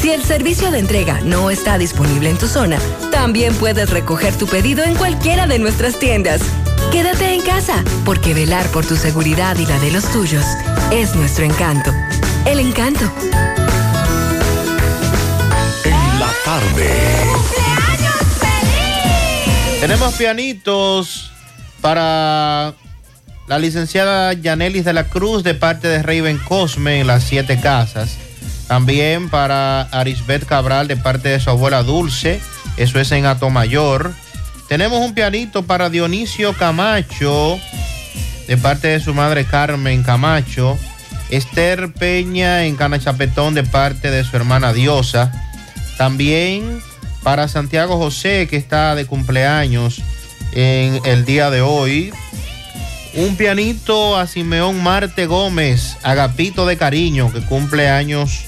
[0.00, 2.78] Si el servicio de entrega no está disponible en tu zona,
[3.10, 6.40] también puedes recoger tu pedido en cualquiera de nuestras tiendas.
[6.90, 10.42] Quédate en casa, porque velar por tu seguridad y la de los tuyos
[10.90, 11.92] es nuestro encanto.
[12.46, 13.12] El encanto.
[15.84, 16.90] En la tarde.
[19.80, 21.30] Tenemos pianitos
[21.82, 22.72] para
[23.48, 28.16] la licenciada Yanelis de la Cruz de parte de Raven Cosme en las siete casas.
[28.70, 32.40] También para Arisbet Cabral de parte de su abuela Dulce,
[32.76, 34.14] eso es en Atomayor.
[34.68, 37.58] Tenemos un pianito para Dionisio Camacho
[38.46, 40.78] de parte de su madre Carmen Camacho.
[41.30, 45.32] Esther Peña en Cana Chapetón de parte de su hermana Diosa.
[45.98, 46.80] También
[47.24, 50.00] para Santiago José, que está de cumpleaños
[50.52, 52.12] en el día de hoy.
[53.14, 58.44] Un pianito a Simeón Marte Gómez, Agapito de Cariño, que cumple años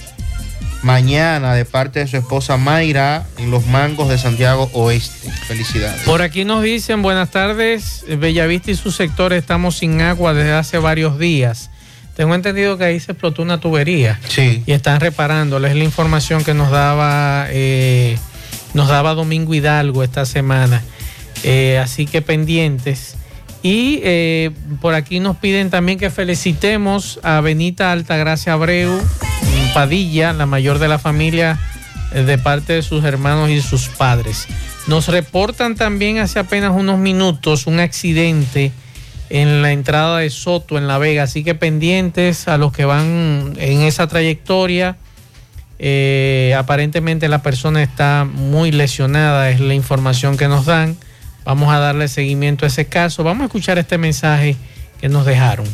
[0.83, 5.31] mañana de parte de su esposa Mayra en los mangos de Santiago Oeste.
[5.47, 6.03] Felicidades.
[6.03, 10.79] Por aquí nos dicen, buenas tardes, Bellavista y su sector estamos sin agua desde hace
[10.79, 11.71] varios días.
[12.17, 14.21] Tengo entendido que ahí se explotó una tubería.
[14.29, 14.63] Sí.
[14.67, 15.69] Y están reparándola.
[15.69, 18.19] Es la información que nos daba, eh,
[18.75, 20.83] nos daba Domingo Hidalgo esta semana.
[21.43, 23.17] Eh, así que pendientes.
[23.63, 29.01] Y eh, por aquí nos piden también que felicitemos a Benita Altagracia Abreu
[29.73, 31.59] Padilla, la mayor de la familia,
[32.13, 34.47] eh, de parte de sus hermanos y sus padres.
[34.87, 38.73] Nos reportan también hace apenas unos minutos un accidente
[39.31, 41.23] en la entrada de Soto, en La Vega.
[41.23, 44.97] Así que pendientes a los que van en esa trayectoria.
[45.79, 50.97] Eh, aparentemente la persona está muy lesionada, es la información que nos dan.
[51.45, 53.25] Vamos a darle seguimiento a ese caso.
[53.25, 54.57] Vamos a escuchar este mensaje
[55.01, 55.67] que nos dejaron.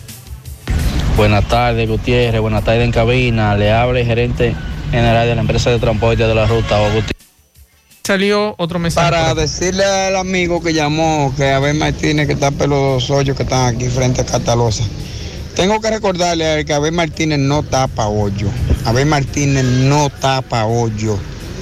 [1.17, 2.41] Buenas tardes, Gutiérrez.
[2.41, 3.55] Buenas tardes en cabina.
[3.57, 4.55] Le habla el gerente
[4.91, 7.13] general de la empresa de transporte de la ruta, Gutiérrez.
[8.05, 9.11] Salió otro mensaje.
[9.11, 13.75] Para decirle al amigo que llamó que Abel Martínez que está los hoyos que están
[13.75, 14.85] aquí frente a Catalosa.
[15.55, 18.49] Tengo que recordarle a él que Abel Martínez no tapa hoyo.
[18.87, 21.19] Abel Martínez no tapa hoyo.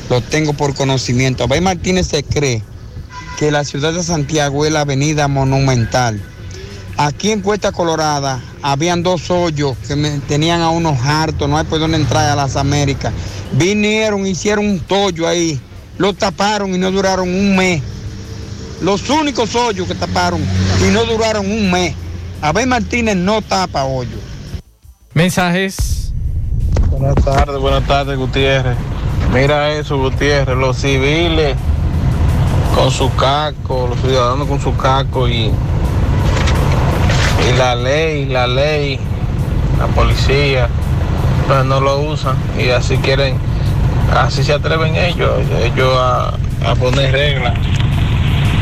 [0.09, 1.43] Lo tengo por conocimiento.
[1.43, 2.63] Abel Martínez se cree
[3.37, 6.21] que la ciudad de Santiago es la avenida monumental.
[6.97, 11.65] Aquí en Cuesta Colorada habían dos hoyos que me tenían a unos hartos, no hay
[11.65, 13.13] por dónde entrar a las Américas.
[13.53, 15.61] Vinieron, hicieron un tollo ahí,
[15.99, 17.83] lo taparon y no duraron un mes.
[18.81, 20.41] Los únicos hoyos que taparon
[20.87, 21.95] y no duraron un mes.
[22.41, 24.21] Abel Martínez no tapa hoyos.
[25.13, 26.13] Mensajes.
[26.91, 28.77] Buenas tardes, buenas tardes, Gutiérrez.
[29.35, 31.57] Mira eso, Gutiérrez, los civiles
[32.77, 35.51] con su casco, los ciudadanos con su casco y,
[37.49, 39.01] y la ley, la ley,
[39.79, 40.69] la policía,
[41.47, 43.39] pues no lo usan y así quieren,
[44.15, 46.35] así se atreven ellos, ellos a,
[46.67, 47.55] a poner reglas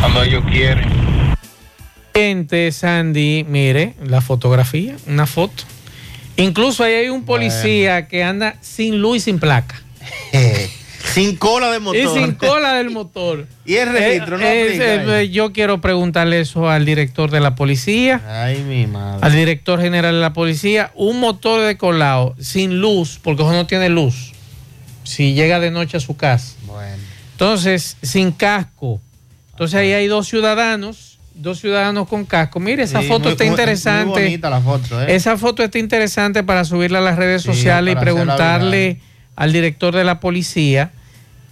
[0.01, 0.89] cuando ellos quieren.
[2.15, 5.65] Gente, Sandy, mire la fotografía, una foto.
[6.37, 9.75] Incluso ahí hay un policía que anda sin luz y sin placa.
[11.15, 12.01] Sin cola de motor.
[12.01, 13.47] Y sin cola del motor.
[13.65, 15.31] y el registro no Eh, aplica eh, ahí.
[15.31, 19.21] yo quiero preguntarle eso al director de la policía, Ay, mi madre.
[19.27, 20.91] al director general de la policía.
[20.95, 24.33] Un motor de colado sin luz, porque eso no tiene luz.
[25.05, 26.55] Si llega de noche a su casa.
[26.67, 27.03] Bueno.
[27.33, 29.01] Entonces, sin casco.
[29.53, 32.59] Entonces ahí hay dos ciudadanos, dos ciudadanos con casco.
[32.61, 34.07] Mire, esa Sí, foto muy- está interesante.
[34.15, 35.15] Muy bonita la foto, ¿eh?
[35.15, 39.01] Esa foto está interesante para subirla a las redes Sí, sociales y preguntarle
[39.37, 40.93] al director de la policía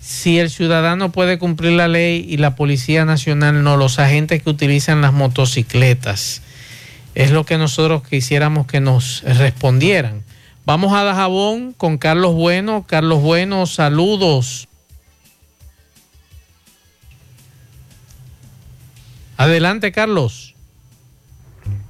[0.02, 4.50] si el ciudadano puede cumplir la ley y la Policía Nacional no, los agentes que
[4.50, 6.42] utilizan las motocicletas.
[7.14, 10.24] Es lo que nosotros quisiéramos que nos respondieran.
[10.64, 12.84] Vamos a Dajabón con Carlos Bueno.
[12.88, 14.68] Carlos Bueno, saludos.
[19.36, 20.51] Adelante, Carlos.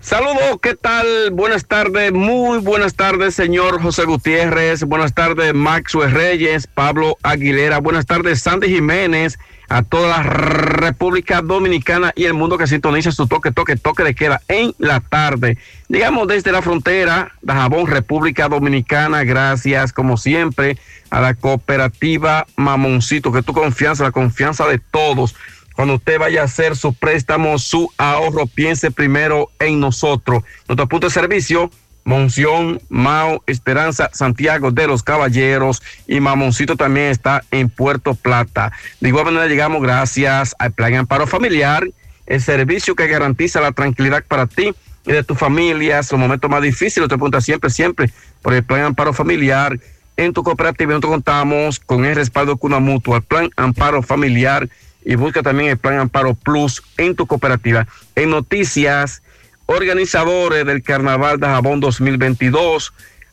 [0.02, 1.30] Saludos, ¿qué tal?
[1.30, 4.82] Buenas tardes, muy buenas tardes, señor José Gutiérrez.
[4.82, 7.78] Buenas tardes, Maxwell Reyes, Pablo Aguilera.
[7.78, 9.38] Buenas tardes, Sandy Jiménez,
[9.68, 14.16] a toda la República Dominicana y el mundo que sintoniza su toque, toque, toque de
[14.16, 15.56] queda en la tarde.
[15.88, 19.22] Llegamos desde la frontera de Jabón, República Dominicana.
[19.22, 20.78] Gracias, como siempre,
[21.10, 25.36] a la cooperativa Mamoncito, que tu confianza, la confianza de todos.
[25.74, 30.42] Cuando usted vaya a hacer su préstamo, su ahorro, piense primero en nosotros.
[30.68, 31.70] Nuestro punto de servicio,
[32.04, 38.72] Monción, Mao, Esperanza, Santiago de los Caballeros y Mamoncito también está en Puerto Plata.
[39.00, 41.88] De igual manera llegamos gracias al Plan Amparo Familiar,
[42.26, 44.74] el servicio que garantiza la tranquilidad para ti
[45.06, 46.00] y de tu familia.
[46.00, 48.10] Es los momentos más difíciles, te pregunta siempre, siempre
[48.42, 49.78] por el Plan Amparo Familiar.
[50.16, 54.68] En tu cooperativa nosotros contamos con el respaldo de Cuna Mutua, el Plan Amparo Familiar
[55.04, 57.86] y busca también el Plan Amparo Plus en tu cooperativa.
[58.14, 59.22] En noticias,
[59.66, 62.92] organizadores del Carnaval de Jabón 2022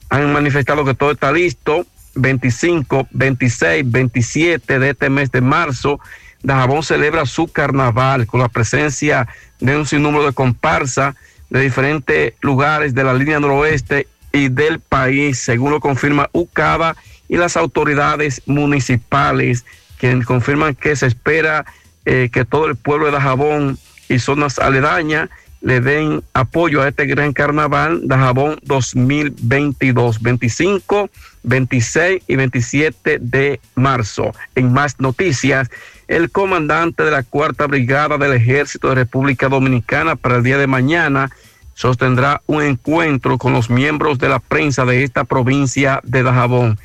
[0.10, 1.86] han manifestado que todo está listo.
[2.16, 6.00] 25, 26, 27 de este mes de marzo,
[6.42, 9.28] Dajabón celebra su carnaval con la presencia
[9.60, 11.16] de un sinnúmero de comparsa
[11.50, 16.96] de diferentes lugares de la línea noroeste y del país, según lo confirma UCABA
[17.28, 19.66] y las autoridades municipales,
[20.00, 21.66] que confirman que se espera
[22.06, 23.78] eh, que todo el pueblo de Dajabón
[24.08, 25.30] y zonas aledañas
[25.62, 31.10] le den apoyo a este gran carnaval de Jabón 2022, 25,
[31.44, 34.32] 26 y 27 de marzo.
[34.56, 35.70] En más noticias,
[36.08, 40.68] el comandante de la Cuarta Brigada del Ejército de República Dominicana para el día de
[40.68, 41.30] mañana
[41.74, 46.80] sostendrá un encuentro con los miembros de la prensa de esta provincia de Dajabón.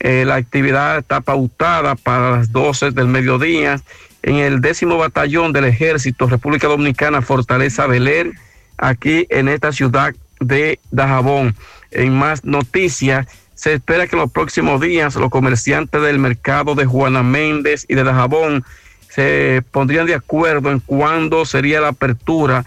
[0.00, 3.80] Eh, la actividad está pautada para las 12 del mediodía
[4.22, 8.32] en el décimo batallón del ejército República Dominicana Fortaleza Beler,
[8.78, 11.54] aquí en esta ciudad de Dajabón.
[11.90, 17.22] En más noticias, se espera que los próximos días los comerciantes del mercado de Juana
[17.22, 18.64] Méndez y de Dajabón
[19.10, 22.64] se pondrían de acuerdo en cuándo sería la apertura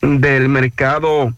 [0.00, 1.34] del mercado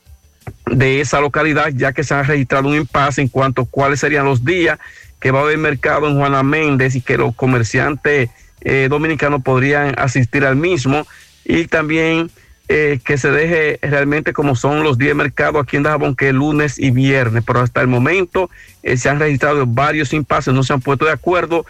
[0.67, 4.25] de esa localidad, ya que se ha registrado un impasse en cuanto a cuáles serían
[4.25, 4.79] los días
[5.21, 8.31] que va a haber mercado en Juana Méndez y que los comerciantes
[8.63, 11.07] eh, dominicanos podrían asistir al mismo.
[11.45, 12.31] Y también
[12.69, 16.35] eh, que se deje realmente como son los 10 mercados aquí en Dajabón, que es
[16.35, 18.49] lunes y viernes, pero hasta el momento
[18.83, 21.67] eh, se han registrado varios impases, no se han puesto de acuerdo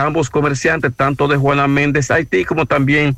[0.00, 3.16] ambos comerciantes, tanto de Juana Méndez, Haití, como también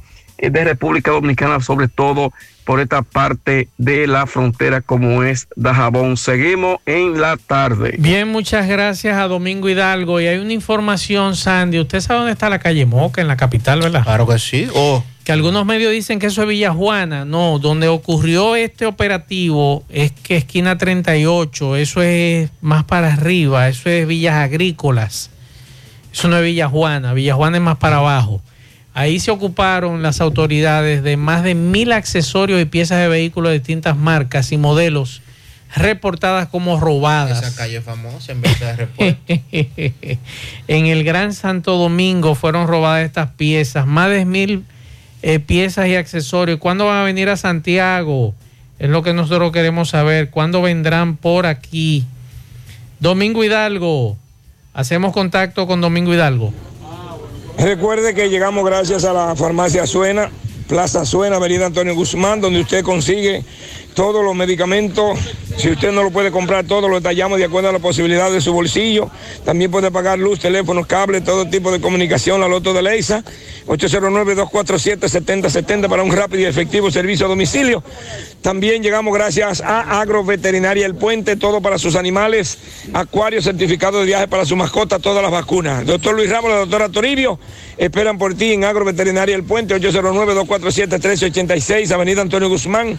[0.48, 2.32] de República Dominicana, sobre todo
[2.64, 6.16] por esta parte de la frontera como es Dajabón.
[6.16, 7.96] Seguimos en la tarde.
[7.98, 10.20] Bien, muchas gracias a Domingo Hidalgo.
[10.20, 11.80] Y hay una información, Sandy.
[11.80, 14.04] ¿Usted sabe dónde está la calle Moca, en la capital, verdad?
[14.04, 14.68] Claro que sí.
[14.72, 15.02] Oh.
[15.24, 17.24] Que algunos medios dicen que eso es Villa Juana.
[17.24, 23.90] No, donde ocurrió este operativo es que esquina 38, eso es más para arriba, eso
[23.90, 25.30] es Villas Agrícolas.
[26.12, 28.40] Eso no es Villa Juana, Villa Juana es más para abajo.
[28.92, 33.58] Ahí se ocuparon las autoridades de más de mil accesorios y piezas de vehículos de
[33.58, 35.22] distintas marcas y modelos
[35.74, 37.42] reportadas como robadas.
[37.42, 40.18] Esa calle famosa en vez de
[40.68, 44.64] en el Gran Santo Domingo fueron robadas estas piezas, más de mil
[45.22, 46.58] eh, piezas y accesorios.
[46.58, 48.34] ¿Cuándo van a venir a Santiago?
[48.78, 50.30] Es lo que nosotros queremos saber.
[50.30, 52.04] ¿Cuándo vendrán por aquí?
[52.98, 54.16] Domingo Hidalgo.
[54.72, 56.52] Hacemos contacto con Domingo Hidalgo.
[57.58, 60.30] Recuerde que llegamos gracias a la farmacia Suena,
[60.68, 63.44] Plaza Suena, Avenida Antonio Guzmán, donde usted consigue
[63.94, 65.18] todos los medicamentos.
[65.56, 68.40] Si usted no lo puede comprar todo, lo detallamos de acuerdo a la posibilidad de
[68.40, 69.10] su bolsillo.
[69.44, 73.22] También puede pagar luz, teléfonos, cables, todo tipo de comunicación, la Loto de Leisa,
[73.66, 77.84] 809-247-7070 para un rápido y efectivo servicio a domicilio.
[78.40, 82.56] También llegamos gracias a Agroveterinaria El Puente, todo para sus animales,
[82.94, 85.84] acuario, certificado de viaje para su mascota, todas las vacunas.
[85.84, 87.38] Doctor Luis Ramos, la doctora Toribio,
[87.76, 92.98] esperan por ti en Agroveterinaria El Puente, 809-247-1386, Avenida Antonio Guzmán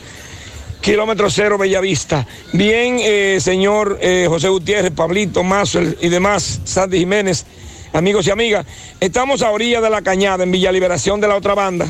[0.82, 2.28] kilómetro cero Bellavista.
[2.53, 7.45] Bien, eh, señor eh, José Gutiérrez, Pablito, Mazo y demás, Sandy Jiménez,
[7.94, 8.66] amigos y amigas,
[8.99, 11.86] estamos a orilla de la cañada en Villa Liberación de la otra banda.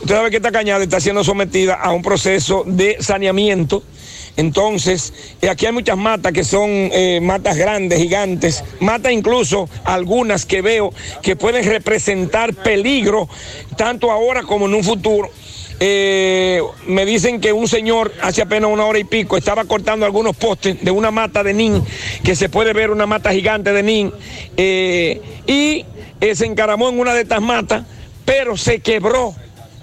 [0.00, 3.82] Usted sabe que esta cañada está siendo sometida a un proceso de saneamiento.
[4.36, 5.12] Entonces,
[5.42, 6.90] eh, aquí hay muchas matas que son
[7.20, 13.28] matas grandes, gigantes, matas incluso algunas que veo que pueden representar peligro
[13.76, 15.30] tanto ahora como en un futuro.
[15.82, 20.36] Eh, me dicen que un señor hace apenas una hora y pico estaba cortando algunos
[20.36, 21.82] postes de una mata de nin,
[22.22, 24.12] que se puede ver una mata gigante de nin,
[24.58, 25.86] eh, y
[26.20, 27.86] eh, se encaramó en una de estas matas,
[28.26, 29.34] pero se quebró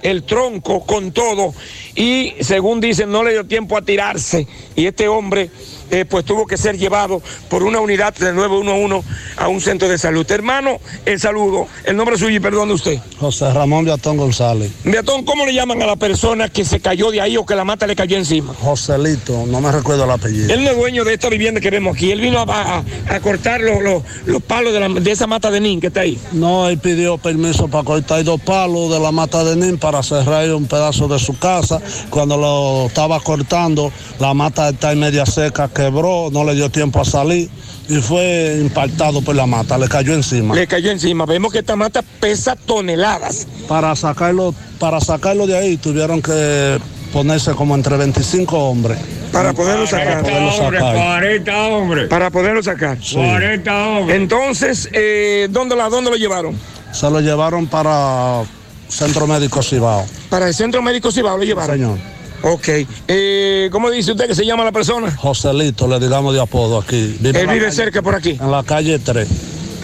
[0.03, 1.56] el tronco con todo
[1.95, 4.48] y según dicen no le dio tiempo a tirarse.
[4.76, 5.49] Y este hombre
[5.92, 9.08] eh, pues tuvo que ser llevado por una unidad de 911
[9.38, 10.30] a un centro de salud.
[10.30, 11.68] Hermano, el saludo.
[11.84, 13.00] El nombre suyo y perdón de usted.
[13.20, 14.72] José Ramón Beatón González.
[14.84, 17.64] Beatón, ¿cómo le llaman a la persona que se cayó de ahí o que la
[17.64, 18.54] mata le cayó encima?
[18.54, 20.54] Joselito, no me recuerdo el apellido.
[20.54, 22.12] Él no es dueño de esta vivienda que vemos aquí.
[22.12, 22.84] Él vino a,
[23.22, 26.20] cortar los, los, palos de, esa mata de nin que está ahí.
[26.32, 30.50] No, él pidió permiso para cortar dos palos de la mata de nin para cerrar
[30.54, 31.82] un pedazo de su casa.
[32.10, 36.99] Cuando lo estaba cortando, la mata está en media seca quebró, no le dio tiempo
[36.99, 37.49] a salir
[37.88, 40.56] y fue impactado por la mata, le cayó encima.
[40.56, 41.26] Le cayó encima.
[41.26, 43.48] Vemos que esta mata pesa toneladas.
[43.68, 46.80] Para sacarlo, para sacarlo de ahí tuvieron que
[47.14, 48.98] ponerse como entre 25 hombres.
[49.32, 50.24] Para poderlo sacar.
[50.24, 50.95] Para poderlo sacar.
[50.95, 52.08] 40 hombres.
[52.08, 52.98] Para poderlo sacar.
[53.14, 54.18] 40 hombres.
[54.18, 56.58] Entonces, eh, ¿dónde, la, ¿dónde lo llevaron?
[56.91, 58.44] Se lo llevaron para
[58.90, 60.06] Centro Médico Cibao.
[60.30, 61.76] Para el Centro Médico Cibao lo llevaron.
[61.76, 62.16] Señor.
[62.42, 62.70] Ok.
[63.08, 65.16] Eh, ¿Cómo dice usted que se llama la persona?
[65.16, 67.18] Joselito, le digamos de apodo aquí.
[67.24, 68.38] Él vive cerca por aquí.
[68.40, 69.28] En la calle 3.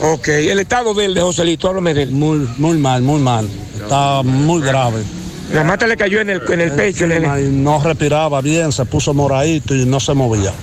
[0.01, 0.27] Ok.
[0.27, 1.67] ¿El estado de él, de Joselito?
[1.67, 2.11] Háblame de él.
[2.11, 3.47] Muy, muy mal, muy mal.
[3.81, 5.01] Está muy grave.
[5.53, 7.05] La mata le cayó en el, en el pecho.
[7.05, 10.53] no respiraba bien, se puso moradito y no se movía.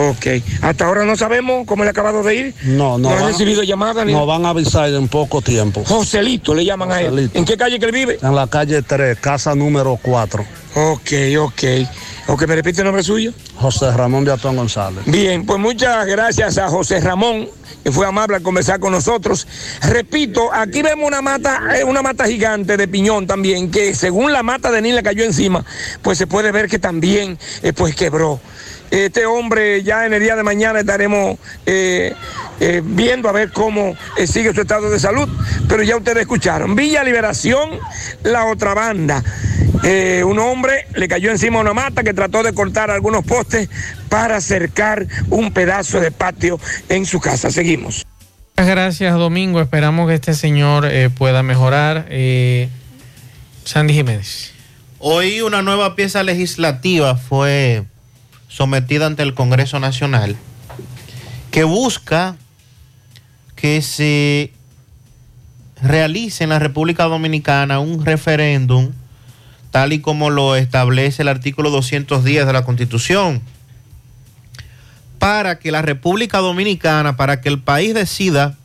[0.00, 0.26] Ok.
[0.62, 2.54] Hasta ahora no sabemos cómo le ha acabado de ir.
[2.62, 3.08] No, no.
[3.08, 4.12] No ha van- recibido llamada ni.
[4.12, 5.82] Nos van a avisar en poco tiempo.
[5.84, 7.28] Joselito le llaman a él.
[7.34, 8.18] ¿En qué calle que él vive?
[8.22, 10.44] En la calle 3, casa número 4.
[10.76, 11.10] Ok,
[11.40, 11.62] ok.
[12.28, 13.32] Ok, ¿me repite el nombre suyo?
[13.56, 15.00] José Ramón Beatón González.
[15.06, 17.48] Bien, pues muchas gracias a José Ramón,
[17.82, 19.48] que fue amable al conversar con nosotros.
[19.82, 24.42] Repito, aquí vemos una mata, eh, una mata gigante de piñón también, que según la
[24.44, 25.64] mata de Nil le cayó encima,
[26.02, 28.38] pues se puede ver que también eh, pues quebró.
[28.90, 32.14] Este hombre ya en el día de mañana estaremos eh,
[32.60, 35.28] eh, viendo a ver cómo eh, sigue su estado de salud,
[35.68, 36.74] pero ya ustedes escucharon.
[36.74, 37.78] Villa Liberación,
[38.22, 39.22] la otra banda.
[39.84, 43.68] Eh, un hombre le cayó encima una mata que trató de cortar algunos postes
[44.08, 46.58] para acercar un pedazo de patio
[46.88, 47.50] en su casa.
[47.50, 48.04] Seguimos.
[48.56, 49.60] Muchas gracias, Domingo.
[49.60, 52.06] Esperamos que este señor eh, pueda mejorar.
[52.10, 52.68] Eh,
[53.64, 54.52] Sandy Jiménez.
[54.98, 57.84] Hoy una nueva pieza legislativa fue
[58.48, 60.36] sometida ante el Congreso Nacional
[61.50, 62.36] que busca
[63.54, 64.52] que se
[65.82, 68.90] realice en la República Dominicana un referéndum
[69.70, 73.42] tal y como lo establece el artículo 210 de la Constitución
[75.18, 78.56] para que la República Dominicana, para que el país decida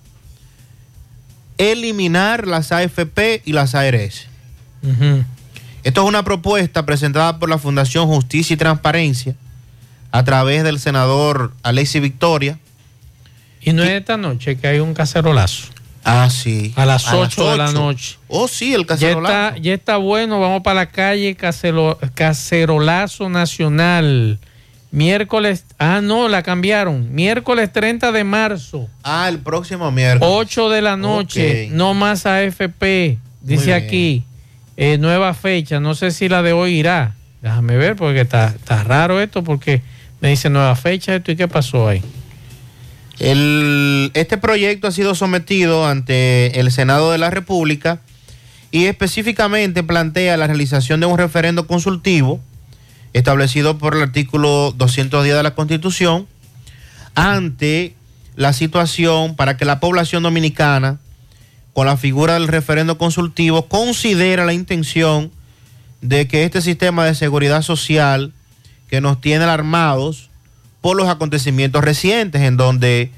[1.58, 4.28] eliminar las AFP y las ARS.
[5.84, 9.36] Esto es una propuesta presentada por la Fundación Justicia y Transparencia
[10.14, 12.60] a través del senador Alexis Victoria.
[13.62, 15.70] Y no es esta noche que hay un cacerolazo.
[16.04, 16.72] Ah, sí.
[16.76, 17.74] A las A 8 las de la 8.
[17.74, 18.18] noche.
[18.28, 19.34] Oh, sí, el Ya cacerolazo.
[19.48, 21.36] está, ya está bueno, vamos para la calle,
[22.14, 24.40] Cacerolazo Nacional.
[24.92, 27.12] Miércoles, ah, no, la cambiaron.
[27.16, 28.88] Miércoles 30 de marzo.
[29.02, 30.30] Ah, el próximo miércoles.
[30.38, 34.26] 8 de la noche, no más AFP, dice aquí.
[34.78, 37.16] Eh, nueva fecha, no sé si la de hoy irá.
[37.42, 39.82] Déjame ver porque está, está raro esto porque
[40.24, 42.02] me dice nueva fecha esto y qué pasó ahí.
[43.20, 48.00] Este proyecto ha sido sometido ante el Senado de la República
[48.72, 52.40] y específicamente plantea la realización de un referendo consultivo
[53.12, 56.26] establecido por el artículo 210 de la Constitución
[57.16, 57.94] ante
[58.38, 61.00] la situación para que la población dominicana,
[61.74, 65.32] con la figura del referendo consultivo, considera la intención
[66.00, 68.32] de que este sistema de seguridad social
[68.90, 70.30] que nos tiene alarmados
[70.82, 73.12] por los acontecimientos recientes en donde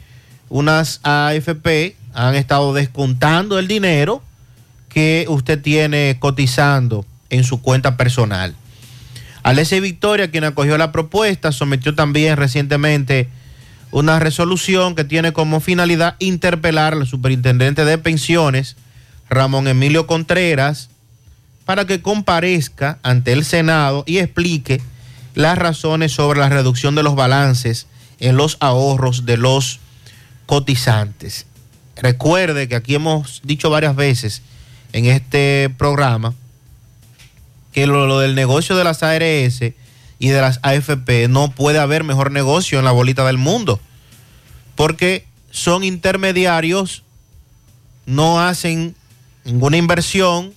[0.50, 4.22] unas AFP han estado descontando el dinero
[4.90, 8.56] que usted tiene cotizando en su cuenta personal.
[9.44, 13.28] Alessia Victoria, quien acogió la propuesta, sometió también recientemente
[13.92, 18.76] una resolución que tiene como finalidad interpelar al superintendente de pensiones,
[19.30, 20.90] Ramón Emilio Contreras,
[21.66, 24.82] para que comparezca ante el Senado y explique
[25.36, 27.88] las razones sobre la reducción de los balances
[28.20, 29.80] en los ahorros de los
[30.46, 31.46] cotizantes.
[31.98, 34.42] Recuerde que aquí hemos dicho varias veces
[34.94, 36.34] en este programa
[37.74, 39.62] que lo, del negocio de las ARS
[40.18, 43.82] y de las AFP no puede haber mejor negocio en la bolita del mundo,
[44.76, 47.04] porque son intermediarios,
[48.06, 48.96] no hacen
[49.44, 50.54] ninguna inversión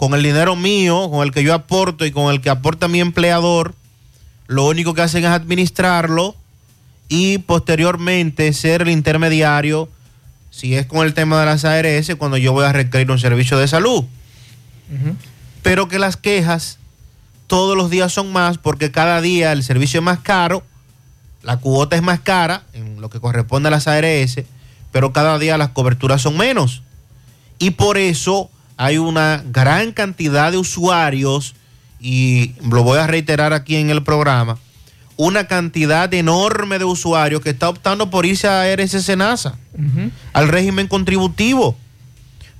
[0.00, 3.00] con el dinero mío, con el que yo aporto y con el que aporta mi
[3.00, 3.74] empleador,
[4.46, 6.34] lo único que hacen es administrarlo
[7.10, 9.90] y posteriormente ser el intermediario,
[10.50, 13.58] si es con el tema de las ARS, cuando yo voy a requerir un servicio
[13.58, 14.04] de salud.
[15.62, 16.78] Pero que las quejas
[17.46, 20.64] todos los días son más porque cada día el servicio es más caro,
[21.42, 24.40] la cuota es más cara en lo que corresponde a las ARS,
[24.92, 26.82] pero cada día las coberturas son menos.
[27.58, 28.50] Y por eso
[28.80, 31.54] hay una gran cantidad de usuarios,
[32.00, 34.56] y lo voy a reiterar aquí en el programa,
[35.18, 39.58] una cantidad enorme de usuarios que está optando por irse a ARS Senasa,
[40.32, 41.76] al régimen contributivo,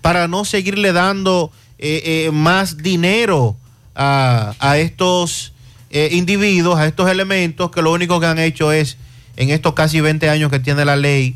[0.02, 3.56] para no seguirle dando eh, eh, más dinero
[3.94, 5.54] a, a estos
[5.88, 8.98] eh, individuos, a estos elementos que lo único que han hecho es,
[9.38, 11.34] en estos casi 20 años que tiene la ley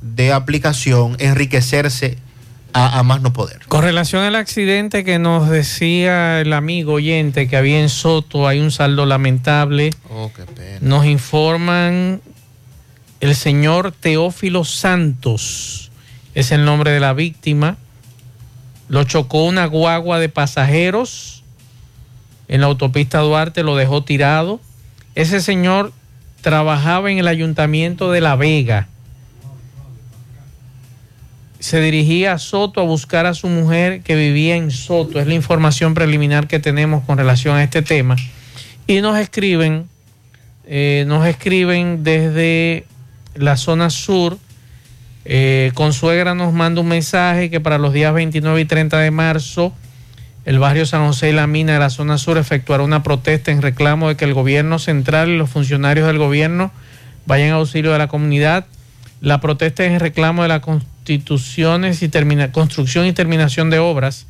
[0.00, 2.16] de aplicación, enriquecerse
[2.72, 3.60] a, a más no poder.
[3.68, 8.60] Con relación al accidente que nos decía el amigo oyente que había en Soto, hay
[8.60, 9.90] un saldo lamentable.
[10.08, 10.78] Oh, qué pena.
[10.80, 12.20] Nos informan
[13.20, 15.90] el señor Teófilo Santos,
[16.34, 17.76] es el nombre de la víctima.
[18.88, 21.44] Lo chocó una guagua de pasajeros
[22.48, 24.60] en la autopista Duarte, lo dejó tirado.
[25.14, 25.92] Ese señor
[26.40, 28.88] trabajaba en el ayuntamiento de La Vega.
[31.60, 35.20] Se dirigía a Soto a buscar a su mujer que vivía en Soto.
[35.20, 38.16] Es la información preliminar que tenemos con relación a este tema.
[38.86, 39.86] Y nos escriben
[40.72, 42.86] eh, nos escriben desde
[43.34, 44.38] la zona sur.
[45.24, 49.72] Eh, Consuegra nos manda un mensaje que para los días 29 y 30 de marzo
[50.44, 53.62] el barrio San José y la Mina de la zona sur efectuará una protesta en
[53.62, 56.70] reclamo de que el gobierno central y los funcionarios del gobierno
[57.26, 58.64] vayan a auxilio de la comunidad.
[59.20, 62.08] La protesta es en reclamo de las constituciones y
[62.52, 64.26] construcción y terminación de obras,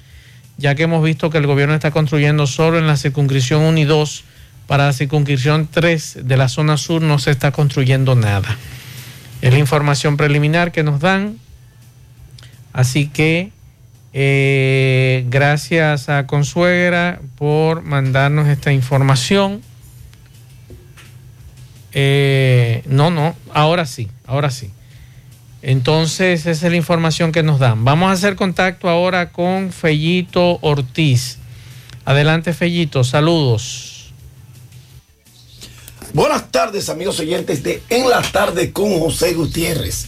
[0.58, 3.84] ya que hemos visto que el gobierno está construyendo solo en la circunscripción 1 y
[3.84, 4.24] 2.
[4.66, 8.56] Para la circunscripción 3 de la zona sur no se está construyendo nada.
[9.42, 11.38] Es la información preliminar que nos dan.
[12.72, 13.50] Así que
[14.12, 19.62] eh, gracias a Consuegra por mandarnos esta información.
[21.92, 24.70] Eh, no, no, ahora sí, ahora sí.
[25.62, 27.84] Entonces, esa es la información que nos dan.
[27.84, 31.38] Vamos a hacer contacto ahora con Fellito Ortiz.
[32.04, 34.12] Adelante, Fellito, saludos.
[36.14, 40.06] Buenas tardes, amigos oyentes de En la Tarde con José Gutiérrez.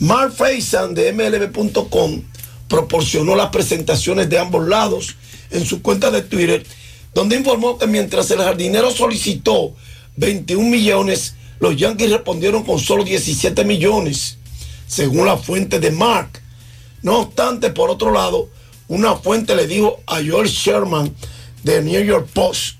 [0.00, 2.22] Mark Faison de MLB.com
[2.68, 5.14] proporcionó las presentaciones de ambos lados
[5.50, 6.66] en su cuenta de Twitter,
[7.14, 9.74] donde informó que mientras el jardinero solicitó
[10.16, 14.38] 21 millones, los Yankees respondieron con solo 17 millones,
[14.86, 16.42] según la fuente de Mark.
[17.02, 18.48] No obstante, por otro lado,
[18.88, 21.14] una fuente le dijo a Joel Sherman
[21.62, 22.76] de New York Post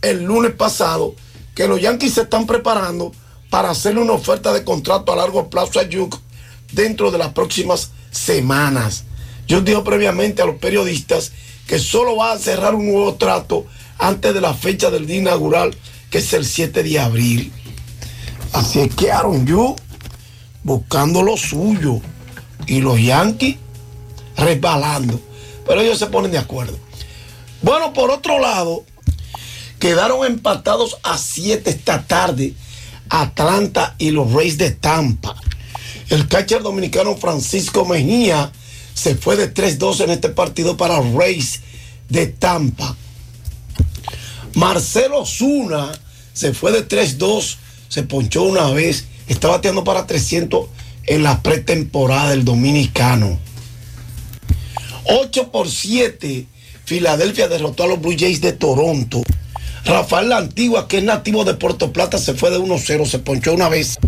[0.00, 1.14] el lunes pasado
[1.54, 3.12] que los Yankees se están preparando
[3.50, 6.16] para hacerle una oferta de contrato a largo plazo a Duke
[6.72, 9.04] dentro de las próximas semanas.
[9.46, 11.32] Yo dijo previamente a los periodistas
[11.66, 13.66] que solo va a cerrar un nuevo trato
[13.98, 15.76] antes de la fecha del día inaugural,
[16.10, 17.52] que es el 7 de abril.
[18.52, 19.76] Así es que Aaron Yu
[20.62, 22.00] buscando lo suyo
[22.66, 23.56] y los Yankees
[24.36, 25.20] resbalando.
[25.66, 26.78] Pero ellos se ponen de acuerdo.
[27.62, 28.84] Bueno, por otro lado,
[29.78, 32.54] quedaron empatados a 7 esta tarde
[33.08, 35.36] Atlanta y los Rays de Tampa.
[36.08, 38.52] El catcher dominicano Francisco Mejía
[38.94, 41.60] se fue de 3-2 en este partido para Rays
[42.08, 42.96] de Tampa.
[44.54, 45.92] Marcelo Zuna
[46.32, 47.56] se fue de 3-2,
[47.88, 50.66] se ponchó una vez, está bateando para 300
[51.06, 53.38] en la pretemporada del dominicano.
[55.04, 56.46] 8 por 7,
[56.84, 59.22] Filadelfia derrotó a los Blue Jays de Toronto.
[59.84, 63.52] Rafael La Antigua, que es nativo de Puerto Plata, se fue de 1-0, se ponchó
[63.52, 63.98] una vez.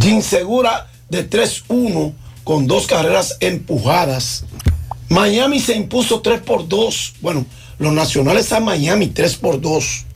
[0.00, 2.14] Jim Segura de 3-1
[2.44, 4.44] con dos carreras empujadas.
[5.08, 7.14] Miami se impuso 3 por 2.
[7.20, 7.46] Bueno,
[7.78, 10.06] los nacionales a Miami 3 por 2.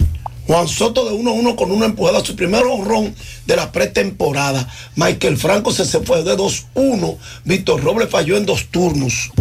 [0.46, 3.14] Juan Soto de 1-1 con una empujada, su primer honrón
[3.46, 4.68] de la pretemporada.
[4.94, 7.16] Michael Franco se, se fue de 2-1.
[7.44, 9.32] Víctor Robles falló en dos turnos.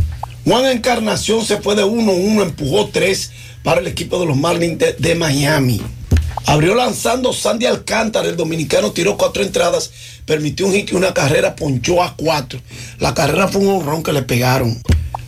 [0.45, 3.31] Juan Encarnación se fue de 1-1, empujó 3
[3.63, 5.81] para el equipo de los Marlins de, de Miami.
[6.45, 9.91] Abrió lanzando Sandy Alcántara, el dominicano tiró cuatro entradas,
[10.25, 12.59] permitió un hit y una carrera, ponchó a cuatro.
[12.99, 14.81] La carrera fue un honrón que le pegaron.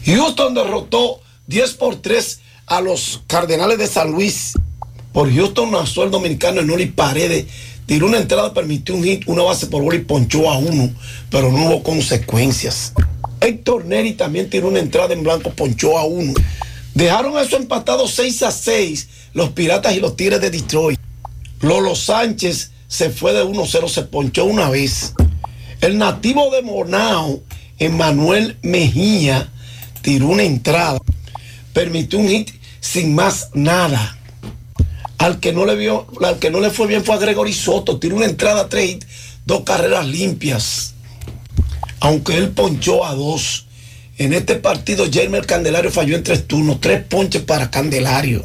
[0.05, 4.53] Houston derrotó 10 por 3 a los Cardenales de San Luis.
[5.11, 7.45] Por Houston nació el dominicano Enoli Paredes.
[7.85, 10.93] Tiró una entrada, permitió un hit, una base por bola y ponchó a uno,
[11.29, 12.93] pero no hubo consecuencias.
[13.39, 16.33] Héctor Neri también tiró una entrada en blanco, ponchó a uno.
[16.93, 20.99] Dejaron eso empatado 6 a 6 los Piratas y los Tigres de Detroit.
[21.61, 25.13] Lolo Sánchez se fue de 1-0, se ponchó una vez.
[25.81, 27.41] El nativo de Monao,
[27.79, 29.49] Emanuel Mejía,
[30.01, 30.99] tiró una entrada,
[31.73, 32.49] permitió un hit
[32.79, 34.17] sin más nada.
[35.17, 37.99] Al que no le vio, al que no le fue bien fue a Gregory Soto,
[37.99, 39.07] tiró una entrada, tres hits,
[39.45, 40.93] dos carreras limpias.
[41.99, 43.65] Aunque él ponchó a dos.
[44.17, 48.43] En este partido, Jamer Candelario falló en tres turnos, tres ponches para Candelario.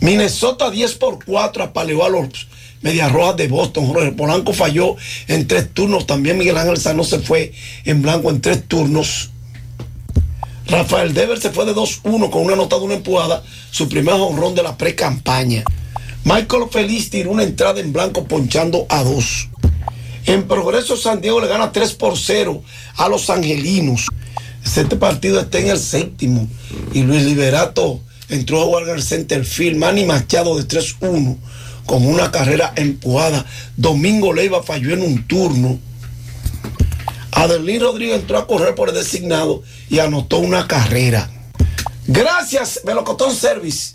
[0.00, 2.48] Minnesota 10 por 4 apaleó a los
[2.82, 3.86] Medias Rojas de Boston.
[3.86, 4.96] Jorge Polanco falló
[5.26, 6.06] en tres turnos.
[6.06, 7.52] También Miguel Ángel Sano se fue
[7.84, 9.30] en blanco en tres turnos.
[10.66, 14.54] Rafael Dever se fue de 2-1 con una nota de una empujada, su primer honrón
[14.54, 15.62] de la pre-campaña.
[16.24, 19.48] Michael Feliz tiró una entrada en blanco ponchando a dos.
[20.26, 22.62] En progreso, San Diego le gana 3 por 0
[22.96, 24.06] a los angelinos.
[24.64, 26.48] Este partido está en el séptimo
[26.94, 29.76] y Luis Liberato entró a el center field.
[29.76, 31.36] Manny Machado de 3-1
[31.86, 33.44] con una carrera empujada.
[33.76, 35.78] Domingo Leiva falló en un turno.
[37.32, 41.28] Adelín Rodríguez entró a correr por el designado y anotó una carrera.
[42.06, 43.94] Gracias, Melocotón Service.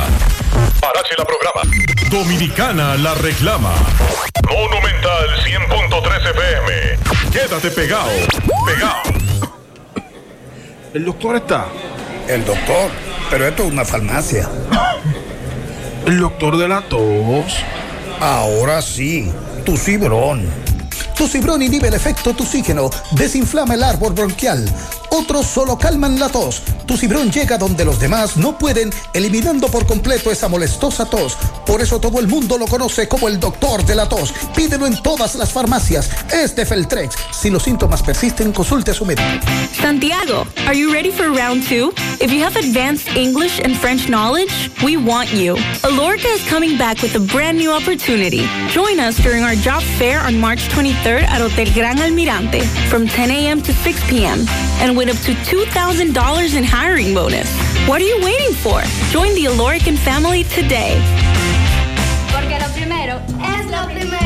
[1.18, 1.62] La programa.
[2.10, 3.72] Dominicana la reclama.
[4.51, 7.30] Monumental 100.13 FM.
[7.32, 8.10] Quédate pegado.
[8.66, 9.02] Pegado.
[10.93, 11.66] ¿El doctor está?
[12.28, 12.90] El doctor.
[13.30, 14.48] Pero esto es una farmacia.
[16.06, 17.64] ¿El doctor de la tos?
[18.20, 19.32] Ahora sí.
[19.64, 20.47] Tu cibrón.
[21.16, 24.68] Tu cibrón inhibe el efecto toxígeno, desinflama el árbol bronquial.
[25.18, 26.60] Otros solo calman la tos.
[26.84, 31.38] Tu cibrón llega donde los demás no pueden, eliminando por completo esa molestosa tos.
[31.64, 34.34] Por eso todo el mundo lo conoce como el doctor de la tos.
[34.55, 36.10] Pídelo en todas las farmacias.
[36.30, 37.16] Es de Feltrex.
[37.32, 39.26] Si los síntomas persisten, consulte a su médico.
[39.80, 41.94] Santiago, are you ready for round two?
[42.20, 45.56] If you have advanced English and French knowledge, we want you.
[45.82, 48.47] Alorca is coming back with a brand new opportunity.
[48.68, 52.60] Join us during our job fair on March 23rd at Hotel Gran Almirante
[52.90, 53.62] from 10 a.m.
[53.62, 54.44] to 6 p.m.
[54.80, 57.49] and up to $2,000 in hiring bonus.
[57.87, 58.83] What are you waiting for?
[59.11, 61.01] Join the Alorican family today.
[62.33, 64.26] Porque lo primero es lo primero.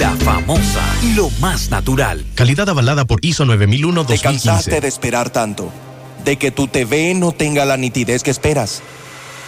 [0.00, 0.82] La famosa,
[1.14, 2.24] lo más natural.
[2.34, 4.80] Calidad avalada por ISO 9001 ¿Te cansaste 2015.
[4.80, 5.70] de esperar tanto?
[6.24, 8.80] ¿De que tu TV no tenga la nitidez que esperas?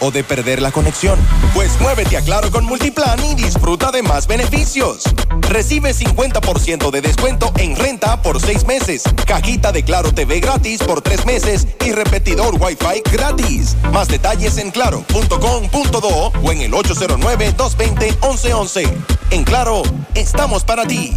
[0.05, 1.17] ¿O de perder la conexión?
[1.55, 5.05] Pues muévete a Claro con Multiplan y disfruta de más beneficios.
[5.49, 11.03] Recibe 50% de descuento en renta por 6 meses, cajita de Claro TV gratis por
[11.03, 13.77] 3 meses y repetidor Wi-Fi gratis.
[13.93, 18.93] Más detalles en claro.com.do o en el 809-220-1111.
[19.31, 19.85] En Claro,
[20.17, 21.17] estamos para ti.